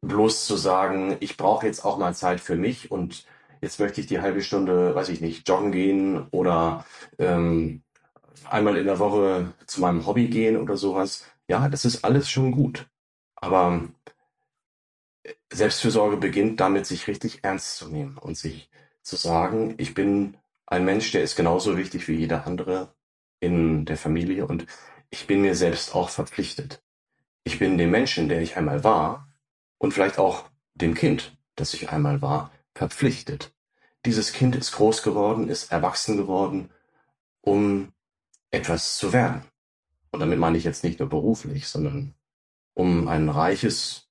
bloß 0.00 0.46
zu 0.46 0.56
sagen, 0.56 1.16
ich 1.20 1.36
brauche 1.36 1.66
jetzt 1.66 1.84
auch 1.84 1.96
mal 1.98 2.14
Zeit 2.14 2.40
für 2.40 2.56
mich 2.56 2.90
und 2.90 3.24
jetzt 3.60 3.78
möchte 3.78 4.00
ich 4.00 4.08
die 4.08 4.20
halbe 4.20 4.42
Stunde, 4.42 4.94
weiß 4.94 5.10
ich 5.10 5.20
nicht, 5.20 5.48
joggen 5.48 5.70
gehen 5.70 6.26
oder 6.30 6.84
ähm, 7.18 7.82
einmal 8.48 8.76
in 8.76 8.86
der 8.86 8.98
Woche 8.98 9.52
zu 9.66 9.80
meinem 9.80 10.06
Hobby 10.06 10.28
gehen 10.28 10.56
oder 10.56 10.76
sowas. 10.76 11.24
Ja, 11.48 11.68
das 11.68 11.84
ist 11.84 12.04
alles 12.04 12.30
schon 12.30 12.52
gut. 12.52 12.88
Aber 13.36 13.82
Selbstfürsorge 15.52 16.16
beginnt 16.16 16.60
damit, 16.60 16.86
sich 16.86 17.08
richtig 17.08 17.40
ernst 17.42 17.76
zu 17.76 17.88
nehmen 17.88 18.18
und 18.18 18.36
sich 18.36 18.70
zu 19.02 19.16
sagen, 19.16 19.74
ich 19.78 19.94
bin 19.94 20.36
ein 20.66 20.84
Mensch, 20.84 21.10
der 21.12 21.22
ist 21.22 21.36
genauso 21.36 21.76
wichtig 21.76 22.06
wie 22.08 22.14
jeder 22.14 22.46
andere 22.46 22.94
in 23.40 23.84
der 23.84 23.96
Familie 23.96 24.46
und 24.46 24.66
ich 25.10 25.26
bin 25.26 25.40
mir 25.42 25.54
selbst 25.54 25.94
auch 25.94 26.08
verpflichtet. 26.08 26.82
Ich 27.42 27.58
bin 27.58 27.78
dem 27.78 27.90
Menschen, 27.90 28.28
der 28.28 28.42
ich 28.42 28.56
einmal 28.56 28.84
war 28.84 29.28
und 29.78 29.92
vielleicht 29.92 30.18
auch 30.18 30.44
dem 30.74 30.94
Kind, 30.94 31.36
das 31.56 31.74
ich 31.74 31.90
einmal 31.90 32.22
war, 32.22 32.52
verpflichtet. 32.74 33.52
Dieses 34.06 34.32
Kind 34.32 34.54
ist 34.54 34.72
groß 34.72 35.02
geworden, 35.02 35.48
ist 35.48 35.72
erwachsen 35.72 36.16
geworden, 36.16 36.70
um 37.40 37.92
etwas 38.50 38.96
zu 38.96 39.12
werden. 39.12 39.44
Und 40.10 40.20
damit 40.20 40.38
meine 40.38 40.58
ich 40.58 40.64
jetzt 40.64 40.84
nicht 40.84 40.98
nur 40.98 41.08
beruflich, 41.08 41.68
sondern 41.68 42.14
um 42.74 43.08
ein 43.08 43.28
reiches, 43.28 44.08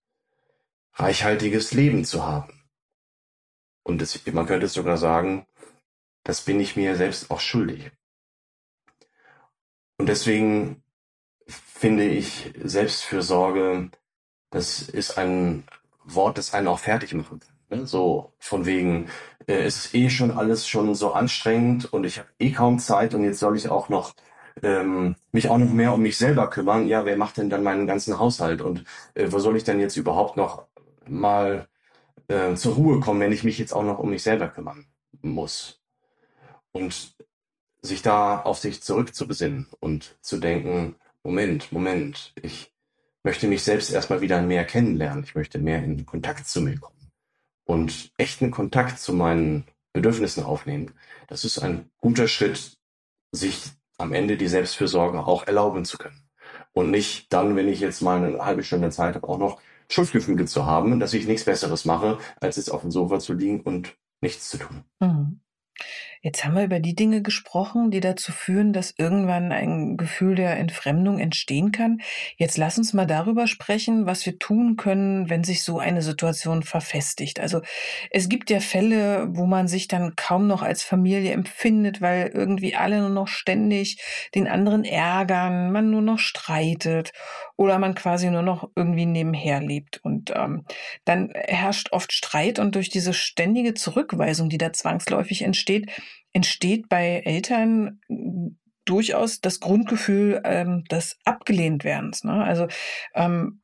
reichhaltiges 0.94 1.74
Leben 1.74 2.06
zu 2.06 2.26
haben. 2.26 2.64
Und 3.84 4.02
es, 4.02 4.26
man 4.28 4.46
könnte 4.46 4.68
sogar 4.68 4.98
sagen, 4.98 5.46
das 6.24 6.42
bin 6.42 6.60
ich 6.60 6.76
mir 6.76 6.96
selbst 6.96 7.32
auch 7.32 7.40
schuldig. 7.40 7.92
Und 9.98 10.08
deswegen 10.08 10.84
finde 11.48 12.06
ich 12.06 12.54
Selbstfürsorge, 12.62 13.90
das 14.50 14.82
ist 14.82 15.18
ein 15.18 15.64
Wort, 16.04 16.38
das 16.38 16.54
einen 16.54 16.68
auch 16.68 16.80
fertig 16.80 17.14
machen 17.14 17.40
kann. 17.40 17.80
Ne? 17.80 17.88
So 17.88 18.34
von 18.40 18.66
wegen, 18.66 19.10
äh, 19.48 19.64
es 19.64 19.86
ist 19.86 19.96
eh 19.96 20.10
schon 20.10 20.32
alles 20.32 20.68
schon 20.68 20.94
so 20.96 21.14
anstrengend 21.14 21.92
und 21.92 22.06
ich 22.06 22.20
habe 22.20 22.30
eh 22.40 22.52
kaum 22.52 22.80
Zeit 22.80 23.14
und 23.14 23.24
jetzt 23.24 23.40
soll 23.40 23.58
ich 23.58 23.70
auch 23.70 23.90
noch 23.90 24.14
ähm, 24.64 25.16
mich 25.32 25.50
auch 25.50 25.58
noch 25.58 25.72
mehr 25.72 25.94
um 25.94 26.02
mich 26.02 26.18
selber 26.18 26.50
kümmern. 26.50 26.88
Ja, 26.88 27.06
wer 27.06 27.18
macht 27.18 27.38
denn 27.38 27.50
dann 27.50 27.64
meinen 27.64 27.88
ganzen 27.88 28.20
Haushalt 28.20 28.62
und 28.62 28.84
äh, 29.14 29.32
wo 29.32 29.40
soll 29.40 29.58
ich 29.58 29.64
denn 29.64 29.80
jetzt 29.80 29.98
überhaupt 29.98 30.38
noch 30.38 30.68
mal 31.08 31.68
äh, 32.28 32.56
zur 32.56 32.76
Ruhe 32.76 33.00
kommen, 33.00 33.20
wenn 33.20 33.32
ich 33.32 33.44
mich 33.44 33.58
jetzt 33.58 33.74
auch 33.74 33.84
noch 33.84 34.00
um 34.00 34.10
mich 34.10 34.24
selber 34.24 34.50
kümmern 34.50 34.86
muss? 35.22 35.82
Und 36.72 37.16
sich 37.82 38.02
da 38.02 38.42
auf 38.42 38.60
sich 38.60 38.84
zurückzubesinnen 38.84 39.68
und 39.80 40.18
zu 40.22 40.38
denken, 40.38 40.96
Moment, 41.24 41.72
Moment, 41.72 42.34
ich 42.42 42.74
möchte 43.24 43.48
mich 43.48 43.64
selbst 43.64 43.92
erstmal 43.92 44.22
wieder 44.22 44.42
mehr 44.42 44.66
kennenlernen. 44.66 45.24
Ich 45.24 45.36
möchte 45.36 45.60
mehr 45.60 45.84
in 45.84 46.06
Kontakt 46.06 46.48
zu 46.48 46.62
mir 46.62 46.78
kommen 46.80 47.12
und 47.70 48.12
echten 48.18 48.50
Kontakt 48.50 49.00
zu 49.00 49.14
meinen 49.14 49.66
Bedürfnissen 49.94 50.44
aufnehmen. 50.44 50.94
Das 51.28 51.46
ist 51.46 51.60
ein 51.60 51.90
guter 51.98 52.28
Schritt, 52.28 52.78
sich 53.32 53.64
am 54.00 54.14
Ende 54.14 54.38
die 54.38 54.48
Selbstfürsorge 54.48 55.20
auch 55.26 55.46
erlauben 55.46 55.86
zu 55.86 55.98
können. 55.98 56.24
Und 56.74 56.92
nicht 56.92 57.32
dann, 57.34 57.56
wenn 57.56 57.68
ich 57.68 57.80
jetzt 57.80 58.02
mal 58.02 58.24
eine 58.24 58.44
halbe 58.44 58.64
Stunde 58.64 58.90
Zeit 58.90 59.16
habe, 59.16 59.28
auch 59.28 59.38
noch 59.38 59.62
Schuldgefühle 59.90 60.46
zu 60.46 60.66
haben, 60.66 61.00
dass 61.00 61.14
ich 61.14 61.28
nichts 61.28 61.46
Besseres 61.46 61.86
mache, 61.86 62.20
als 62.40 62.58
jetzt 62.58 62.70
auf 62.70 62.82
dem 62.82 62.92
Sofa 62.92 63.20
zu 63.20 63.34
liegen 63.34 63.62
und 63.62 63.98
nichts 64.22 64.50
zu 64.50 64.58
tun. 64.58 64.84
Mhm. 65.00 65.42
Jetzt 66.22 66.44
haben 66.44 66.56
wir 66.56 66.66
über 66.66 66.82
die 66.82 66.96
Dinge 66.96 67.22
gesprochen, 67.22 67.92
die 67.92 68.02
dazu 68.02 68.34
führen, 68.34 68.74
dass 68.74 68.94
irgendwann 68.98 69.54
ein 69.54 69.96
Gefühl 69.96 70.36
der 70.36 70.58
Entfremdung 70.58 71.18
entstehen 71.18 71.72
kann. 71.72 72.02
Jetzt 72.36 72.58
lass 72.58 72.78
uns 72.78 72.92
mal 72.92 73.06
darüber 73.06 73.48
sprechen, 73.48 74.06
was 74.06 74.26
wir 74.26 74.38
tun 74.38 74.76
können, 74.76 75.30
wenn 75.30 75.46
sich 75.46 75.64
so 75.64 75.80
eine 75.80 76.02
Situation 76.02 76.62
verfestigt. 76.64 77.40
Also 77.40 77.62
es 78.12 78.28
gibt 78.28 78.50
ja 78.50 78.60
Fälle, 78.60 79.30
wo 79.32 79.46
man 79.46 79.70
sich 79.70 79.88
dann 79.88 80.18
kaum 80.18 80.48
noch 80.48 80.62
als 80.62 80.84
Familie 80.84 81.32
empfindet, 81.32 82.02
weil 82.02 82.28
irgendwie 82.34 82.76
alle 82.76 83.00
nur 83.00 83.10
noch 83.10 83.30
ständig 83.30 84.02
den 84.36 84.50
anderen 84.50 84.84
ärgern, 84.84 85.72
man 85.72 85.90
nur 85.90 86.02
noch 86.02 86.20
streitet 86.20 87.14
oder 87.60 87.78
man 87.78 87.94
quasi 87.94 88.32
nur 88.32 88.42
noch 88.42 88.70
irgendwie 88.78 89.06
nebenher 89.06 89.60
lebt. 89.60 90.00
Und 90.02 90.32
ähm, 90.34 90.64
dann 91.04 91.30
herrscht 91.36 91.92
oft 91.92 92.14
Streit 92.14 92.58
und 92.58 92.74
durch 92.74 92.90
diese 92.90 93.14
ständige 93.14 93.74
Zurückweisung, 93.74 94.48
die 94.48 94.58
da 94.58 94.72
zwangsläufig 94.72 95.42
entsteht, 95.42 95.92
entsteht 96.32 96.88
bei 96.88 97.22
Eltern 97.26 98.00
durchaus 98.86 99.42
das 99.42 99.60
Grundgefühl 99.60 100.40
ähm, 100.46 100.86
des 100.86 101.18
Abgelehntwerdens. 101.26 102.24
Ne? 102.24 102.42
Also 102.42 102.68
ähm, 103.14 103.60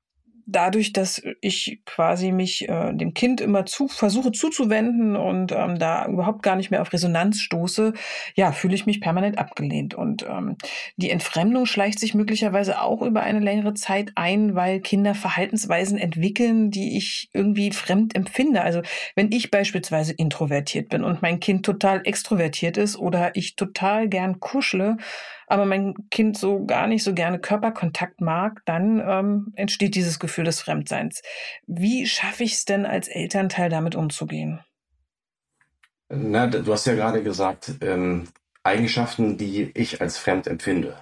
dadurch, 0.45 0.93
dass 0.93 1.21
ich 1.41 1.81
quasi 1.85 2.31
mich 2.31 2.69
äh, 2.69 2.93
dem 2.93 3.13
Kind 3.13 3.41
immer 3.41 3.65
zu 3.65 3.87
versuche 3.87 4.31
zuzuwenden 4.31 5.15
und 5.15 5.51
ähm, 5.51 5.79
da 5.79 6.07
überhaupt 6.07 6.43
gar 6.43 6.55
nicht 6.55 6.71
mehr 6.71 6.81
auf 6.81 6.93
Resonanz 6.93 7.41
stoße, 7.41 7.93
ja, 8.35 8.51
fühle 8.51 8.75
ich 8.75 8.85
mich 8.85 9.01
permanent 9.01 9.37
abgelehnt. 9.37 9.93
Und 9.95 10.23
ähm, 10.23 10.57
die 10.97 11.09
Entfremdung 11.09 11.65
schleicht 11.65 11.99
sich 11.99 12.13
möglicherweise 12.13 12.81
auch 12.81 13.01
über 13.01 13.23
eine 13.23 13.39
längere 13.39 13.73
Zeit 13.73 14.11
ein, 14.15 14.55
weil 14.55 14.79
Kinder 14.81 15.15
Verhaltensweisen 15.15 15.97
entwickeln, 15.97 16.69
die 16.69 16.97
ich 16.97 17.29
irgendwie 17.33 17.71
fremd 17.71 18.15
empfinde. 18.15 18.61
Also 18.61 18.81
wenn 19.15 19.31
ich 19.31 19.51
beispielsweise 19.51 20.13
introvertiert 20.13 20.89
bin 20.89 21.03
und 21.03 21.21
mein 21.21 21.39
Kind 21.39 21.65
total 21.65 22.01
extrovertiert 22.05 22.77
ist 22.77 22.97
oder 22.97 23.35
ich 23.35 23.55
total 23.55 24.07
gern 24.07 24.39
kuschle, 24.39 24.97
aber 25.47 25.65
mein 25.65 25.93
Kind 26.11 26.37
so 26.37 26.65
gar 26.65 26.87
nicht 26.87 27.03
so 27.03 27.13
gerne 27.13 27.39
Körperkontakt 27.39 28.21
mag, 28.21 28.61
dann 28.65 28.99
ähm, 28.99 29.53
entsteht 29.55 29.95
dieses 29.95 30.19
Gefühl 30.19 30.45
des 30.45 30.61
Fremdseins. 30.61 31.21
Wie 31.67 32.05
schaffe 32.07 32.43
ich 32.43 32.53
es 32.53 32.65
denn 32.65 32.85
als 32.85 33.07
Elternteil 33.07 33.69
damit 33.69 33.95
umzugehen? 33.95 34.61
Na, 36.09 36.47
du 36.47 36.71
hast 36.71 36.85
ja 36.85 36.93
gerade 36.93 37.23
gesagt, 37.23 37.75
ähm, 37.81 38.27
Eigenschaften, 38.63 39.37
die 39.37 39.71
ich 39.73 40.01
als 40.01 40.17
fremd 40.17 40.47
empfinde. 40.47 40.95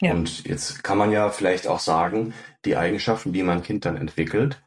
Ja. 0.00 0.12
Und 0.12 0.46
jetzt 0.46 0.82
kann 0.82 0.98
man 0.98 1.12
ja 1.12 1.30
vielleicht 1.30 1.66
auch 1.66 1.78
sagen, 1.78 2.34
die 2.64 2.76
Eigenschaften, 2.76 3.32
die 3.32 3.42
mein 3.42 3.62
Kind 3.62 3.84
dann 3.84 3.96
entwickelt, 3.96 4.62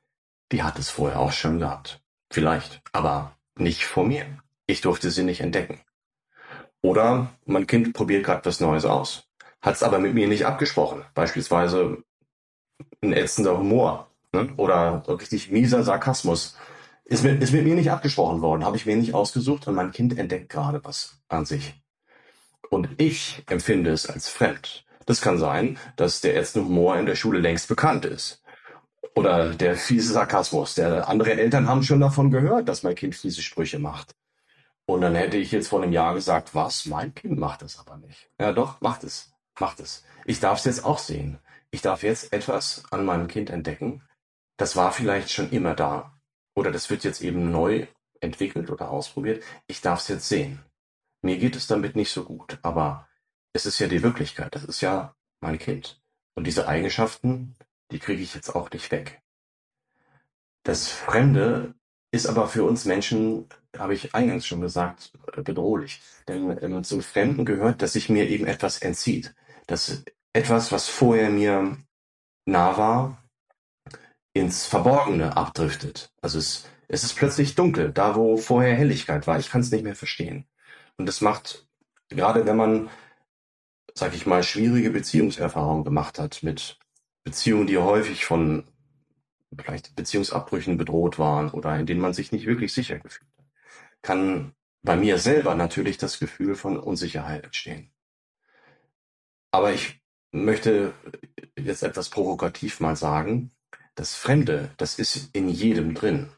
die 0.52 0.64
hat 0.64 0.80
es 0.80 0.90
vorher 0.90 1.20
auch 1.20 1.32
schon 1.32 1.60
gehabt. 1.60 2.02
Vielleicht, 2.32 2.82
aber 2.94 3.36
nicht 3.58 3.86
vor 3.86 4.06
mir. 4.06 4.26
Ich 4.68 4.82
durfte 4.82 5.12
sie 5.12 5.24
nicht 5.24 5.42
entdecken. 5.42 5.82
Oder 6.86 7.32
mein 7.48 7.66
Kind 7.66 7.94
probiert 7.94 8.24
gerade 8.24 8.46
was 8.46 8.60
Neues 8.60 8.86
aus, 8.86 9.28
hat 9.60 9.74
es 9.74 9.82
aber 9.82 9.98
mit 9.98 10.14
mir 10.14 10.28
nicht 10.28 10.46
abgesprochen. 10.46 11.04
Beispielsweise 11.16 12.04
ein 13.02 13.12
ätzender 13.12 13.58
Humor 13.58 14.12
ne? 14.34 14.54
oder 14.58 15.04
richtig 15.08 15.50
mieser 15.50 15.82
Sarkasmus. 15.82 16.56
Ist 17.04 17.24
mit, 17.24 17.42
ist 17.42 17.54
mit 17.54 17.64
mir 17.64 17.74
nicht 17.74 17.90
abgesprochen 17.90 18.42
worden, 18.42 18.64
habe 18.64 18.78
ich 18.78 18.86
mir 18.86 18.96
nicht 18.98 19.16
ausgesucht 19.16 19.68
und 19.68 19.74
mein 19.74 19.94
Kind 19.94 20.16
entdeckt 20.16 20.50
gerade 20.50 20.80
was 20.84 21.24
an 21.28 21.46
sich. 21.46 21.74
Und 22.70 22.88
ich 23.02 23.42
empfinde 23.50 23.90
es 23.90 24.08
als 24.08 24.30
fremd. 24.30 24.86
Das 25.08 25.22
kann 25.22 25.40
sein, 25.40 25.80
dass 25.96 26.22
der 26.22 26.38
ätzende 26.38 26.68
Humor 26.68 27.00
in 27.00 27.08
der 27.08 27.16
Schule 27.16 27.40
längst 27.40 27.68
bekannt 27.68 28.06
ist. 28.06 28.44
Oder 29.16 29.56
der 29.56 29.76
fiese 29.76 30.14
Sarkasmus. 30.14 30.76
Der, 30.76 31.10
andere 31.10 31.32
Eltern 31.34 31.68
haben 31.68 31.82
schon 31.82 32.00
davon 32.00 32.30
gehört, 32.30 32.70
dass 32.70 32.84
mein 32.84 32.94
Kind 32.94 33.16
fiese 33.16 33.42
Sprüche 33.42 33.80
macht. 33.80 34.14
Und 34.88 35.02
dann 35.02 35.16
hätte 35.16 35.38
ich 35.38 35.52
jetzt 35.52 35.70
vor 35.70 35.82
einem 35.82 35.94
Jahr 35.94 36.14
gesagt, 36.14 36.54
was, 36.54 36.86
mein 36.86 37.14
Kind 37.14 37.40
macht 37.40 37.62
das 37.62 37.80
aber 37.80 37.98
nicht. 37.98 38.30
Ja 38.40 38.54
doch, 38.54 38.82
macht 38.82 39.04
es, 39.04 39.34
macht 39.60 39.80
es. 39.80 40.04
Ich 40.26 40.40
darf 40.40 40.60
es 40.60 40.66
jetzt 40.66 40.86
auch 40.86 41.00
sehen. 41.00 41.40
Ich 41.72 41.82
darf 41.82 42.04
jetzt 42.04 42.32
etwas 42.32 42.84
an 42.92 43.06
meinem 43.06 43.28
Kind 43.28 43.50
entdecken. 43.50 44.04
Das 44.58 44.76
war 44.76 44.92
vielleicht 44.92 45.32
schon 45.32 45.50
immer 45.50 45.74
da. 45.74 46.20
Oder 46.56 46.72
das 46.72 46.90
wird 46.90 47.04
jetzt 47.04 47.22
eben 47.22 47.52
neu 47.52 47.88
entwickelt 48.22 48.70
oder 48.70 48.92
ausprobiert. 48.92 49.44
Ich 49.68 49.82
darf 49.82 50.02
es 50.02 50.08
jetzt 50.08 50.30
sehen. 50.30 50.64
Mir 51.22 51.38
geht 51.38 51.56
es 51.56 51.68
damit 51.68 51.96
nicht 51.96 52.12
so 52.12 52.24
gut, 52.24 52.60
aber 52.62 53.08
es 53.54 53.66
ist 53.66 53.80
ja 53.80 53.88
die 53.88 54.04
Wirklichkeit. 54.04 54.54
Das 54.54 54.64
ist 54.64 54.82
ja 54.82 55.16
mein 55.42 55.58
Kind. 55.58 56.00
Und 56.36 56.46
diese 56.46 56.68
Eigenschaften, 56.68 57.56
die 57.92 58.00
kriege 58.00 58.22
ich 58.22 58.36
jetzt 58.36 58.56
auch 58.56 58.70
nicht 58.72 58.92
weg. 58.92 59.22
Das 60.64 60.88
Fremde 60.88 61.74
ist 62.12 62.28
aber 62.28 62.48
für 62.48 62.64
uns 62.64 62.86
Menschen 62.86 63.48
habe 63.80 63.94
ich 63.94 64.14
eingangs 64.14 64.46
schon 64.46 64.62
gesagt, 64.62 65.12
äh, 65.36 65.42
bedrohlich. 65.42 66.02
Denn 66.28 66.58
ähm, 66.62 66.84
zum 66.84 67.02
Fremden 67.02 67.46
gehört, 67.46 67.82
dass 67.82 67.94
sich 67.94 68.10
mir 68.10 68.30
eben 68.30 68.46
etwas 68.46 68.80
entzieht. 68.80 69.34
Dass 69.68 70.04
etwas, 70.34 70.72
was 70.72 70.90
vorher 70.90 71.30
mir 71.30 71.78
nah 72.46 72.78
war, 72.78 73.24
ins 74.34 74.66
Verborgene 74.66 75.38
abdriftet. 75.38 76.12
Also 76.22 76.40
es, 76.40 76.68
es 76.88 77.04
ist 77.04 77.16
plötzlich 77.16 77.56
dunkel, 77.56 77.92
da 77.92 78.16
wo 78.16 78.38
vorher 78.38 78.76
Helligkeit 78.76 79.28
war. 79.28 79.40
Ich 79.40 79.50
kann 79.50 79.62
es 79.62 79.72
nicht 79.72 79.84
mehr 79.84 79.96
verstehen. 79.96 80.46
Und 80.98 81.06
das 81.06 81.22
macht, 81.22 81.68
gerade 82.10 82.46
wenn 82.46 82.58
man, 82.58 82.90
sag 83.94 84.14
ich 84.14 84.26
mal, 84.26 84.44
schwierige 84.44 84.90
Beziehungserfahrungen 84.90 85.86
gemacht 85.86 86.20
hat 86.20 86.44
mit 86.44 86.78
Beziehungen, 87.24 87.68
die 87.68 87.78
häufig 87.78 88.26
von 88.26 88.66
vielleicht 89.58 89.96
Beziehungsabbrüchen 89.96 90.78
bedroht 90.78 91.18
waren 91.18 91.50
oder 91.50 91.78
in 91.80 91.86
denen 91.86 92.02
man 92.02 92.14
sich 92.14 92.32
nicht 92.32 92.46
wirklich 92.46 92.74
sicher 92.74 93.00
gefühlt 93.00 93.35
kann 94.06 94.54
bei 94.84 94.96
mir 94.96 95.18
selber 95.18 95.56
natürlich 95.56 95.98
das 95.98 96.20
Gefühl 96.20 96.54
von 96.56 96.80
Unsicherheit 96.80 97.44
entstehen. 97.44 97.92
Aber 99.52 99.74
ich 99.74 100.00
möchte 100.32 100.94
jetzt 101.58 101.82
etwas 101.82 102.10
provokativ 102.10 102.80
mal 102.80 102.96
sagen, 102.96 103.52
das 103.96 104.14
Fremde, 104.14 104.72
das 104.78 105.00
ist 105.00 105.34
in 105.34 105.50
jedem 105.50 105.96
drin. 105.96 106.32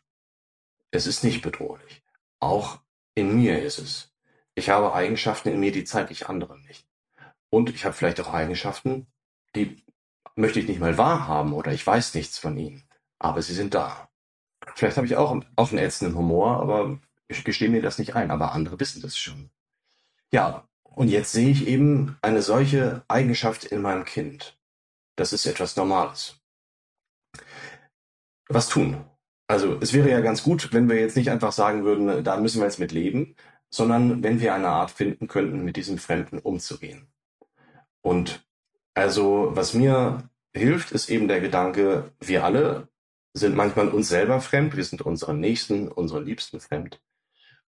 Es 0.92 1.08
ist 1.08 1.26
nicht 1.26 1.42
bedrohlich. 1.42 2.04
Auch 2.40 2.80
in 3.16 3.36
mir 3.36 3.62
ist 3.62 3.80
es. 3.80 4.14
Ich 4.56 4.70
habe 4.70 4.94
Eigenschaften 4.94 5.50
in 5.50 5.60
mir, 5.60 5.74
die 5.74 5.84
zeige 5.84 6.14
ich 6.14 6.30
anderen 6.30 6.62
nicht. 6.62 6.88
Und 7.50 7.70
ich 7.70 7.84
habe 7.84 7.96
vielleicht 7.96 8.22
auch 8.22 8.34
Eigenschaften, 8.34 9.08
die 9.56 9.84
möchte 10.36 10.62
ich 10.62 10.70
nicht 10.70 10.80
mal 10.80 10.98
wahrhaben 10.98 11.52
oder 11.52 11.74
ich 11.74 11.86
weiß 11.86 12.14
nichts 12.14 12.38
von 12.38 12.56
ihnen. 12.56 12.88
Aber 13.20 13.42
sie 13.42 13.54
sind 13.54 13.74
da. 13.74 14.10
Vielleicht 14.76 14.96
habe 14.96 15.08
ich 15.08 15.18
auch, 15.18 15.38
auch 15.56 15.70
einen 15.72 15.80
ätzenden 15.80 16.16
Humor, 16.16 16.62
aber 16.62 17.00
ich 17.28 17.44
gestehe 17.44 17.70
mir 17.70 17.82
das 17.82 18.00
nicht 18.00 18.16
ein. 18.16 18.32
Aber 18.32 18.54
andere 18.54 18.80
wissen 18.80 19.02
das 19.02 19.18
schon. 19.18 19.50
Ja, 20.32 20.68
und 20.84 21.10
jetzt 21.10 21.32
sehe 21.32 21.50
ich 21.50 21.68
eben 21.68 22.18
eine 22.22 22.42
solche 22.42 23.04
Eigenschaft 23.08 23.66
in 23.66 23.82
meinem 23.82 24.06
Kind. 24.06 24.58
Das 25.16 25.34
ist 25.34 25.46
etwas 25.46 25.76
Normales. 25.76 26.40
Was 28.50 28.70
tun? 28.70 29.04
Also 29.48 29.78
es 29.80 29.94
wäre 29.94 30.10
ja 30.10 30.22
ganz 30.22 30.44
gut, 30.44 30.74
wenn 30.74 30.90
wir 30.90 31.00
jetzt 31.00 31.16
nicht 31.16 31.30
einfach 31.30 31.52
sagen 31.52 31.84
würden, 31.84 32.24
da 32.24 32.38
müssen 32.38 32.60
wir 32.60 32.66
jetzt 32.66 32.80
mit 32.80 32.92
leben, 32.92 33.36
sondern 33.70 34.24
wenn 34.24 34.40
wir 34.40 34.54
eine 34.54 34.70
Art 34.70 34.92
finden 34.92 35.28
könnten, 35.28 35.64
mit 35.64 35.78
diesem 35.78 35.98
Fremden 35.98 36.40
umzugehen. 36.40 37.08
Und 38.02 38.46
also 38.94 39.52
was 39.54 39.74
mir 39.74 40.30
hilft, 40.54 40.92
ist 40.92 41.10
eben 41.10 41.28
der 41.28 41.42
Gedanke, 41.42 42.12
wir 42.20 42.44
alle 42.44 42.90
sind 43.34 43.56
manchmal 43.56 43.90
uns 43.90 44.10
selber 44.10 44.42
fremd, 44.42 44.76
wir 44.76 44.84
sind 44.84 45.02
unseren 45.02 45.40
Nächsten, 45.40 45.88
unseren 45.88 46.26
Liebsten 46.26 46.60
fremd. 46.60 47.02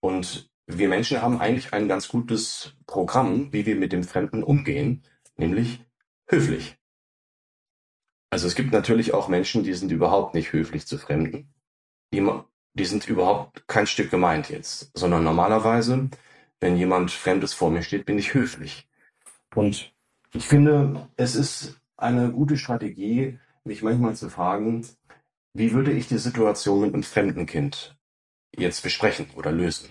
Und 0.04 0.50
wir 0.66 0.88
Menschen 0.90 1.22
haben 1.22 1.40
eigentlich 1.40 1.72
ein 1.72 1.88
ganz 1.88 2.08
gutes 2.08 2.74
Programm, 2.86 3.50
wie 3.54 3.64
wir 3.64 3.74
mit 3.74 3.90
dem 3.90 4.04
Fremden 4.04 4.42
umgehen, 4.42 5.02
nämlich 5.38 5.82
höflich. 6.26 6.76
Also 8.28 8.46
es 8.46 8.54
gibt 8.54 8.70
natürlich 8.70 9.14
auch 9.14 9.28
Menschen, 9.28 9.64
die 9.64 9.72
sind 9.72 9.90
überhaupt 9.90 10.34
nicht 10.34 10.52
höflich 10.52 10.86
zu 10.86 10.98
Fremden. 10.98 11.54
Die, 12.12 12.22
die 12.74 12.84
sind 12.84 13.08
überhaupt 13.08 13.66
kein 13.66 13.86
Stück 13.86 14.10
gemeint 14.10 14.50
jetzt, 14.50 14.90
sondern 14.92 15.24
normalerweise, 15.24 16.10
wenn 16.60 16.76
jemand 16.76 17.10
Fremdes 17.10 17.54
vor 17.54 17.70
mir 17.70 17.82
steht, 17.82 18.04
bin 18.04 18.18
ich 18.18 18.34
höflich. 18.34 18.86
Und 19.54 19.94
ich 20.34 20.46
finde, 20.46 21.08
es 21.16 21.34
ist 21.34 21.80
eine 21.96 22.30
gute 22.30 22.58
Strategie, 22.58 23.38
mich 23.64 23.82
manchmal 23.82 24.14
zu 24.14 24.28
fragen, 24.28 24.86
wie 25.54 25.72
würde 25.72 25.92
ich 25.92 26.08
die 26.08 26.18
Situation 26.18 26.82
mit 26.82 26.92
einem 26.92 27.04
fremden 27.04 27.46
Kind 27.46 27.93
jetzt 28.58 28.82
besprechen 28.82 29.26
oder 29.36 29.52
lösen? 29.52 29.90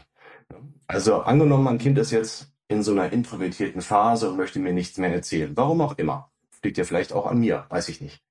Also 0.87 1.21
angenommen, 1.21 1.63
mein 1.63 1.77
Kind 1.77 1.97
ist 1.97 2.11
jetzt 2.11 2.51
in 2.67 2.83
so 2.83 2.91
einer 2.91 3.11
introvertierten 3.11 3.81
Phase 3.81 4.29
und 4.29 4.37
möchte 4.37 4.59
mir 4.59 4.73
nichts 4.73 4.97
mehr 4.97 5.13
erzählen. 5.13 5.55
Warum 5.55 5.81
auch 5.81 5.97
immer. 5.97 6.31
Liegt 6.63 6.77
ja 6.77 6.85
vielleicht 6.85 7.11
auch 7.11 7.25
an 7.25 7.39
mir, 7.39 7.65
weiß 7.69 7.89
ich 7.89 7.99
nicht. 7.99 8.23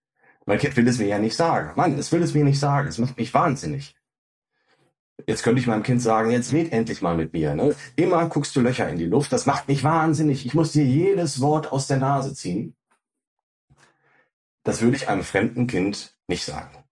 Mein 0.46 0.58
Kind 0.58 0.76
will 0.76 0.88
es 0.88 0.98
mir 0.98 1.06
ja 1.06 1.18
nicht 1.18 1.36
sagen. 1.36 1.72
Mann, 1.76 1.98
es 1.98 2.10
will 2.12 2.22
es 2.22 2.34
mir 2.34 2.44
nicht 2.44 2.58
sagen. 2.58 2.88
Es 2.88 2.98
macht 2.98 3.18
mich 3.18 3.32
wahnsinnig. 3.34 3.94
Jetzt 5.26 5.42
könnte 5.42 5.60
ich 5.60 5.66
meinem 5.66 5.82
Kind 5.82 6.02
sagen, 6.02 6.30
jetzt 6.30 6.52
red 6.52 6.72
endlich 6.72 7.02
mal 7.02 7.16
mit 7.16 7.32
mir. 7.32 7.54
Ne? 7.54 7.76
Immer 7.96 8.26
guckst 8.28 8.56
du 8.56 8.60
Löcher 8.60 8.88
in 8.88 8.96
die 8.96 9.06
Luft. 9.06 9.32
Das 9.32 9.46
macht 9.46 9.68
mich 9.68 9.84
wahnsinnig. 9.84 10.46
Ich 10.46 10.54
muss 10.54 10.72
dir 10.72 10.84
jedes 10.84 11.40
Wort 11.40 11.70
aus 11.70 11.86
der 11.86 11.98
Nase 11.98 12.34
ziehen. 12.34 12.74
Das 14.64 14.80
würde 14.80 14.96
ich 14.96 15.08
einem 15.08 15.22
fremden 15.22 15.66
Kind 15.66 16.16
nicht 16.26 16.44
sagen. 16.44 16.84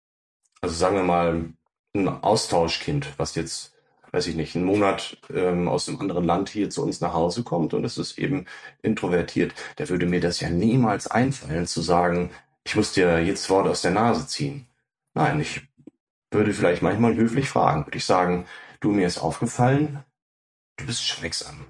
Also 0.61 0.75
sagen 0.75 0.97
wir 0.97 1.03
mal 1.03 1.53
ein 1.95 2.09
Austauschkind, 2.09 3.19
was 3.19 3.35
jetzt, 3.35 3.75
weiß 4.13 4.27
ich 4.29 4.37
nicht, 4.37 4.57
einen 4.57 4.65
Monat 4.65 5.19
ähm, 5.33 5.69
aus 5.69 5.89
einem 5.89 6.01
anderen 6.01 6.25
Land 6.25 6.49
hier 6.49 6.71
zu 6.71 6.83
uns 6.83 7.01
nach 7.01 7.15
Hause 7.15 7.43
kommt 7.43 7.75
und 7.75 7.85
es 7.85 7.99
ist 7.99 8.19
eben 8.19 8.47
introvertiert. 8.83 9.55
Der 9.79 9.89
würde 9.89 10.07
mir 10.07 10.21
das 10.21 10.41
ja 10.41 10.51
niemals 10.51 11.07
einfallen 11.07 11.67
zu 11.67 11.83
sagen, 11.83 12.31
ich 12.65 12.77
muss 12.77 12.93
dir 12.93 13.19
jedes 13.21 13.49
Wort 13.51 13.67
aus 13.67 13.83
der 13.83 13.91
Nase 13.93 14.27
ziehen. 14.27 14.67
Nein, 15.15 15.41
ich 15.41 15.63
würde 16.31 16.55
vielleicht 16.55 16.83
manchmal 16.83 17.17
höflich 17.17 17.49
fragen, 17.49 17.87
würde 17.87 17.99
ich 17.99 18.05
sagen, 18.05 18.47
du 18.81 18.93
mir 18.93 19.07
ist 19.07 19.19
aufgefallen, 19.19 20.05
du 20.77 20.87
bist 20.87 21.05
schweigsam. 21.05 21.67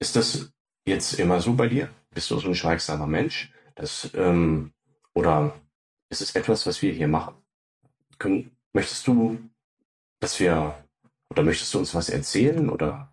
Ist 0.00 0.16
das 0.16 0.52
jetzt 0.84 1.14
immer 1.14 1.40
so 1.40 1.54
bei 1.54 1.68
dir? 1.68 1.88
Bist 2.10 2.30
du 2.30 2.38
so 2.38 2.48
ein 2.48 2.54
schweigsamer 2.54 3.06
Mensch? 3.06 3.52
Das, 3.76 4.10
ähm, 4.14 4.72
oder 5.14 5.54
ist 6.10 6.20
es 6.20 6.34
etwas, 6.34 6.66
was 6.66 6.82
wir 6.82 6.92
hier 6.92 7.08
machen? 7.08 7.34
Können, 8.18 8.56
möchtest 8.72 9.06
du, 9.06 9.38
dass 10.22 10.38
wir, 10.38 10.74
oder 11.30 11.42
möchtest 11.42 11.74
du 11.74 11.80
uns 11.80 11.96
was 11.96 12.08
erzählen? 12.08 12.70
Oder 12.70 13.12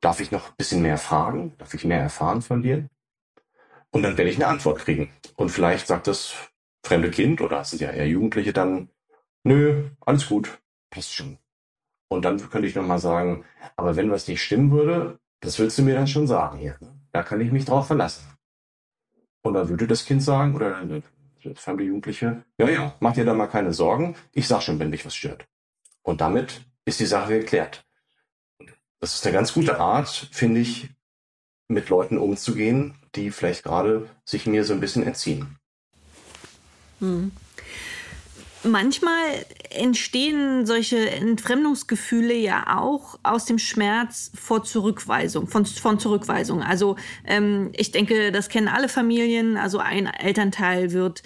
darf 0.00 0.20
ich 0.20 0.30
noch 0.30 0.48
ein 0.48 0.54
bisschen 0.56 0.80
mehr 0.80 0.96
fragen? 0.96 1.52
Darf 1.58 1.74
ich 1.74 1.84
mehr 1.84 2.00
erfahren 2.00 2.40
von 2.40 2.62
dir? 2.62 2.88
Und 3.90 4.02
dann 4.02 4.16
werde 4.16 4.30
ich 4.30 4.36
eine 4.36 4.46
Antwort 4.46 4.78
kriegen. 4.78 5.10
Und 5.36 5.50
vielleicht 5.50 5.86
sagt 5.86 6.06
das 6.06 6.34
fremde 6.82 7.10
Kind 7.10 7.42
oder 7.42 7.62
sind 7.64 7.82
ja 7.82 7.90
eher 7.90 8.08
Jugendliche 8.08 8.54
dann, 8.54 8.88
nö, 9.44 9.90
alles 10.00 10.28
gut, 10.28 10.58
passt 10.88 11.12
schon. 11.12 11.36
Und 12.08 12.24
dann 12.24 12.38
könnte 12.38 12.66
ich 12.66 12.74
nochmal 12.74 13.00
sagen, 13.00 13.44
aber 13.76 13.96
wenn 13.96 14.10
was 14.10 14.26
nicht 14.26 14.42
stimmen 14.42 14.70
würde, 14.70 15.18
das 15.40 15.58
würdest 15.58 15.76
du 15.76 15.82
mir 15.82 15.94
dann 15.94 16.06
schon 16.06 16.26
sagen 16.26 16.56
hier. 16.56 16.78
Ne? 16.80 16.98
Da 17.12 17.22
kann 17.22 17.40
ich 17.42 17.52
mich 17.52 17.66
drauf 17.66 17.88
verlassen. 17.88 18.24
Und 19.42 19.54
dann 19.54 19.68
würde 19.68 19.86
das 19.86 20.06
Kind 20.06 20.22
sagen, 20.22 20.54
oder 20.54 20.82
der 20.84 21.02
fremde 21.56 21.84
Jugendliche, 21.84 22.44
ja, 22.58 22.68
ja, 22.70 22.94
mach 23.00 23.12
dir 23.12 23.26
da 23.26 23.34
mal 23.34 23.46
keine 23.46 23.74
Sorgen, 23.74 24.16
ich 24.32 24.48
sag 24.48 24.62
schon, 24.62 24.78
wenn 24.78 24.90
mich 24.90 25.04
was 25.04 25.14
stört. 25.14 25.46
Und 26.06 26.20
damit 26.20 26.60
ist 26.84 27.00
die 27.00 27.06
Sache 27.06 27.40
geklärt. 27.40 27.84
Das 29.00 29.14
ist 29.14 29.26
eine 29.26 29.34
ganz 29.34 29.52
gute 29.52 29.80
Art, 29.80 30.28
finde 30.30 30.60
ich, 30.60 30.88
mit 31.68 31.88
Leuten 31.88 32.16
umzugehen, 32.16 32.94
die 33.16 33.32
vielleicht 33.32 33.64
gerade 33.64 34.08
sich 34.24 34.46
mir 34.46 34.62
so 34.64 34.72
ein 34.72 34.80
bisschen 34.80 35.02
entziehen. 35.02 35.58
Hm. 37.00 37.32
Manchmal 38.62 39.44
entstehen 39.70 40.64
solche 40.64 41.10
Entfremdungsgefühle 41.10 42.34
ja 42.34 42.78
auch 42.78 43.18
aus 43.22 43.44
dem 43.44 43.58
Schmerz 43.58 44.30
vor 44.34 44.62
Zurückweisung, 44.62 45.48
von, 45.48 45.66
von 45.66 45.98
Zurückweisung. 45.98 46.62
Also 46.62 46.96
ähm, 47.24 47.70
ich 47.76 47.90
denke, 47.90 48.30
das 48.32 48.48
kennen 48.48 48.68
alle 48.68 48.88
Familien. 48.88 49.56
Also 49.56 49.78
ein 49.78 50.06
Elternteil 50.06 50.92
wird 50.92 51.22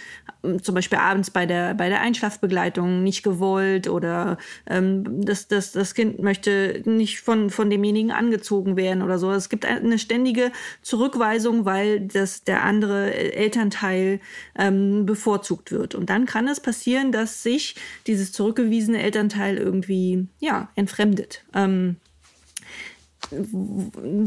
zum 0.62 0.74
Beispiel 0.74 0.98
abends 0.98 1.30
bei 1.30 1.46
der, 1.46 1.74
bei 1.74 1.88
der 1.88 2.00
Einschlafbegleitung 2.00 3.02
nicht 3.02 3.22
gewollt 3.22 3.88
oder 3.88 4.38
ähm, 4.66 5.24
das, 5.24 5.48
das, 5.48 5.72
das 5.72 5.94
Kind 5.94 6.22
möchte 6.22 6.82
nicht 6.84 7.20
von, 7.20 7.50
von 7.50 7.68
demjenigen 7.68 8.10
angezogen 8.10 8.76
werden 8.76 9.02
oder 9.02 9.18
so. 9.18 9.30
Es 9.30 9.48
gibt 9.48 9.66
eine 9.66 9.98
ständige 9.98 10.50
Zurückweisung, 10.82 11.64
weil 11.64 12.00
das, 12.00 12.44
der 12.44 12.62
andere 12.64 13.12
Elternteil 13.14 14.20
ähm, 14.58 15.04
bevorzugt 15.06 15.72
wird. 15.72 15.94
Und 15.94 16.10
dann 16.10 16.26
kann 16.26 16.48
es 16.48 16.60
passieren, 16.60 17.12
dass 17.12 17.42
sich 17.42 17.74
dieses 18.06 18.32
zurückgewiesene 18.32 19.02
Elternteil 19.02 19.56
irgendwie 19.58 20.26
ja, 20.40 20.70
entfremdet. 20.74 21.44
Ähm, 21.54 21.96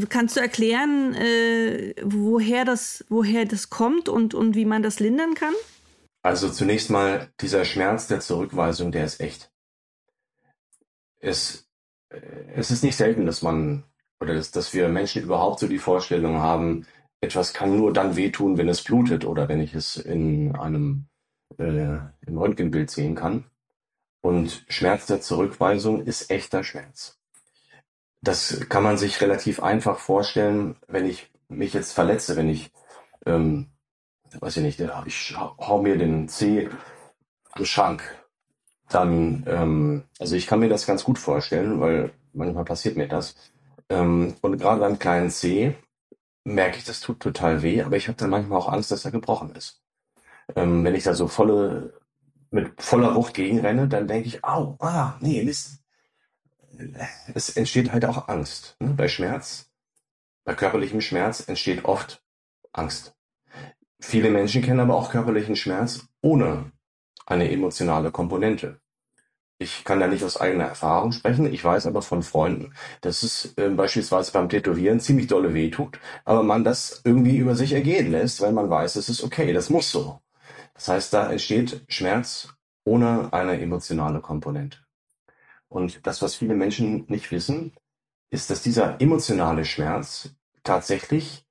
Kannst 0.10 0.38
du 0.38 0.39
erklären, 0.39 1.13
äh, 1.15 1.93
woher, 2.04 2.63
das, 2.63 3.04
woher 3.10 3.43
das 3.45 3.69
kommt 3.69 4.08
und, 4.08 4.34
und 4.34 4.56
wie 4.56 4.65
man 4.65 4.84
das 4.84 4.99
lindern 4.99 5.34
kann? 5.34 5.54
Also 6.23 6.49
zunächst 6.49 6.89
mal, 6.89 7.31
dieser 7.41 7.65
Schmerz 7.65 8.07
der 8.07 8.21
Zurückweisung, 8.21 8.91
der 8.93 9.03
ist 9.05 9.19
echt. 9.19 9.51
Es, 11.19 11.67
äh, 12.09 12.19
es 12.55 12.71
ist 12.71 12.83
nicht 12.83 12.95
selten, 12.95 13.25
dass 13.25 13.41
man, 13.41 13.83
oder 14.21 14.33
dass, 14.33 14.51
dass 14.51 14.73
wir 14.73 14.88
Menschen 14.88 15.23
überhaupt 15.23 15.59
so 15.59 15.67
die 15.67 15.79
Vorstellung 15.79 16.38
haben, 16.38 16.88
etwas 17.19 17.53
kann 17.53 17.77
nur 17.77 17.91
dann 17.93 18.15
wehtun, 18.15 18.57
wenn 18.57 18.69
es 18.69 18.83
blutet 18.83 19.25
oder 19.25 19.49
wenn 19.49 19.62
ich 19.62 19.75
es 19.75 19.97
in 19.97 20.55
einem 20.55 21.07
äh, 21.57 21.97
im 22.25 22.38
Röntgenbild 22.38 22.89
sehen 22.89 23.15
kann. 23.15 23.45
Und 24.21 24.65
Schmerz 24.69 25.05
der 25.05 25.19
Zurückweisung 25.19 26.05
ist 26.05 26.31
echter 26.31 26.63
Schmerz. 26.63 27.19
Das 28.21 28.69
kann 28.69 28.83
man 28.83 28.97
sich 28.97 29.19
relativ 29.19 29.62
einfach 29.62 29.99
vorstellen, 29.99 30.77
wenn 30.88 31.05
ich 31.05 31.29
mich 31.49 31.73
jetzt 31.73 31.91
verletze, 31.91 32.38
wenn 32.38 32.47
ich 32.47 32.71
ähm, 33.25 33.72
weiß 34.39 34.58
ich 34.58 34.63
nicht, 34.63 34.80
ich 35.06 35.38
hau 35.38 35.82
mir 35.82 35.98
den 35.98 36.28
Zeh 36.28 36.69
am 37.52 37.65
Schrank. 37.65 38.04
Dann, 38.89 39.46
ähm, 39.48 40.04
also 40.19 40.36
ich 40.36 40.48
kann 40.48 40.60
mir 40.60 40.69
das 40.69 40.86
ganz 40.86 41.04
gut 41.04 41.17
vorstellen, 41.17 41.80
weil 41.80 42.12
manchmal 42.34 42.65
passiert 42.65 42.98
mir 42.98 43.08
das. 43.08 43.36
Ähm, 43.90 44.36
und 44.42 44.58
gerade 44.58 44.79
beim 44.79 45.00
kleinen 45.00 45.29
Zeh 45.29 45.75
merke 46.44 46.77
ich, 46.77 46.84
das 46.84 47.00
tut 47.00 47.19
total 47.19 47.62
weh, 47.62 47.81
aber 47.81 47.96
ich 47.96 48.08
habe 48.08 48.17
dann 48.17 48.29
manchmal 48.29 48.60
auch 48.60 48.71
Angst, 48.71 48.92
dass 48.92 49.06
er 49.06 49.12
gebrochen 49.12 49.56
ist. 49.56 49.81
Ähm, 50.56 50.84
wenn 50.84 50.96
ich 50.96 51.04
da 51.04 51.13
so 51.13 51.27
volle, 51.27 52.02
mit 52.52 52.81
voller 52.81 53.15
Wucht 53.15 53.34
gegenrenne, 53.34 53.88
dann 53.88 54.08
denke 54.08 54.27
ich, 54.27 54.44
au, 54.44 54.77
ah, 54.79 55.15
nee, 55.21 55.44
Mist. 55.44 55.79
Es 57.34 57.50
entsteht 57.52 57.92
halt 57.92 58.06
auch 58.06 58.27
Angst. 58.27 58.75
Ne? 58.79 58.90
Bei 58.90 59.08
Schmerz, 59.08 59.71
bei 60.44 60.54
körperlichem 60.54 61.02
Schmerz 61.02 61.48
entsteht 61.48 61.86
oft 61.86 62.23
Angst. 62.73 63.15
Viele 64.06 64.29
Menschen 64.29 64.62
kennen 64.62 64.81
aber 64.81 64.95
auch 64.95 65.10
körperlichen 65.10 65.56
Schmerz 65.56 66.06
ohne 66.21 66.71
eine 67.25 67.49
emotionale 67.49 68.12
Komponente. 68.12 68.81
Ich 69.60 69.85
kann 69.85 70.01
da 70.01 70.08
nicht 70.08 70.25
aus 70.25 70.39
eigener 70.39 70.65
Erfahrung 70.65 71.13
sprechen. 71.13 71.51
Ich 71.51 71.63
weiß 71.63 71.87
aber 71.87 72.01
von 72.01 72.21
Freunden, 72.21 72.73
dass 72.99 73.23
es 73.23 73.54
äh, 73.56 73.69
beispielsweise 73.69 74.33
beim 74.33 74.49
Tätowieren 74.49 74.99
ziemlich 74.99 75.27
dolle 75.27 75.54
weh 75.54 75.71
tut, 75.71 75.99
aber 76.25 76.43
man 76.43 76.65
das 76.65 77.01
irgendwie 77.06 77.37
über 77.37 77.56
sich 77.56 77.71
ergehen 77.71 78.12
lässt, 78.12 78.41
weil 78.41 78.51
man 78.51 78.69
weiß, 78.69 78.97
es 78.97 79.08
ist 79.08 79.23
okay, 79.23 79.54
das 79.54 79.69
muss 79.69 79.89
so. 79.89 80.19
Das 80.73 80.89
heißt, 80.89 81.13
da 81.13 81.31
entsteht 81.31 81.85
Schmerz 81.87 82.49
ohne 82.83 83.31
eine 83.31 83.60
emotionale 83.60 84.19
Komponente. 84.19 84.79
Und 85.69 86.06
das, 86.06 86.21
was 86.21 86.35
viele 86.35 86.56
Menschen 86.56 87.06
nicht 87.08 87.31
wissen, 87.31 87.71
ist, 88.29 88.49
dass 88.49 88.62
dieser 88.62 88.99
emotionale 88.99 89.63
Schmerz 89.63 90.35
tatsächlich 90.63 91.47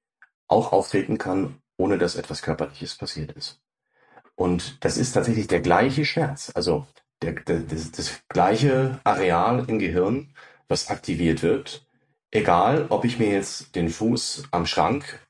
auch 0.48 0.72
auftreten 0.72 1.16
kann, 1.16 1.61
ohne 1.76 1.98
dass 1.98 2.16
etwas 2.16 2.42
Körperliches 2.42 2.96
passiert 2.96 3.32
ist. 3.32 3.60
Und 4.34 4.84
das 4.84 4.96
ist 4.96 5.12
tatsächlich 5.12 5.46
der 5.46 5.60
gleiche 5.60 6.04
Schmerz, 6.04 6.50
also 6.54 6.86
der, 7.22 7.32
der, 7.32 7.60
das, 7.60 7.92
das 7.92 8.22
gleiche 8.28 9.00
Areal 9.04 9.64
im 9.68 9.78
Gehirn, 9.78 10.34
was 10.68 10.88
aktiviert 10.88 11.42
wird, 11.42 11.86
egal 12.30 12.86
ob 12.88 13.04
ich 13.04 13.18
mir 13.18 13.30
jetzt 13.30 13.74
den 13.76 13.88
Fuß 13.88 14.44
am 14.50 14.66
Schrank 14.66 15.20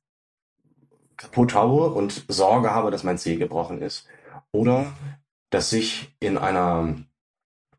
kaputt 1.17 1.55
haue 1.55 1.91
und 1.91 2.25
Sorge 2.29 2.71
habe, 2.71 2.91
dass 2.91 3.05
mein 3.05 3.19
Zeh 3.19 3.37
gebrochen 3.37 3.81
ist, 3.81 4.07
oder 4.51 4.93
dass 5.51 5.71
sich 5.71 6.15
in 6.21 6.39
einer 6.39 6.97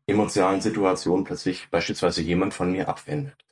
emotionalen 0.06 0.60
Situation 0.60 1.24
plötzlich 1.24 1.70
beispielsweise 1.70 2.22
jemand 2.22 2.54
von 2.54 2.72
mir 2.72 2.88
abwendet. 2.88 3.44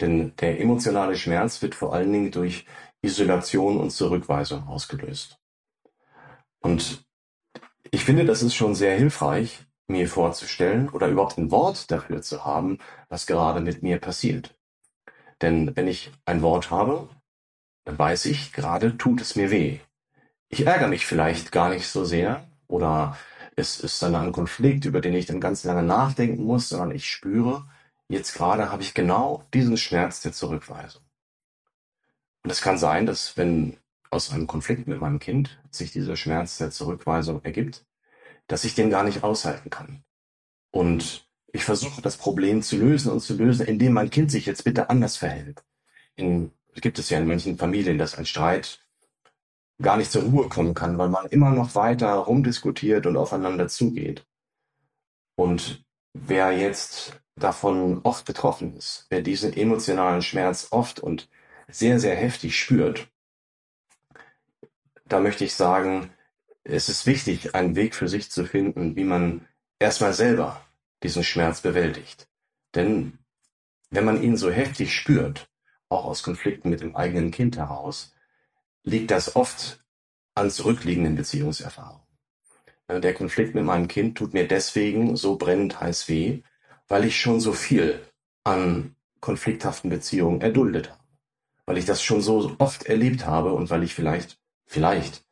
Denn 0.00 0.34
der 0.36 0.60
emotionale 0.60 1.16
Schmerz 1.16 1.60
wird 1.62 1.74
vor 1.74 1.94
allen 1.94 2.12
Dingen 2.12 2.30
durch 2.30 2.66
Isolation 3.02 3.78
und 3.78 3.90
Zurückweisung 3.90 4.66
ausgelöst. 4.66 5.38
Und 6.60 7.04
ich 7.90 8.04
finde, 8.04 8.24
das 8.24 8.42
ist 8.42 8.54
schon 8.54 8.74
sehr 8.74 8.96
hilfreich, 8.96 9.66
mir 9.88 10.08
vorzustellen 10.08 10.88
oder 10.88 11.08
überhaupt 11.08 11.36
ein 11.36 11.50
Wort 11.50 11.90
dafür 11.90 12.22
zu 12.22 12.44
haben, 12.44 12.78
was 13.08 13.26
gerade 13.26 13.60
mit 13.60 13.82
mir 13.82 13.98
passiert. 13.98 14.56
Denn 15.42 15.74
wenn 15.76 15.88
ich 15.88 16.12
ein 16.24 16.40
Wort 16.42 16.70
habe, 16.70 17.08
dann 17.84 17.98
weiß 17.98 18.26
ich, 18.26 18.52
gerade 18.52 18.96
tut 18.96 19.20
es 19.20 19.34
mir 19.34 19.50
weh. 19.50 19.80
Ich 20.48 20.66
ärgere 20.66 20.88
mich 20.88 21.04
vielleicht 21.04 21.50
gar 21.50 21.68
nicht 21.68 21.88
so 21.88 22.04
sehr 22.04 22.46
oder 22.68 23.16
es 23.56 23.80
ist 23.80 24.00
dann 24.02 24.14
ein 24.14 24.32
Konflikt, 24.32 24.84
über 24.84 25.00
den 25.00 25.14
ich 25.14 25.26
dann 25.26 25.40
ganz 25.40 25.64
lange 25.64 25.82
nachdenken 25.82 26.44
muss, 26.44 26.68
sondern 26.68 26.92
ich 26.92 27.10
spüre, 27.10 27.68
jetzt 28.08 28.34
gerade 28.34 28.70
habe 28.70 28.82
ich 28.82 28.94
genau 28.94 29.44
diesen 29.52 29.76
Schmerz 29.76 30.20
der 30.20 30.32
Zurückweisung. 30.32 31.02
Und 32.42 32.50
es 32.50 32.60
kann 32.60 32.78
sein, 32.78 33.06
dass 33.06 33.36
wenn 33.36 33.76
aus 34.10 34.30
einem 34.30 34.46
Konflikt 34.46 34.86
mit 34.86 35.00
meinem 35.00 35.18
Kind 35.18 35.60
sich 35.70 35.92
dieser 35.92 36.16
Schmerz 36.16 36.58
der 36.58 36.70
Zurückweisung 36.70 37.42
ergibt, 37.44 37.86
dass 38.46 38.64
ich 38.64 38.74
den 38.74 38.90
gar 38.90 39.04
nicht 39.04 39.22
aushalten 39.22 39.70
kann. 39.70 40.04
Und 40.70 41.26
ich 41.52 41.64
versuche 41.64 42.02
das 42.02 42.16
Problem 42.16 42.62
zu 42.62 42.76
lösen 42.76 43.12
und 43.12 43.20
zu 43.20 43.34
lösen, 43.34 43.66
indem 43.66 43.92
mein 43.92 44.10
Kind 44.10 44.30
sich 44.30 44.46
jetzt 44.46 44.64
bitte 44.64 44.90
anders 44.90 45.16
verhält. 45.16 45.62
In, 46.16 46.52
gibt 46.74 46.98
es 46.98 47.10
ja 47.10 47.18
in 47.18 47.26
manchen 47.26 47.58
Familien, 47.58 47.98
dass 47.98 48.16
ein 48.16 48.26
Streit 48.26 48.80
gar 49.80 49.96
nicht 49.96 50.10
zur 50.10 50.22
Ruhe 50.22 50.48
kommen 50.48 50.74
kann, 50.74 50.98
weil 50.98 51.08
man 51.08 51.26
immer 51.26 51.50
noch 51.50 51.74
weiter 51.74 52.12
rumdiskutiert 52.14 53.06
und 53.06 53.16
aufeinander 53.16 53.68
zugeht. 53.68 54.26
Und 55.36 55.84
wer 56.12 56.52
jetzt 56.52 57.20
davon 57.36 58.00
oft 58.02 58.26
betroffen 58.26 58.76
ist, 58.76 59.06
wer 59.08 59.22
diesen 59.22 59.52
emotionalen 59.54 60.22
Schmerz 60.22 60.68
oft 60.70 61.00
und 61.00 61.28
sehr, 61.72 61.98
sehr 61.98 62.14
heftig 62.14 62.58
spürt, 62.58 63.08
da 65.06 65.20
möchte 65.20 65.44
ich 65.44 65.54
sagen, 65.54 66.10
es 66.64 66.88
ist 66.88 67.06
wichtig, 67.06 67.54
einen 67.54 67.74
Weg 67.76 67.94
für 67.94 68.08
sich 68.08 68.30
zu 68.30 68.44
finden, 68.44 68.96
wie 68.96 69.04
man 69.04 69.46
erstmal 69.78 70.14
selber 70.14 70.64
diesen 71.02 71.24
Schmerz 71.24 71.60
bewältigt. 71.60 72.28
Denn 72.74 73.18
wenn 73.90 74.04
man 74.04 74.22
ihn 74.22 74.36
so 74.36 74.50
heftig 74.50 74.94
spürt, 74.94 75.50
auch 75.88 76.04
aus 76.04 76.22
Konflikten 76.22 76.70
mit 76.70 76.80
dem 76.80 76.96
eigenen 76.96 77.30
Kind 77.30 77.56
heraus, 77.56 78.14
liegt 78.84 79.10
das 79.10 79.36
oft 79.36 79.84
an 80.34 80.50
zurückliegenden 80.50 81.16
Beziehungserfahrungen. 81.16 82.06
Äh, 82.88 83.00
der 83.00 83.14
Konflikt 83.14 83.54
mit 83.54 83.64
meinem 83.64 83.88
Kind 83.88 84.16
tut 84.16 84.32
mir 84.32 84.48
deswegen 84.48 85.16
so 85.16 85.36
brennend 85.36 85.80
heiß 85.80 86.08
weh, 86.08 86.42
weil 86.88 87.04
ich 87.04 87.20
schon 87.20 87.40
so 87.40 87.52
viel 87.52 88.00
an 88.44 88.96
konflikthaften 89.20 89.90
Beziehungen 89.90 90.40
erduldet 90.40 90.90
habe. 90.90 91.01
Weil 91.66 91.78
ich 91.78 91.84
das 91.84 92.02
schon 92.02 92.22
so 92.22 92.56
oft 92.58 92.84
erlebt 92.84 93.26
habe 93.26 93.52
und 93.52 93.70
weil 93.70 93.82
ich 93.82 93.94
vielleicht, 93.94 94.38
vielleicht 94.66 95.24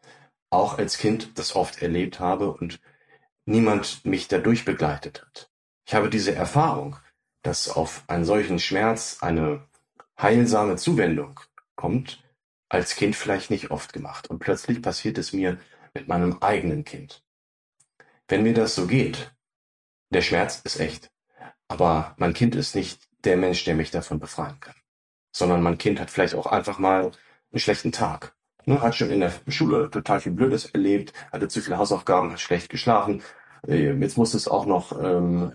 auch 0.50 0.78
als 0.78 0.98
Kind 0.98 1.38
das 1.38 1.54
oft 1.54 1.82
erlebt 1.82 2.20
habe 2.20 2.52
und 2.52 2.80
niemand 3.46 4.04
mich 4.04 4.28
dadurch 4.28 4.64
begleitet 4.64 5.22
hat. 5.22 5.50
Ich 5.86 5.94
habe 5.94 6.10
diese 6.10 6.34
Erfahrung, 6.34 6.96
dass 7.42 7.68
auf 7.68 8.04
einen 8.06 8.24
solchen 8.24 8.58
Schmerz 8.58 9.18
eine 9.20 9.66
heilsame 10.20 10.76
Zuwendung 10.76 11.40
kommt, 11.74 12.22
als 12.68 12.94
Kind 12.94 13.16
vielleicht 13.16 13.50
nicht 13.50 13.70
oft 13.70 13.92
gemacht. 13.92 14.28
Und 14.28 14.38
plötzlich 14.38 14.82
passiert 14.82 15.18
es 15.18 15.32
mir 15.32 15.58
mit 15.94 16.08
meinem 16.08 16.38
eigenen 16.40 16.84
Kind. 16.84 17.24
Wenn 18.28 18.42
mir 18.44 18.54
das 18.54 18.74
so 18.74 18.86
geht, 18.86 19.34
der 20.10 20.22
Schmerz 20.22 20.60
ist 20.62 20.78
echt. 20.78 21.10
Aber 21.68 22.14
mein 22.18 22.34
Kind 22.34 22.54
ist 22.54 22.74
nicht 22.74 23.08
der 23.24 23.36
Mensch, 23.36 23.64
der 23.64 23.74
mich 23.74 23.90
davon 23.90 24.20
befreien 24.20 24.60
kann. 24.60 24.74
Sondern 25.32 25.62
mein 25.62 25.78
Kind 25.78 26.00
hat 26.00 26.10
vielleicht 26.10 26.34
auch 26.34 26.46
einfach 26.46 26.78
mal 26.78 27.12
einen 27.52 27.60
schlechten 27.60 27.92
Tag. 27.92 28.34
Ne, 28.66 28.80
hat 28.82 28.94
schon 28.94 29.10
in 29.10 29.20
der 29.20 29.32
Schule 29.48 29.90
total 29.90 30.20
viel 30.20 30.32
Blödes 30.32 30.66
erlebt, 30.66 31.12
hatte 31.32 31.48
zu 31.48 31.60
viele 31.60 31.78
Hausaufgaben, 31.78 32.32
hat 32.32 32.40
schlecht 32.40 32.68
geschlafen. 32.68 33.22
Äh, 33.66 33.92
jetzt 33.92 34.18
muss 34.18 34.34
es 34.34 34.48
auch 34.48 34.66
noch 34.66 35.00
ähm, 35.02 35.52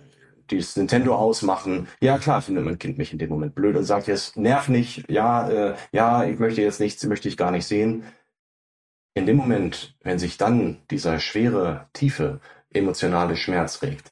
dieses 0.50 0.76
Nintendo 0.76 1.16
ausmachen. 1.16 1.88
Ja, 2.02 2.18
klar, 2.18 2.42
findet 2.42 2.66
mein 2.66 2.80
Kind 2.80 2.98
mich 2.98 3.12
in 3.12 3.20
dem 3.20 3.30
Moment 3.30 3.56
blöd 3.56 3.76
und 3.76 3.84
sagt 3.84 4.08
jetzt, 4.08 4.38
nerv 4.38 4.70
nicht, 4.70 5.10
ja, 5.10 5.50
äh, 5.50 5.76
ja, 5.92 6.24
ich 6.26 6.40
möchte 6.40 6.62
jetzt 6.62 6.80
nichts, 6.80 7.04
möchte 7.06 7.28
ich 7.28 7.38
gar 7.38 7.52
nicht 7.52 7.66
sehen. 7.66 8.04
In 9.14 9.26
dem 9.26 9.38
Moment, 9.38 9.96
wenn 10.02 10.20
sich 10.20 10.38
dann 10.38 10.82
dieser 10.92 11.20
schwere, 11.20 11.88
tiefe, 11.94 12.42
emotionale 12.70 13.38
Schmerz 13.38 13.82
regt, 13.82 14.12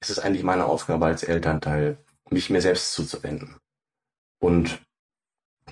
ist 0.00 0.10
es 0.10 0.18
eigentlich 0.18 0.42
meine 0.42 0.66
Aufgabe 0.66 1.06
als 1.06 1.22
Elternteil, 1.22 1.98
mich 2.30 2.50
mir 2.50 2.60
selbst 2.60 2.92
zuzuwenden. 2.92 3.56
Und 4.38 4.83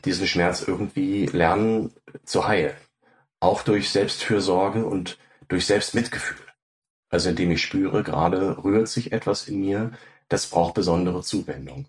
diesen 0.05 0.27
Schmerz 0.27 0.63
irgendwie 0.63 1.27
lernen 1.27 1.93
zu 2.25 2.47
heilen. 2.47 2.77
Auch 3.41 3.63
durch 3.63 3.91
Selbstfürsorge 3.91 4.85
und 4.85 5.19
durch 5.49 5.67
Selbstmitgefühl. 5.67 6.47
Also 7.09 7.31
indem 7.31 7.51
ich 7.51 7.63
spüre, 7.63 8.03
gerade 8.03 8.63
rührt 8.65 8.89
sich 8.89 9.13
etwas 9.13 9.49
in 9.49 9.61
mir, 9.61 9.93
das 10.29 10.47
braucht 10.47 10.75
besondere 10.75 11.23
Zuwendung. 11.23 11.87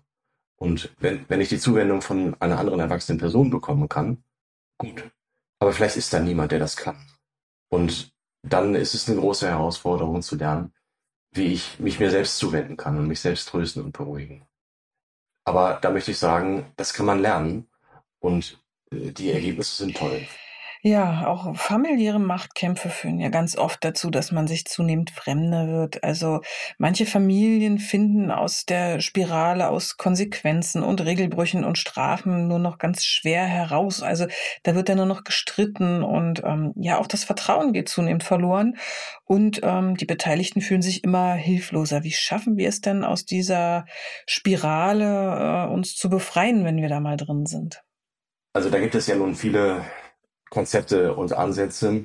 Und 0.56 0.94
wenn, 0.98 1.24
wenn 1.28 1.40
ich 1.40 1.48
die 1.48 1.58
Zuwendung 1.58 2.02
von 2.02 2.36
einer 2.40 2.58
anderen 2.58 2.80
erwachsenen 2.80 3.18
Person 3.18 3.50
bekommen 3.50 3.88
kann, 3.88 4.22
gut. 4.78 5.10
Aber 5.58 5.72
vielleicht 5.72 5.96
ist 5.96 6.12
da 6.12 6.20
niemand, 6.20 6.52
der 6.52 6.58
das 6.58 6.76
kann. 6.76 6.96
Und 7.70 8.12
dann 8.42 8.74
ist 8.74 8.94
es 8.94 9.08
eine 9.08 9.18
große 9.18 9.48
Herausforderung 9.48 10.20
zu 10.22 10.36
lernen, 10.36 10.72
wie 11.32 11.52
ich 11.52 11.78
mich 11.80 11.98
mir 11.98 12.10
selbst 12.10 12.36
zuwenden 12.36 12.76
kann 12.76 12.98
und 12.98 13.08
mich 13.08 13.20
selbst 13.20 13.48
trösten 13.48 13.82
und 13.82 13.92
beruhigen. 13.92 14.46
Aber 15.44 15.78
da 15.80 15.90
möchte 15.90 16.10
ich 16.10 16.18
sagen, 16.18 16.72
das 16.76 16.94
kann 16.94 17.06
man 17.06 17.20
lernen 17.20 17.68
und 18.24 18.58
äh, 18.90 19.12
die 19.12 19.30
Ergebnisse 19.30 19.84
sind 19.84 19.96
toll. 19.96 20.26
Ja, 20.86 21.26
auch 21.28 21.56
familiäre 21.56 22.18
Machtkämpfe 22.18 22.90
führen 22.90 23.18
ja 23.18 23.30
ganz 23.30 23.56
oft 23.56 23.82
dazu, 23.82 24.10
dass 24.10 24.32
man 24.32 24.46
sich 24.46 24.66
zunehmend 24.66 25.10
fremder 25.10 25.66
wird. 25.66 26.04
Also 26.04 26.42
manche 26.76 27.06
Familien 27.06 27.78
finden 27.78 28.30
aus 28.30 28.66
der 28.66 29.00
Spirale 29.00 29.70
aus 29.70 29.96
Konsequenzen 29.96 30.82
und 30.82 31.02
Regelbrüchen 31.02 31.64
und 31.64 31.78
Strafen 31.78 32.48
nur 32.48 32.58
noch 32.58 32.76
ganz 32.76 33.02
schwer 33.02 33.46
heraus. 33.46 34.02
Also 34.02 34.26
da 34.62 34.74
wird 34.74 34.90
dann 34.90 34.98
nur 34.98 35.06
noch 35.06 35.24
gestritten 35.24 36.02
und 36.02 36.42
ähm, 36.44 36.74
ja, 36.76 36.98
auch 36.98 37.06
das 37.06 37.24
Vertrauen 37.24 37.72
geht 37.72 37.88
zunehmend 37.88 38.22
verloren 38.22 38.76
und 39.24 39.60
ähm, 39.62 39.96
die 39.96 40.04
Beteiligten 40.04 40.60
fühlen 40.60 40.82
sich 40.82 41.02
immer 41.02 41.32
hilfloser. 41.32 42.04
Wie 42.04 42.12
schaffen 42.12 42.58
wir 42.58 42.68
es 42.68 42.82
denn 42.82 43.04
aus 43.04 43.24
dieser 43.24 43.86
Spirale 44.26 45.66
äh, 45.66 45.72
uns 45.72 45.96
zu 45.96 46.10
befreien, 46.10 46.66
wenn 46.66 46.76
wir 46.76 46.90
da 46.90 47.00
mal 47.00 47.16
drin 47.16 47.46
sind? 47.46 47.82
Also 48.54 48.70
da 48.70 48.78
gibt 48.78 48.94
es 48.94 49.08
ja 49.08 49.16
nun 49.16 49.34
viele 49.34 49.84
Konzepte 50.48 51.14
und 51.14 51.32
Ansätze. 51.32 52.04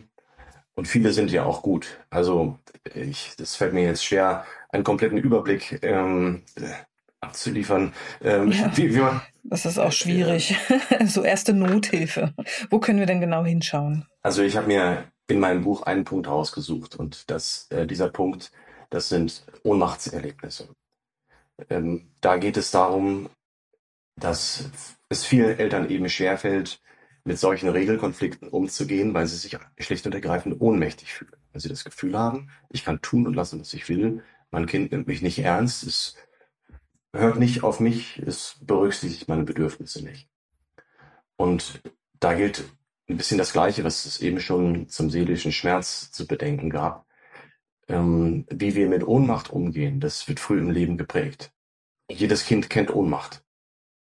Und 0.74 0.88
viele 0.88 1.14
sind 1.14 1.30
ja 1.30 1.44
auch 1.44 1.62
gut. 1.62 2.00
Also 2.10 2.58
ich, 2.96 3.36
das 3.38 3.56
fällt 3.56 3.74
mir 3.74 3.84
jetzt 3.84 4.04
schwer, 4.04 4.46
einen 4.70 4.84
kompletten 4.84 5.20
Überblick 5.20 5.80
ähm, 5.84 6.44
abzuliefern. 7.22 7.94
Ähm, 8.22 8.52
ja, 8.52 8.76
wie, 8.76 8.96
wie 8.96 9.00
man, 9.00 9.22
das 9.44 9.66
ist 9.66 9.78
auch 9.78 9.92
schwierig. 9.92 10.56
So 11.06 11.24
erste 11.24 11.54
Nothilfe. 11.54 12.34
Wo 12.70 12.80
können 12.80 13.00
wir 13.00 13.06
denn 13.06 13.22
genau 13.22 13.46
hinschauen? 13.46 14.06
Also 14.22 14.42
ich 14.42 14.58
habe 14.58 14.68
mir 14.68 15.06
in 15.28 15.40
meinem 15.40 15.64
Buch 15.64 15.84
einen 15.84 16.04
Punkt 16.04 16.28
rausgesucht 16.28 16.96
und 16.96 17.30
das, 17.30 17.68
äh, 17.70 17.86
dieser 17.86 18.10
Punkt, 18.10 18.52
das 18.90 19.10
sind 19.10 19.46
Ohnmachtserlebnisse. 19.64 20.70
Ähm, 21.70 22.10
da 22.22 22.38
geht 22.38 22.58
es 22.58 22.72
darum, 22.72 23.30
dass 24.16 24.70
es 25.10 25.26
vielen 25.26 25.58
Eltern 25.60 25.90
eben 25.90 26.10
schwerfällt, 26.10 26.82
mit 27.26 27.38
solchen 27.40 27.70
Regelkonflikten 27.70 28.50
umzugehen, 28.50 29.14
weil 29.14 29.28
sie 29.28 29.38
sich 29.38 29.58
schlicht 29.80 30.06
und 30.06 30.16
ergreifend 30.16 30.62
ohnmächtig 30.62 31.14
fühlen. 31.14 31.36
Weil 31.52 31.62
sie 31.62 31.70
das 31.70 31.84
Gefühl 31.84 32.18
haben, 32.18 32.50
ich 32.70 32.86
kann 32.86 33.02
tun 33.02 33.28
und 33.28 33.36
lassen, 33.36 33.60
was 33.60 33.74
ich 33.74 33.90
will. 33.90 34.24
Mein 34.52 34.66
Kind 34.68 34.92
nimmt 34.92 35.08
mich 35.08 35.22
nicht 35.22 35.40
ernst, 35.40 35.84
es 35.84 36.16
hört 37.14 37.38
nicht 37.40 37.64
auf 37.64 37.80
mich, 37.80 38.20
es 38.20 38.58
berücksichtigt 38.62 39.28
meine 39.28 39.44
Bedürfnisse 39.44 40.04
nicht. 40.04 40.30
Und 41.38 41.82
da 42.20 42.34
gilt 42.34 42.66
ein 43.10 43.18
bisschen 43.18 43.38
das 43.38 43.54
Gleiche, 43.54 43.84
was 43.84 44.06
es 44.06 44.20
eben 44.22 44.40
schon 44.40 44.88
zum 44.90 45.10
seelischen 45.10 45.52
Schmerz 45.52 46.12
zu 46.12 46.28
bedenken 46.28 46.70
gab. 46.70 47.06
ähm, 47.90 48.46
wie 48.52 48.76
wir 48.76 48.88
mit 48.90 49.06
Ohnmacht 49.08 49.50
umgehen, 49.52 50.00
das 50.00 50.28
wird 50.28 50.40
früh 50.40 50.60
im 50.60 50.72
Leben 50.72 50.98
geprägt. 50.98 51.54
Jedes 52.12 52.46
Kind 52.46 52.70
kennt 52.70 52.94
Ohnmacht. 52.94 53.44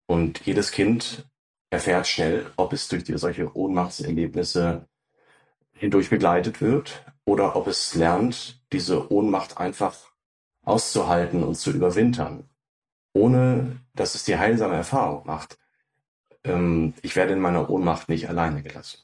Und 0.07 0.47
jedes 0.47 0.71
Kind 0.71 1.29
erfährt 1.71 2.07
schnell, 2.07 2.51
ob 2.57 2.73
es 2.73 2.89
durch 2.89 3.05
solche 3.07 3.55
Ohnmachtserlebnisse 3.57 4.89
hindurch 5.73 6.11
begleitet 6.11 6.61
wird 6.61 7.05
oder 7.25 7.57
ob 7.57 7.67
es 7.67 7.95
lernt, 7.95 8.63
diese 8.73 9.13
Ohnmacht 9.13 9.59
einfach 9.59 9.97
auszuhalten 10.63 11.43
und 11.43 11.57
zu 11.57 11.71
überwintern, 11.71 12.49
ohne 13.13 13.81
dass 13.95 14.15
es 14.15 14.25
die 14.25 14.37
heilsame 14.39 14.75
Erfahrung 14.75 15.27
macht. 15.27 15.59
Ähm, 16.45 16.95
ich 17.03 17.17
werde 17.17 17.33
in 17.33 17.41
meiner 17.41 17.69
Ohnmacht 17.71 18.09
nicht 18.09 18.29
alleine 18.29 18.63
gelassen. 18.63 18.99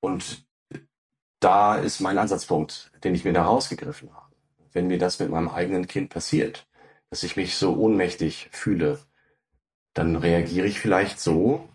Und 0.00 0.46
da 1.40 1.76
ist 1.76 2.00
mein 2.00 2.18
Ansatzpunkt, 2.18 2.90
den 3.04 3.14
ich 3.14 3.24
mir 3.24 3.32
da 3.32 3.44
rausgegriffen 3.44 4.14
habe. 4.14 4.34
Wenn 4.72 4.86
mir 4.88 4.98
das 4.98 5.18
mit 5.18 5.30
meinem 5.30 5.48
eigenen 5.48 5.86
Kind 5.86 6.10
passiert, 6.10 6.66
dass 7.10 7.22
ich 7.22 7.36
mich 7.36 7.56
so 7.56 7.74
ohnmächtig 7.76 8.48
fühle, 8.52 8.98
dann 9.96 10.14
reagiere 10.14 10.66
ich 10.66 10.78
vielleicht 10.78 11.18
so, 11.18 11.70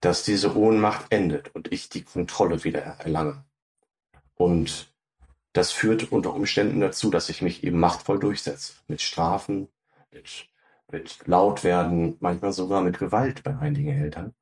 dass 0.00 0.24
diese 0.24 0.56
Ohnmacht 0.56 1.06
endet 1.10 1.54
und 1.54 1.72
ich 1.72 1.88
die 1.88 2.02
Kontrolle 2.02 2.64
wieder 2.64 2.80
erlange. 2.80 3.44
Und 4.34 4.92
das 5.52 5.70
führt 5.70 6.10
unter 6.10 6.34
Umständen 6.34 6.80
dazu, 6.80 7.08
dass 7.08 7.28
ich 7.28 7.40
mich 7.40 7.62
eben 7.62 7.78
machtvoll 7.78 8.18
durchsetze. 8.18 8.72
Mit 8.88 9.00
Strafen, 9.00 9.68
mit, 10.10 10.48
mit 10.90 11.24
Lautwerden, 11.28 12.16
manchmal 12.18 12.52
sogar 12.52 12.82
mit 12.82 12.98
Gewalt 12.98 13.44
bei 13.44 13.56
einigen 13.56 13.90
Eltern. 13.90 14.34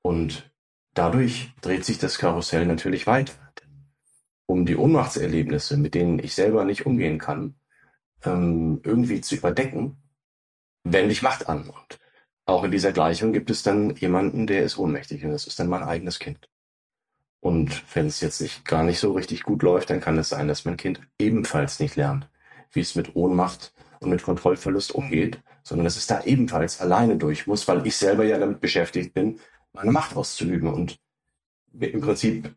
Und 0.00 0.48
dadurch 0.94 1.52
dreht 1.62 1.84
sich 1.84 1.98
das 1.98 2.18
Karussell 2.18 2.64
natürlich 2.64 3.08
weiter. 3.08 3.34
Um 4.46 4.66
die 4.66 4.76
Ohnmachtserlebnisse, 4.76 5.76
mit 5.78 5.96
denen 5.96 6.20
ich 6.20 6.36
selber 6.36 6.64
nicht 6.64 6.86
umgehen 6.86 7.18
kann, 7.18 7.56
ähm, 8.24 8.80
irgendwie 8.84 9.20
zu 9.20 9.34
überdecken, 9.34 9.96
wende 10.84 11.10
ich 11.10 11.22
Macht 11.22 11.48
an. 11.48 11.68
Und 11.68 11.98
auch 12.44 12.64
in 12.64 12.70
dieser 12.70 12.92
Gleichung 12.92 13.32
gibt 13.32 13.50
es 13.50 13.62
dann 13.62 13.94
jemanden, 13.96 14.46
der 14.46 14.62
ist 14.62 14.78
ohnmächtig 14.78 15.24
und 15.24 15.30
das 15.30 15.46
ist 15.46 15.58
dann 15.58 15.68
mein 15.68 15.82
eigenes 15.82 16.18
Kind. 16.18 16.48
Und 17.40 17.82
wenn 17.94 18.06
es 18.06 18.20
jetzt 18.20 18.40
nicht, 18.40 18.64
gar 18.64 18.84
nicht 18.84 19.00
so 19.00 19.12
richtig 19.12 19.42
gut 19.42 19.62
läuft, 19.62 19.90
dann 19.90 20.00
kann 20.00 20.18
es 20.18 20.28
sein, 20.28 20.48
dass 20.48 20.64
mein 20.64 20.76
Kind 20.76 21.00
ebenfalls 21.18 21.80
nicht 21.80 21.96
lernt, 21.96 22.28
wie 22.70 22.80
es 22.80 22.94
mit 22.94 23.16
Ohnmacht 23.16 23.72
und 24.00 24.10
mit 24.10 24.22
Kontrollverlust 24.22 24.92
umgeht, 24.92 25.42
sondern 25.62 25.84
dass 25.84 25.96
es 25.96 26.06
da 26.06 26.22
ebenfalls 26.22 26.80
alleine 26.80 27.16
durch 27.16 27.46
muss, 27.46 27.66
weil 27.68 27.86
ich 27.86 27.96
selber 27.96 28.24
ja 28.24 28.38
damit 28.38 28.60
beschäftigt 28.60 29.14
bin, 29.14 29.40
meine 29.72 29.92
Macht 29.92 30.16
auszuüben 30.16 30.68
und 30.68 30.98
im 31.78 32.00
Prinzip 32.00 32.54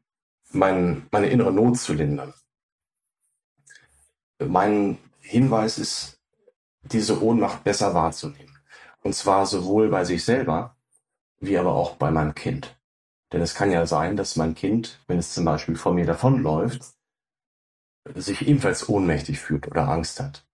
mein, 0.52 1.08
meine 1.12 1.28
innere 1.28 1.52
Not 1.52 1.78
zu 1.78 1.94
lindern. 1.94 2.34
Mein 4.40 4.98
Hinweis 5.22 5.78
ist, 5.78 6.20
diese 6.84 7.24
Ohnmacht 7.24 7.64
besser 7.64 7.94
wahrzunehmen. 7.94 8.55
Und 9.06 9.14
zwar 9.14 9.46
sowohl 9.46 9.90
bei 9.90 10.04
sich 10.04 10.26
selber, 10.26 10.76
wie 11.40 11.60
aber 11.60 11.76
auch 11.76 11.96
bei 11.98 12.10
meinem 12.10 12.34
Kind. 12.34 12.76
Denn 13.32 13.40
es 13.40 13.54
kann 13.54 13.70
ja 13.70 13.86
sein, 13.86 14.18
dass 14.18 14.36
mein 14.36 14.56
Kind, 14.56 15.00
wenn 15.06 15.20
es 15.20 15.32
zum 15.32 15.46
Beispiel 15.46 15.76
vor 15.76 15.94
mir 15.94 16.08
davonläuft, 16.08 16.82
sich 18.16 18.48
ebenfalls 18.48 18.90
ohnmächtig 18.90 19.40
fühlt 19.40 19.68
oder 19.68 19.90
Angst 19.90 20.20
hat. 20.20 20.48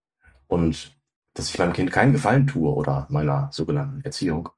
Und 0.48 0.98
dass 1.34 1.48
ich 1.48 1.60
meinem 1.60 1.72
Kind 1.72 1.94
keinen 1.94 2.12
Gefallen 2.12 2.46
tue 2.46 2.70
oder 2.70 3.08
meiner 3.10 3.48
sogenannten 3.54 4.02
Erziehung. 4.04 4.50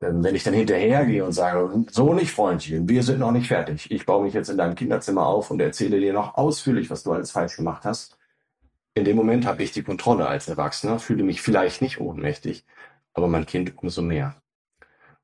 Wenn 0.00 0.34
ich 0.34 0.42
dann 0.42 0.54
hinterhergehe 0.54 1.24
und 1.24 1.30
sage, 1.30 1.84
so 1.92 2.12
nicht, 2.14 2.32
Freundchen, 2.32 2.88
wir 2.88 3.04
sind 3.04 3.20
noch 3.20 3.30
nicht 3.30 3.46
fertig. 3.46 3.92
Ich 3.92 4.06
baue 4.06 4.24
mich 4.24 4.34
jetzt 4.34 4.48
in 4.48 4.58
deinem 4.58 4.74
Kinderzimmer 4.74 5.24
auf 5.24 5.52
und 5.52 5.60
erzähle 5.60 6.00
dir 6.00 6.12
noch 6.12 6.34
ausführlich, 6.34 6.90
was 6.90 7.04
du 7.04 7.12
alles 7.12 7.30
falsch 7.30 7.54
gemacht 7.54 7.84
hast. 7.84 8.18
In 8.94 9.04
dem 9.04 9.16
Moment 9.16 9.46
habe 9.46 9.62
ich 9.62 9.70
die 9.70 9.84
Kontrolle 9.84 10.26
als 10.26 10.48
Erwachsener, 10.48 10.98
fühle 10.98 11.22
mich 11.22 11.42
vielleicht 11.42 11.80
nicht 11.80 12.00
ohnmächtig, 12.00 12.66
aber 13.20 13.28
mein 13.28 13.44
Kind 13.44 13.76
umso 13.76 14.00
mehr. 14.00 14.40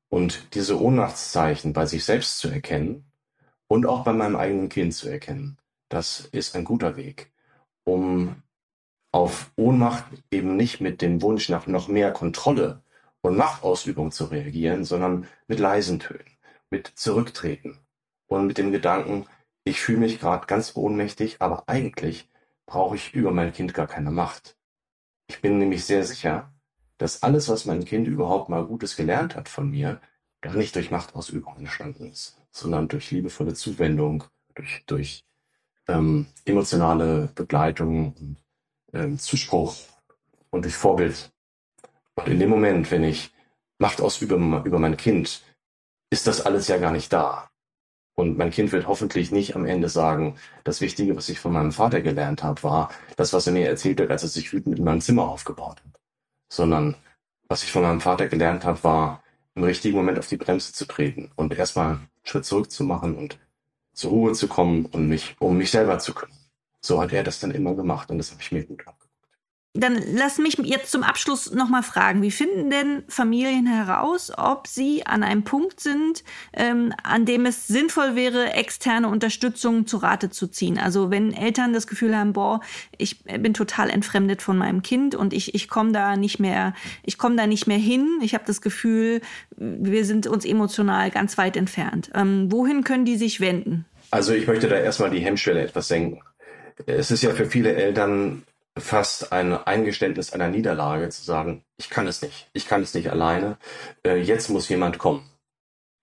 Und 0.07 0.53
diese 0.53 0.79
Ohnmachtszeichen 0.79 1.73
bei 1.73 1.87
sich 1.87 2.05
selbst 2.05 2.37
zu 2.37 2.47
erkennen 2.47 3.11
und 3.67 3.87
auch 3.87 4.03
bei 4.03 4.13
meinem 4.13 4.35
eigenen 4.35 4.69
Kind 4.69 4.93
zu 4.93 5.09
erkennen, 5.09 5.57
das 5.89 6.21
ist 6.31 6.55
ein 6.55 6.63
guter 6.63 6.95
Weg, 6.95 7.31
um 7.85 8.43
auf 9.11 9.51
Ohnmacht 9.55 10.05
eben 10.29 10.55
nicht 10.55 10.79
mit 10.79 11.01
dem 11.01 11.23
Wunsch 11.23 11.49
nach 11.49 11.65
noch 11.65 11.87
mehr 11.87 12.11
Kontrolle 12.11 12.83
und 13.21 13.35
Machtausübung 13.35 14.11
zu 14.11 14.25
reagieren, 14.25 14.85
sondern 14.85 15.27
mit 15.47 15.59
leisen 15.59 15.99
Tönen, 15.99 16.37
mit 16.69 16.87
Zurücktreten 16.87 17.79
und 18.27 18.45
mit 18.45 18.59
dem 18.59 18.71
Gedanken, 18.71 19.25
ich 19.63 19.81
fühle 19.81 19.99
mich 19.99 20.19
gerade 20.19 20.45
ganz 20.45 20.75
ohnmächtig, 20.75 21.41
aber 21.41 21.67
eigentlich 21.67 22.29
brauche 22.67 22.95
ich 22.95 23.13
über 23.13 23.31
mein 23.31 23.53
Kind 23.53 23.73
gar 23.73 23.87
keine 23.87 24.11
Macht. 24.11 24.55
Ich 25.27 25.41
bin 25.41 25.57
nämlich 25.57 25.83
sehr 25.83 26.03
sicher, 26.03 26.53
dass 26.97 27.23
alles, 27.23 27.49
was 27.49 27.65
mein 27.65 27.85
Kind 27.85 28.07
überhaupt 28.07 28.49
mal 28.49 28.65
Gutes 28.65 28.95
gelernt 28.95 29.35
hat 29.35 29.49
von 29.49 29.69
mir, 29.69 30.01
gar 30.41 30.55
nicht 30.55 30.75
durch 30.75 30.91
Machtausübung 30.91 31.57
entstanden 31.57 32.11
ist, 32.11 32.41
sondern 32.51 32.87
durch 32.87 33.11
liebevolle 33.11 33.53
Zuwendung, 33.53 34.23
durch, 34.55 34.83
durch 34.85 35.25
ähm, 35.87 36.27
emotionale 36.45 37.29
Begleitung 37.35 38.13
und 38.13 38.37
ähm, 38.93 39.19
Zuspruch 39.19 39.75
und 40.49 40.65
durch 40.65 40.75
Vorbild. 40.75 41.31
Und 42.15 42.27
in 42.27 42.39
dem 42.39 42.49
Moment, 42.49 42.89
wenn 42.91 43.03
ich 43.03 43.31
Macht 43.79 44.01
ausübe 44.01 44.35
über 44.65 44.79
mein 44.79 44.97
Kind, 44.97 45.43
ist 46.09 46.25
das 46.25 46.41
alles 46.41 46.67
ja 46.67 46.77
gar 46.77 46.91
nicht 46.91 47.13
da. 47.13 47.49
Und 48.15 48.35
mein 48.35 48.49
Kind 48.49 48.71
wird 48.71 48.87
hoffentlich 48.87 49.31
nicht 49.31 49.55
am 49.55 49.65
Ende 49.65 49.89
sagen, 49.89 50.37
das 50.63 50.81
Wichtige, 50.81 51.15
was 51.15 51.29
ich 51.29 51.39
von 51.39 51.53
meinem 51.53 51.71
Vater 51.71 52.01
gelernt 52.01 52.41
habe, 52.41 52.63
war 52.63 52.89
das, 53.17 53.33
was 53.33 53.45
er 53.45 53.53
mir 53.53 53.67
erzählt 53.67 54.01
hat, 54.01 54.09
als 54.09 54.23
er 54.23 54.29
sich 54.29 54.51
wütend 54.51 54.79
in 54.79 54.83
meinem 54.83 55.01
Zimmer 55.01 55.29
aufgebaut 55.29 55.83
hat 55.85 55.96
sondern 56.49 56.95
was 57.47 57.63
ich 57.63 57.71
von 57.71 57.83
meinem 57.83 58.01
Vater 58.01 58.27
gelernt 58.27 58.65
habe, 58.65 58.83
war 58.83 59.23
im 59.55 59.63
richtigen 59.63 59.95
Moment 59.97 60.19
auf 60.19 60.27
die 60.27 60.37
Bremse 60.37 60.73
zu 60.73 60.85
treten 60.85 61.31
und 61.35 61.53
erstmal 61.57 61.91
einen 61.91 62.09
Schritt 62.23 62.45
zurück 62.45 62.71
zu 62.71 62.83
machen 62.83 63.15
und 63.15 63.39
zur 63.93 64.11
Ruhe 64.11 64.33
zu 64.33 64.47
kommen 64.47 64.85
und 64.85 65.07
mich 65.07 65.35
um 65.39 65.57
mich 65.57 65.71
selber 65.71 65.99
zu 65.99 66.13
kümmern. 66.13 66.37
So 66.81 67.01
hat 67.01 67.13
er 67.13 67.23
das 67.23 67.39
dann 67.39 67.51
immer 67.51 67.73
gemacht 67.75 68.11
und 68.11 68.17
das 68.19 68.31
habe 68.31 68.41
ich 68.41 68.51
mir 68.51 68.63
gut 68.63 68.81
abgeguckt 68.81 68.96
dann 69.79 70.01
lass 70.13 70.37
mich 70.39 70.57
jetzt 70.57 70.91
zum 70.91 71.03
Abschluss 71.03 71.51
nochmal 71.51 71.83
fragen, 71.83 72.21
wie 72.21 72.31
finden 72.31 72.69
denn 72.69 73.03
Familien 73.07 73.65
heraus, 73.65 74.31
ob 74.35 74.67
sie 74.67 75.05
an 75.05 75.23
einem 75.23 75.43
Punkt 75.43 75.79
sind, 75.79 76.23
ähm, 76.53 76.93
an 77.03 77.25
dem 77.25 77.45
es 77.45 77.67
sinnvoll 77.67 78.15
wäre, 78.15 78.53
externe 78.53 79.07
Unterstützung 79.07 79.85
zu 79.85 79.97
Rate 79.97 80.29
zu 80.29 80.47
ziehen? 80.47 80.77
Also 80.77 81.11
wenn 81.11 81.33
Eltern 81.33 81.73
das 81.73 81.87
Gefühl 81.87 82.17
haben, 82.17 82.33
boah, 82.33 82.61
ich 82.97 83.23
bin 83.23 83.53
total 83.53 83.89
entfremdet 83.89 84.41
von 84.41 84.57
meinem 84.57 84.81
Kind 84.81 85.15
und 85.15 85.33
ich, 85.33 85.53
ich 85.53 85.69
komme 85.69 85.91
da 85.91 86.15
nicht 86.15 86.39
mehr, 86.39 86.73
ich 87.03 87.17
komme 87.17 87.35
da 87.35 87.47
nicht 87.47 87.67
mehr 87.67 87.77
hin. 87.77 88.07
Ich 88.21 88.33
habe 88.33 88.43
das 88.47 88.61
Gefühl, 88.61 89.21
wir 89.55 90.05
sind 90.05 90.27
uns 90.27 90.45
emotional 90.45 91.11
ganz 91.11 91.37
weit 91.37 91.55
entfernt. 91.55 92.09
Ähm, 92.15 92.51
wohin 92.51 92.83
können 92.83 93.05
die 93.05 93.17
sich 93.17 93.39
wenden? 93.39 93.85
Also 94.11 94.33
ich 94.33 94.47
möchte 94.47 94.67
da 94.67 94.77
erstmal 94.77 95.09
die 95.09 95.19
Hemmschwelle 95.19 95.61
etwas 95.61 95.87
senken. 95.87 96.21
Es 96.85 97.11
ist 97.11 97.23
ja 97.23 97.31
für 97.31 97.45
viele 97.45 97.73
Eltern 97.73 98.43
fast 98.79 99.31
ein 99.31 99.53
Eingeständnis 99.53 100.33
einer 100.33 100.49
Niederlage 100.49 101.09
zu 101.09 101.23
sagen, 101.23 101.63
ich 101.77 101.89
kann 101.89 102.07
es 102.07 102.21
nicht, 102.21 102.49
ich 102.53 102.67
kann 102.67 102.81
es 102.81 102.93
nicht 102.93 103.09
alleine, 103.11 103.57
äh, 104.05 104.17
jetzt 104.17 104.49
muss 104.49 104.69
jemand 104.69 104.97
kommen. 104.97 105.29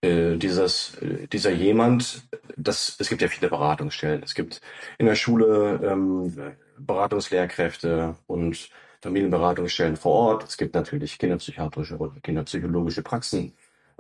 Äh, 0.05 0.37
dieses, 0.37 0.97
äh, 1.01 1.27
dieser 1.29 1.51
jemand, 1.51 2.29
das, 2.57 2.97
es 2.99 3.09
gibt 3.09 3.23
ja 3.23 3.29
viele 3.29 3.49
Beratungsstellen. 3.49 4.23
Es 4.23 4.35
gibt 4.35 4.61
in 4.99 5.07
der 5.07 5.15
Schule 5.15 5.81
ähm, 5.83 6.55
Beratungslehrkräfte 6.79 8.17
und 8.27 8.69
Familienberatungsstellen 9.01 9.97
vor 9.97 10.13
Ort. 10.13 10.45
Es 10.45 10.57
gibt 10.57 10.75
natürlich 10.75 11.19
kinderpsychiatrische 11.19 11.97
oder 11.97 12.21
kinderpsychologische 12.23 13.03
Praxen. 13.03 13.55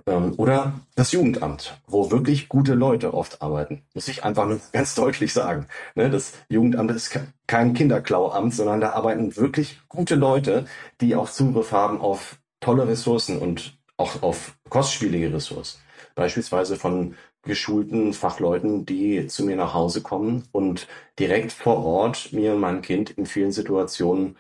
Ähm, 0.07 0.35
oder 0.37 0.75
das 0.95 1.13
Jugendamt, 1.13 1.81
wo 1.87 2.11
wirklich 2.11 2.49
gute 2.49 2.75
Leute 2.75 3.15
oft 3.15 3.43
arbeiten. 3.43 3.83
Muss 3.95 4.09
ich 4.09 4.25
einfach 4.25 4.47
nur 4.47 4.61
ganz 4.73 4.95
deutlich 4.95 5.33
sagen. 5.33 5.67
Ne, 5.95 6.11
das 6.11 6.33
Jugendamt 6.49 6.91
ist 6.93 7.19
kein 7.47 7.75
Kinderklauamt, 7.75 8.55
sondern 8.55 8.81
da 8.81 8.91
arbeiten 8.93 9.37
wirklich 9.37 9.81
gute 9.89 10.15
Leute, 10.15 10.67
die 11.01 11.15
auch 11.17 11.31
Zugriff 11.31 11.73
haben 11.73 12.01
auf 12.01 12.39
tolle 12.61 12.89
Ressourcen 12.89 13.39
und 13.39 13.79
auch 13.97 14.23
auf 14.23 14.57
kostspielige 14.69 15.33
Ressourcen. 15.33 15.79
Beispielsweise 16.15 16.77
von 16.77 17.17
geschulten 17.43 18.13
Fachleuten, 18.15 18.87
die 18.87 19.27
zu 19.27 19.45
mir 19.45 19.57
nach 19.57 19.75
Hause 19.75 20.01
kommen 20.03 20.49
und 20.53 20.89
direkt 21.19 21.53
vor 21.53 21.85
Ort 21.85 22.33
mir 22.33 22.55
und 22.55 22.61
meinem 22.61 22.83
Kind 22.83 23.11
in 23.11 23.27
vielen 23.27 23.53
Situationen 23.53 24.37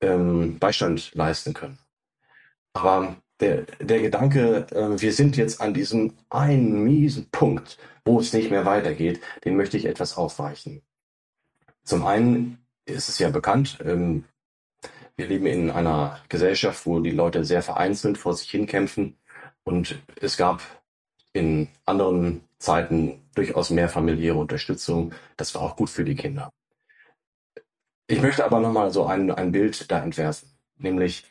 ähm, 0.00 0.58
Beistand 0.58 1.14
leisten 1.14 1.54
können. 1.54 1.78
Aber 2.72 3.16
der, 3.40 3.62
der 3.80 4.00
Gedanke, 4.00 4.66
äh, 4.70 5.00
wir 5.00 5.12
sind 5.12 5.36
jetzt 5.36 5.60
an 5.60 5.74
diesem 5.74 6.14
einen 6.30 6.82
miesen 6.84 7.28
Punkt, 7.30 7.78
wo 8.04 8.20
es 8.20 8.32
nicht 8.32 8.50
mehr 8.50 8.64
weitergeht, 8.64 9.20
den 9.44 9.56
möchte 9.56 9.76
ich 9.76 9.84
etwas 9.84 10.16
aufweichen. 10.16 10.82
Zum 11.84 12.04
einen 12.06 12.58
ist 12.84 13.08
es 13.08 13.18
ja 13.18 13.30
bekannt, 13.30 13.78
ähm, 13.84 14.24
wir 15.16 15.26
leben 15.26 15.46
in 15.46 15.70
einer 15.70 16.20
Gesellschaft, 16.28 16.86
wo 16.86 17.00
die 17.00 17.10
Leute 17.10 17.44
sehr 17.44 17.62
vereinzelt 17.62 18.18
vor 18.18 18.34
sich 18.34 18.50
hinkämpfen 18.50 19.16
und 19.64 20.00
es 20.20 20.36
gab 20.36 20.62
in 21.32 21.68
anderen 21.84 22.42
Zeiten 22.58 23.20
durchaus 23.34 23.70
mehr 23.70 23.88
familiäre 23.88 24.36
Unterstützung. 24.36 25.12
Das 25.36 25.54
war 25.54 25.62
auch 25.62 25.76
gut 25.76 25.90
für 25.90 26.04
die 26.04 26.14
Kinder. 26.14 26.50
Ich 28.06 28.22
möchte 28.22 28.44
aber 28.44 28.60
nochmal 28.60 28.90
so 28.90 29.06
ein, 29.06 29.30
ein 29.30 29.52
Bild 29.52 29.90
da 29.90 30.02
entwerfen. 30.02 30.48
Nämlich, 30.78 31.24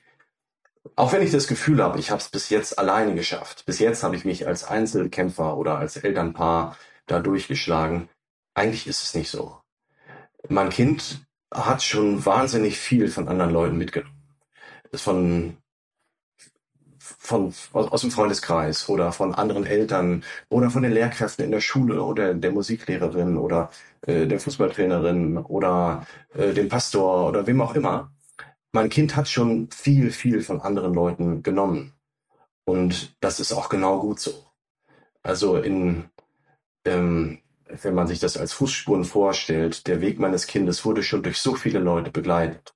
auch 0.95 1.11
wenn 1.11 1.21
ich 1.21 1.31
das 1.31 1.47
Gefühl 1.47 1.81
habe, 1.83 1.99
ich 1.99 2.11
habe 2.11 2.21
es 2.21 2.29
bis 2.29 2.49
jetzt 2.49 2.79
alleine 2.79 3.15
geschafft, 3.15 3.65
bis 3.65 3.79
jetzt 3.79 4.03
habe 4.03 4.15
ich 4.15 4.25
mich 4.25 4.47
als 4.47 4.63
Einzelkämpfer 4.63 5.57
oder 5.57 5.77
als 5.77 5.97
Elternpaar 5.97 6.77
da 7.07 7.19
durchgeschlagen, 7.19 8.09
eigentlich 8.53 8.87
ist 8.87 9.03
es 9.03 9.13
nicht 9.15 9.29
so. 9.29 9.57
Mein 10.49 10.69
Kind 10.69 11.25
hat 11.53 11.83
schon 11.83 12.25
wahnsinnig 12.25 12.77
viel 12.77 13.09
von 13.09 13.27
anderen 13.27 13.51
Leuten 13.51 13.77
mitgenommen. 13.77 14.13
Von, 14.93 15.57
von, 16.99 17.53
aus 17.73 18.01
dem 18.01 18.11
Freundeskreis 18.11 18.89
oder 18.89 19.11
von 19.11 19.35
anderen 19.35 19.65
Eltern 19.65 20.23
oder 20.49 20.69
von 20.69 20.83
den 20.83 20.91
Lehrkräften 20.91 21.45
in 21.45 21.51
der 21.51 21.61
Schule 21.61 22.01
oder 22.01 22.33
der 22.33 22.51
Musiklehrerin 22.51 23.37
oder 23.37 23.69
äh, 24.01 24.27
der 24.27 24.39
Fußballtrainerin 24.39 25.37
oder 25.37 26.05
äh, 26.33 26.53
dem 26.53 26.69
Pastor 26.69 27.27
oder 27.29 27.47
wem 27.47 27.61
auch 27.61 27.75
immer. 27.75 28.11
Mein 28.77 28.89
Kind 28.89 29.15
hat 29.15 29.27
schon 29.27 29.71
viel, 29.71 30.11
viel 30.11 30.43
von 30.43 30.61
anderen 30.61 30.93
Leuten 30.93 31.41
genommen. 31.41 31.93
Und 32.63 33.17
das 33.21 33.39
ist 33.39 33.51
auch 33.51 33.69
genau 33.69 33.99
gut 33.99 34.19
so. 34.19 34.51
Also 35.23 35.57
in, 35.57 36.11
ähm, 36.85 37.39
wenn 37.65 37.95
man 37.95 38.05
sich 38.05 38.19
das 38.19 38.37
als 38.37 38.53
Fußspuren 38.53 39.03
vorstellt, 39.03 39.87
der 39.87 39.99
Weg 40.01 40.19
meines 40.19 40.45
Kindes 40.45 40.85
wurde 40.85 41.01
schon 41.01 41.23
durch 41.23 41.39
so 41.39 41.55
viele 41.55 41.79
Leute 41.79 42.11
begleitet. 42.11 42.75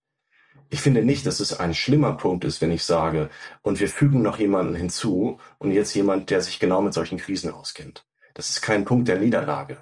Ich 0.72 0.82
finde 0.82 1.06
nicht, 1.06 1.28
dass 1.28 1.40
es 1.40 1.60
ein 1.60 1.76
schlimmer 1.76 2.14
Punkt 2.14 2.46
ist, 2.46 2.62
wenn 2.62 2.72
ich 2.72 2.84
sage, 2.84 3.30
und 3.62 3.80
wir 3.80 3.88
fügen 3.88 4.24
noch 4.24 4.40
jemanden 4.40 4.74
hinzu 4.74 5.40
und 5.60 5.70
jetzt 5.70 5.94
jemand, 5.94 6.32
der 6.32 6.42
sich 6.42 6.60
genau 6.60 6.82
mit 6.82 6.96
solchen 6.96 7.20
Krisen 7.20 7.52
auskennt. 7.52 8.08
Das 8.34 8.50
ist 8.50 8.64
kein 8.64 8.86
Punkt 8.86 9.08
der 9.08 9.20
Niederlage, 9.20 9.78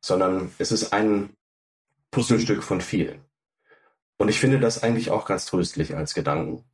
sondern 0.00 0.52
es 0.58 0.70
ist 0.70 0.92
ein 0.92 1.30
Puzzlestück 2.12 2.62
von 2.62 2.80
vielen. 2.80 3.24
Und 4.18 4.28
ich 4.28 4.40
finde 4.40 4.60
das 4.60 4.82
eigentlich 4.82 5.10
auch 5.10 5.26
ganz 5.26 5.46
tröstlich 5.46 5.96
als 5.96 6.14
Gedanken. 6.14 6.64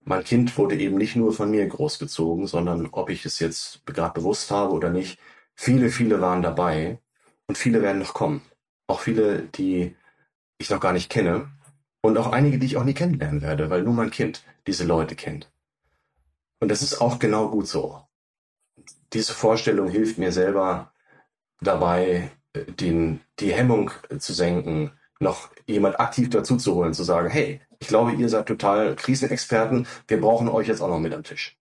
Mein 0.00 0.22
Kind 0.22 0.56
wurde 0.56 0.76
eben 0.76 0.96
nicht 0.96 1.16
nur 1.16 1.32
von 1.32 1.50
mir 1.50 1.66
großgezogen, 1.66 2.46
sondern 2.46 2.88
ob 2.92 3.10
ich 3.10 3.24
es 3.24 3.40
jetzt 3.40 3.84
gerade 3.86 4.14
bewusst 4.14 4.50
habe 4.50 4.72
oder 4.72 4.90
nicht, 4.90 5.18
viele, 5.54 5.90
viele 5.90 6.20
waren 6.20 6.42
dabei 6.42 7.00
und 7.48 7.58
viele 7.58 7.82
werden 7.82 7.98
noch 7.98 8.14
kommen. 8.14 8.42
Auch 8.86 9.00
viele, 9.00 9.42
die 9.42 9.96
ich 10.58 10.70
noch 10.70 10.80
gar 10.80 10.92
nicht 10.92 11.10
kenne 11.10 11.50
und 12.02 12.16
auch 12.18 12.30
einige, 12.30 12.58
die 12.58 12.66
ich 12.66 12.76
auch 12.76 12.84
nie 12.84 12.94
kennenlernen 12.94 13.42
werde, 13.42 13.68
weil 13.68 13.82
nur 13.82 13.94
mein 13.94 14.10
Kind 14.10 14.44
diese 14.66 14.84
Leute 14.84 15.16
kennt. 15.16 15.50
Und 16.60 16.70
das 16.70 16.82
ist 16.82 17.00
auch 17.00 17.18
genau 17.18 17.50
gut 17.50 17.66
so. 17.66 18.00
Diese 19.12 19.32
Vorstellung 19.34 19.88
hilft 19.88 20.18
mir 20.18 20.32
selber 20.32 20.92
dabei, 21.60 22.30
äh, 22.52 22.64
den, 22.64 23.20
die 23.40 23.52
Hemmung 23.52 23.90
zu 24.18 24.32
senken, 24.32 24.92
noch 25.20 25.50
jemand 25.66 25.98
aktiv 26.00 26.30
dazu 26.30 26.56
zu 26.56 26.74
holen, 26.74 26.94
zu 26.94 27.04
sagen, 27.04 27.30
hey, 27.30 27.60
ich 27.78 27.88
glaube, 27.88 28.12
ihr 28.12 28.28
seid 28.28 28.46
total 28.46 28.96
Krisenexperten, 28.96 29.86
wir 30.08 30.20
brauchen 30.20 30.48
euch 30.48 30.68
jetzt 30.68 30.80
auch 30.80 30.88
noch 30.88 31.00
mit 31.00 31.14
am 31.14 31.24
Tisch. 31.24 31.56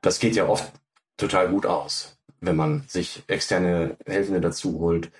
Das 0.00 0.18
geht 0.18 0.34
ja 0.34 0.46
oft 0.46 0.72
total 1.16 1.48
gut 1.48 1.66
aus 1.66 2.18
wenn 2.42 2.56
man 2.56 2.82
sich 2.88 3.22
externe 3.28 3.96
Helfende 4.04 4.40
dazu 4.40 4.78
holt, 4.80 5.10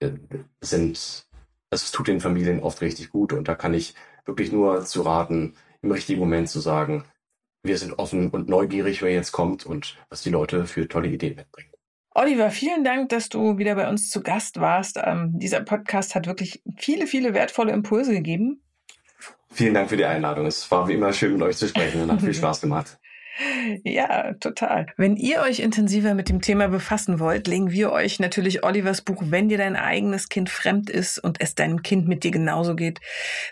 äh, 0.00 0.12
sind, 0.60 1.26
also 1.70 1.84
es 1.84 1.90
tut 1.90 2.06
den 2.06 2.20
Familien 2.20 2.60
oft 2.60 2.80
richtig 2.82 3.10
gut 3.10 3.32
und 3.32 3.48
da 3.48 3.54
kann 3.54 3.74
ich 3.74 3.94
wirklich 4.26 4.52
nur 4.52 4.84
zu 4.84 5.02
raten, 5.02 5.56
im 5.82 5.90
richtigen 5.90 6.20
Moment 6.20 6.48
zu 6.48 6.60
sagen, 6.60 7.04
wir 7.62 7.78
sind 7.78 7.98
offen 7.98 8.30
und 8.30 8.48
neugierig, 8.48 9.02
wer 9.02 9.12
jetzt 9.12 9.32
kommt 9.32 9.66
und 9.66 9.96
was 10.10 10.22
die 10.22 10.30
Leute 10.30 10.66
für 10.66 10.86
tolle 10.86 11.08
Ideen 11.08 11.36
mitbringen. 11.36 11.72
Oliver, 12.12 12.50
vielen 12.50 12.82
Dank, 12.82 13.08
dass 13.10 13.28
du 13.28 13.58
wieder 13.58 13.76
bei 13.76 13.88
uns 13.88 14.10
zu 14.10 14.22
Gast 14.22 14.60
warst. 14.60 14.98
Ähm, 15.02 15.38
dieser 15.38 15.60
Podcast 15.60 16.14
hat 16.14 16.26
wirklich 16.26 16.62
viele, 16.76 17.06
viele 17.06 17.34
wertvolle 17.34 17.72
Impulse 17.72 18.12
gegeben. 18.12 18.62
Vielen 19.52 19.74
Dank 19.74 19.90
für 19.90 19.96
die 19.96 20.04
Einladung. 20.04 20.46
Es 20.46 20.70
war 20.70 20.88
wie 20.88 20.94
immer 20.94 21.12
schön, 21.12 21.34
mit 21.34 21.42
euch 21.42 21.56
zu 21.56 21.68
sprechen 21.68 22.02
und 22.02 22.12
hat 22.12 22.20
viel 22.20 22.34
Spaß 22.34 22.60
gemacht. 22.60 22.99
Ja, 23.84 24.34
total. 24.34 24.86
Wenn 24.96 25.16
ihr 25.16 25.40
euch 25.40 25.60
intensiver 25.60 26.14
mit 26.14 26.28
dem 26.28 26.40
Thema 26.40 26.68
befassen 26.68 27.20
wollt, 27.20 27.46
legen 27.46 27.70
wir 27.70 27.90
euch 27.92 28.20
natürlich 28.20 28.64
Olivers 28.64 29.00
Buch 29.02 29.22
Wenn 29.26 29.48
dir 29.48 29.58
dein 29.58 29.76
eigenes 29.76 30.28
Kind 30.28 30.50
fremd 30.50 30.90
ist 30.90 31.18
und 31.18 31.40
es 31.40 31.54
deinem 31.54 31.82
Kind 31.82 32.06
mit 32.06 32.24
dir 32.24 32.30
genauso 32.30 32.76
geht, 32.76 33.00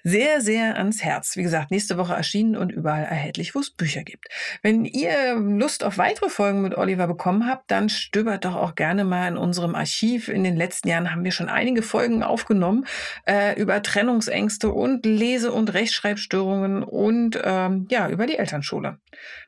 sehr, 0.03 0.41
sehr 0.41 0.77
ans 0.77 1.03
Herz. 1.03 1.37
Wie 1.37 1.43
gesagt, 1.43 1.71
nächste 1.71 1.97
Woche 1.97 2.15
erschienen 2.15 2.57
und 2.57 2.71
überall 2.71 3.05
erhältlich, 3.05 3.55
wo 3.55 3.61
es 3.61 3.71
Bücher 3.71 4.03
gibt. 4.05 4.27
Wenn 4.63 4.85
ihr 4.85 5.37
Lust 5.37 5.85
auf 5.85 5.97
weitere 5.99 6.29
Folgen 6.29 6.63
mit 6.63 6.77
Oliver 6.77 7.07
bekommen 7.07 7.47
habt, 7.47 7.71
dann 7.71 7.89
stöbert 7.89 8.45
doch 8.45 8.57
auch 8.57 8.75
gerne 8.75 9.05
mal 9.05 9.29
in 9.29 9.37
unserem 9.37 9.75
Archiv. 9.75 10.29
In 10.29 10.45
den 10.45 10.57
letzten 10.57 10.89
Jahren 10.89 11.11
haben 11.11 11.25
wir 11.25 11.33
schon 11.33 11.49
einige 11.49 11.83
Folgen 11.83 12.23
aufgenommen 12.23 12.87
äh, 13.27 13.59
über 13.59 13.83
Trennungsängste 13.83 14.71
und 14.71 15.07
Lese- 15.07 15.53
und 15.53 15.73
Rechtschreibstörungen 15.73 16.83
und 16.83 17.41
ähm, 17.43 17.87
ja, 17.91 18.09
über 18.09 18.27
die 18.27 18.37
Elternschule. 18.37 18.99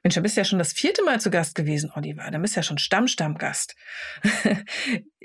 Mensch, 0.03 0.14
da 0.14 0.20
bist 0.31 0.37
du 0.37 0.41
ja 0.43 0.45
schon 0.45 0.59
das 0.61 0.72
vierte 0.72 1.03
Mal 1.03 1.20
zu 1.20 1.28
Gast 1.28 1.57
gewesen, 1.57 1.91
Oliver. 1.97 2.31
Da 2.31 2.39
bist 2.39 2.55
du 2.55 2.61
ja 2.61 2.62
schon 2.62 2.78
Stamm-Stammgast. 2.78 3.74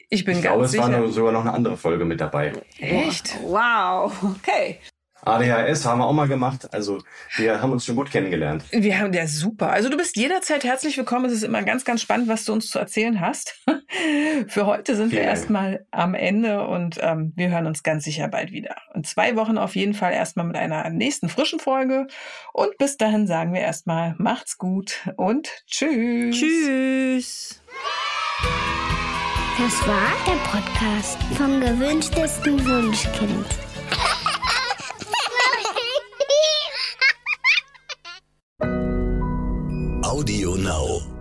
ich 0.10 0.26
bin 0.26 0.38
ich 0.38 0.44
ganz 0.44 0.56
glaube, 0.56 0.68
sicher. 0.68 0.88
es 0.88 0.92
war 0.94 1.08
sogar 1.10 1.32
noch 1.32 1.42
eine 1.42 1.54
andere 1.54 1.78
Folge 1.78 2.06
mit 2.06 2.20
dabei. 2.20 2.54
Echt? 2.80 3.38
Wow. 3.44 4.12
Okay. 4.24 4.80
ADHS 5.26 5.86
haben 5.86 6.00
wir 6.00 6.06
auch 6.06 6.14
mal 6.14 6.28
gemacht. 6.28 6.72
Also 6.72 7.02
wir 7.38 7.62
haben 7.62 7.72
uns 7.72 7.86
schon 7.86 7.96
gut 7.96 8.12
kennengelernt. 8.12 8.64
Wir 8.72 9.00
haben 9.00 9.12
ja 9.12 9.28
super. 9.28 9.72
Also 9.72 9.90
du 9.90 9.98
bist 9.98 10.16
jederzeit 10.16 10.64
herzlich 10.64 10.98
willkommen. 10.98 11.26
Es 11.26 11.34
ist 11.34 11.44
immer 11.44 11.64
ganz, 11.64 11.84
ganz 11.84 12.02
spannend, 12.02 12.28
was 12.28 12.46
du 12.46 12.54
uns 12.54 12.70
zu 12.70 12.78
erzählen 12.78 13.20
hast. 13.20 13.60
Für 14.48 14.68
heute 14.68 14.96
sind 14.96 15.10
Vielen 15.10 15.24
wir 15.24 15.30
erstmal 15.30 15.86
am 15.92 16.14
Ende 16.14 16.68
und 16.68 17.00
ähm, 17.02 17.34
wir 17.36 17.50
hören 17.50 17.66
uns 17.66 17.82
ganz 17.82 18.04
sicher 18.04 18.28
bald 18.28 18.52
wieder. 18.52 18.76
In 18.94 19.04
zwei 19.04 19.36
Wochen 19.36 19.58
auf 19.58 19.76
jeden 19.76 19.96
Fall 19.96 20.14
erstmal 20.14 20.46
mit 20.46 20.56
einer 20.56 20.90
nächsten 20.92 21.28
frischen 21.28 21.60
Folge. 21.60 22.08
Und 22.54 22.78
bis 22.78 22.98
dahin 22.98 23.26
sagen 23.26 23.54
wir 23.54 23.62
erstmal, 23.62 24.16
macht's 24.18 24.58
gut 24.58 25.10
und 25.18 25.50
tschüss. 25.66 26.38
Tschüss. 26.38 27.62
Das 29.58 29.88
war 29.88 30.12
der 30.28 30.60
Podcast 30.60 31.18
vom 31.38 31.62
gewünschtesten 31.62 32.64
Wunschkind. 32.66 33.46
Now. 40.66 41.15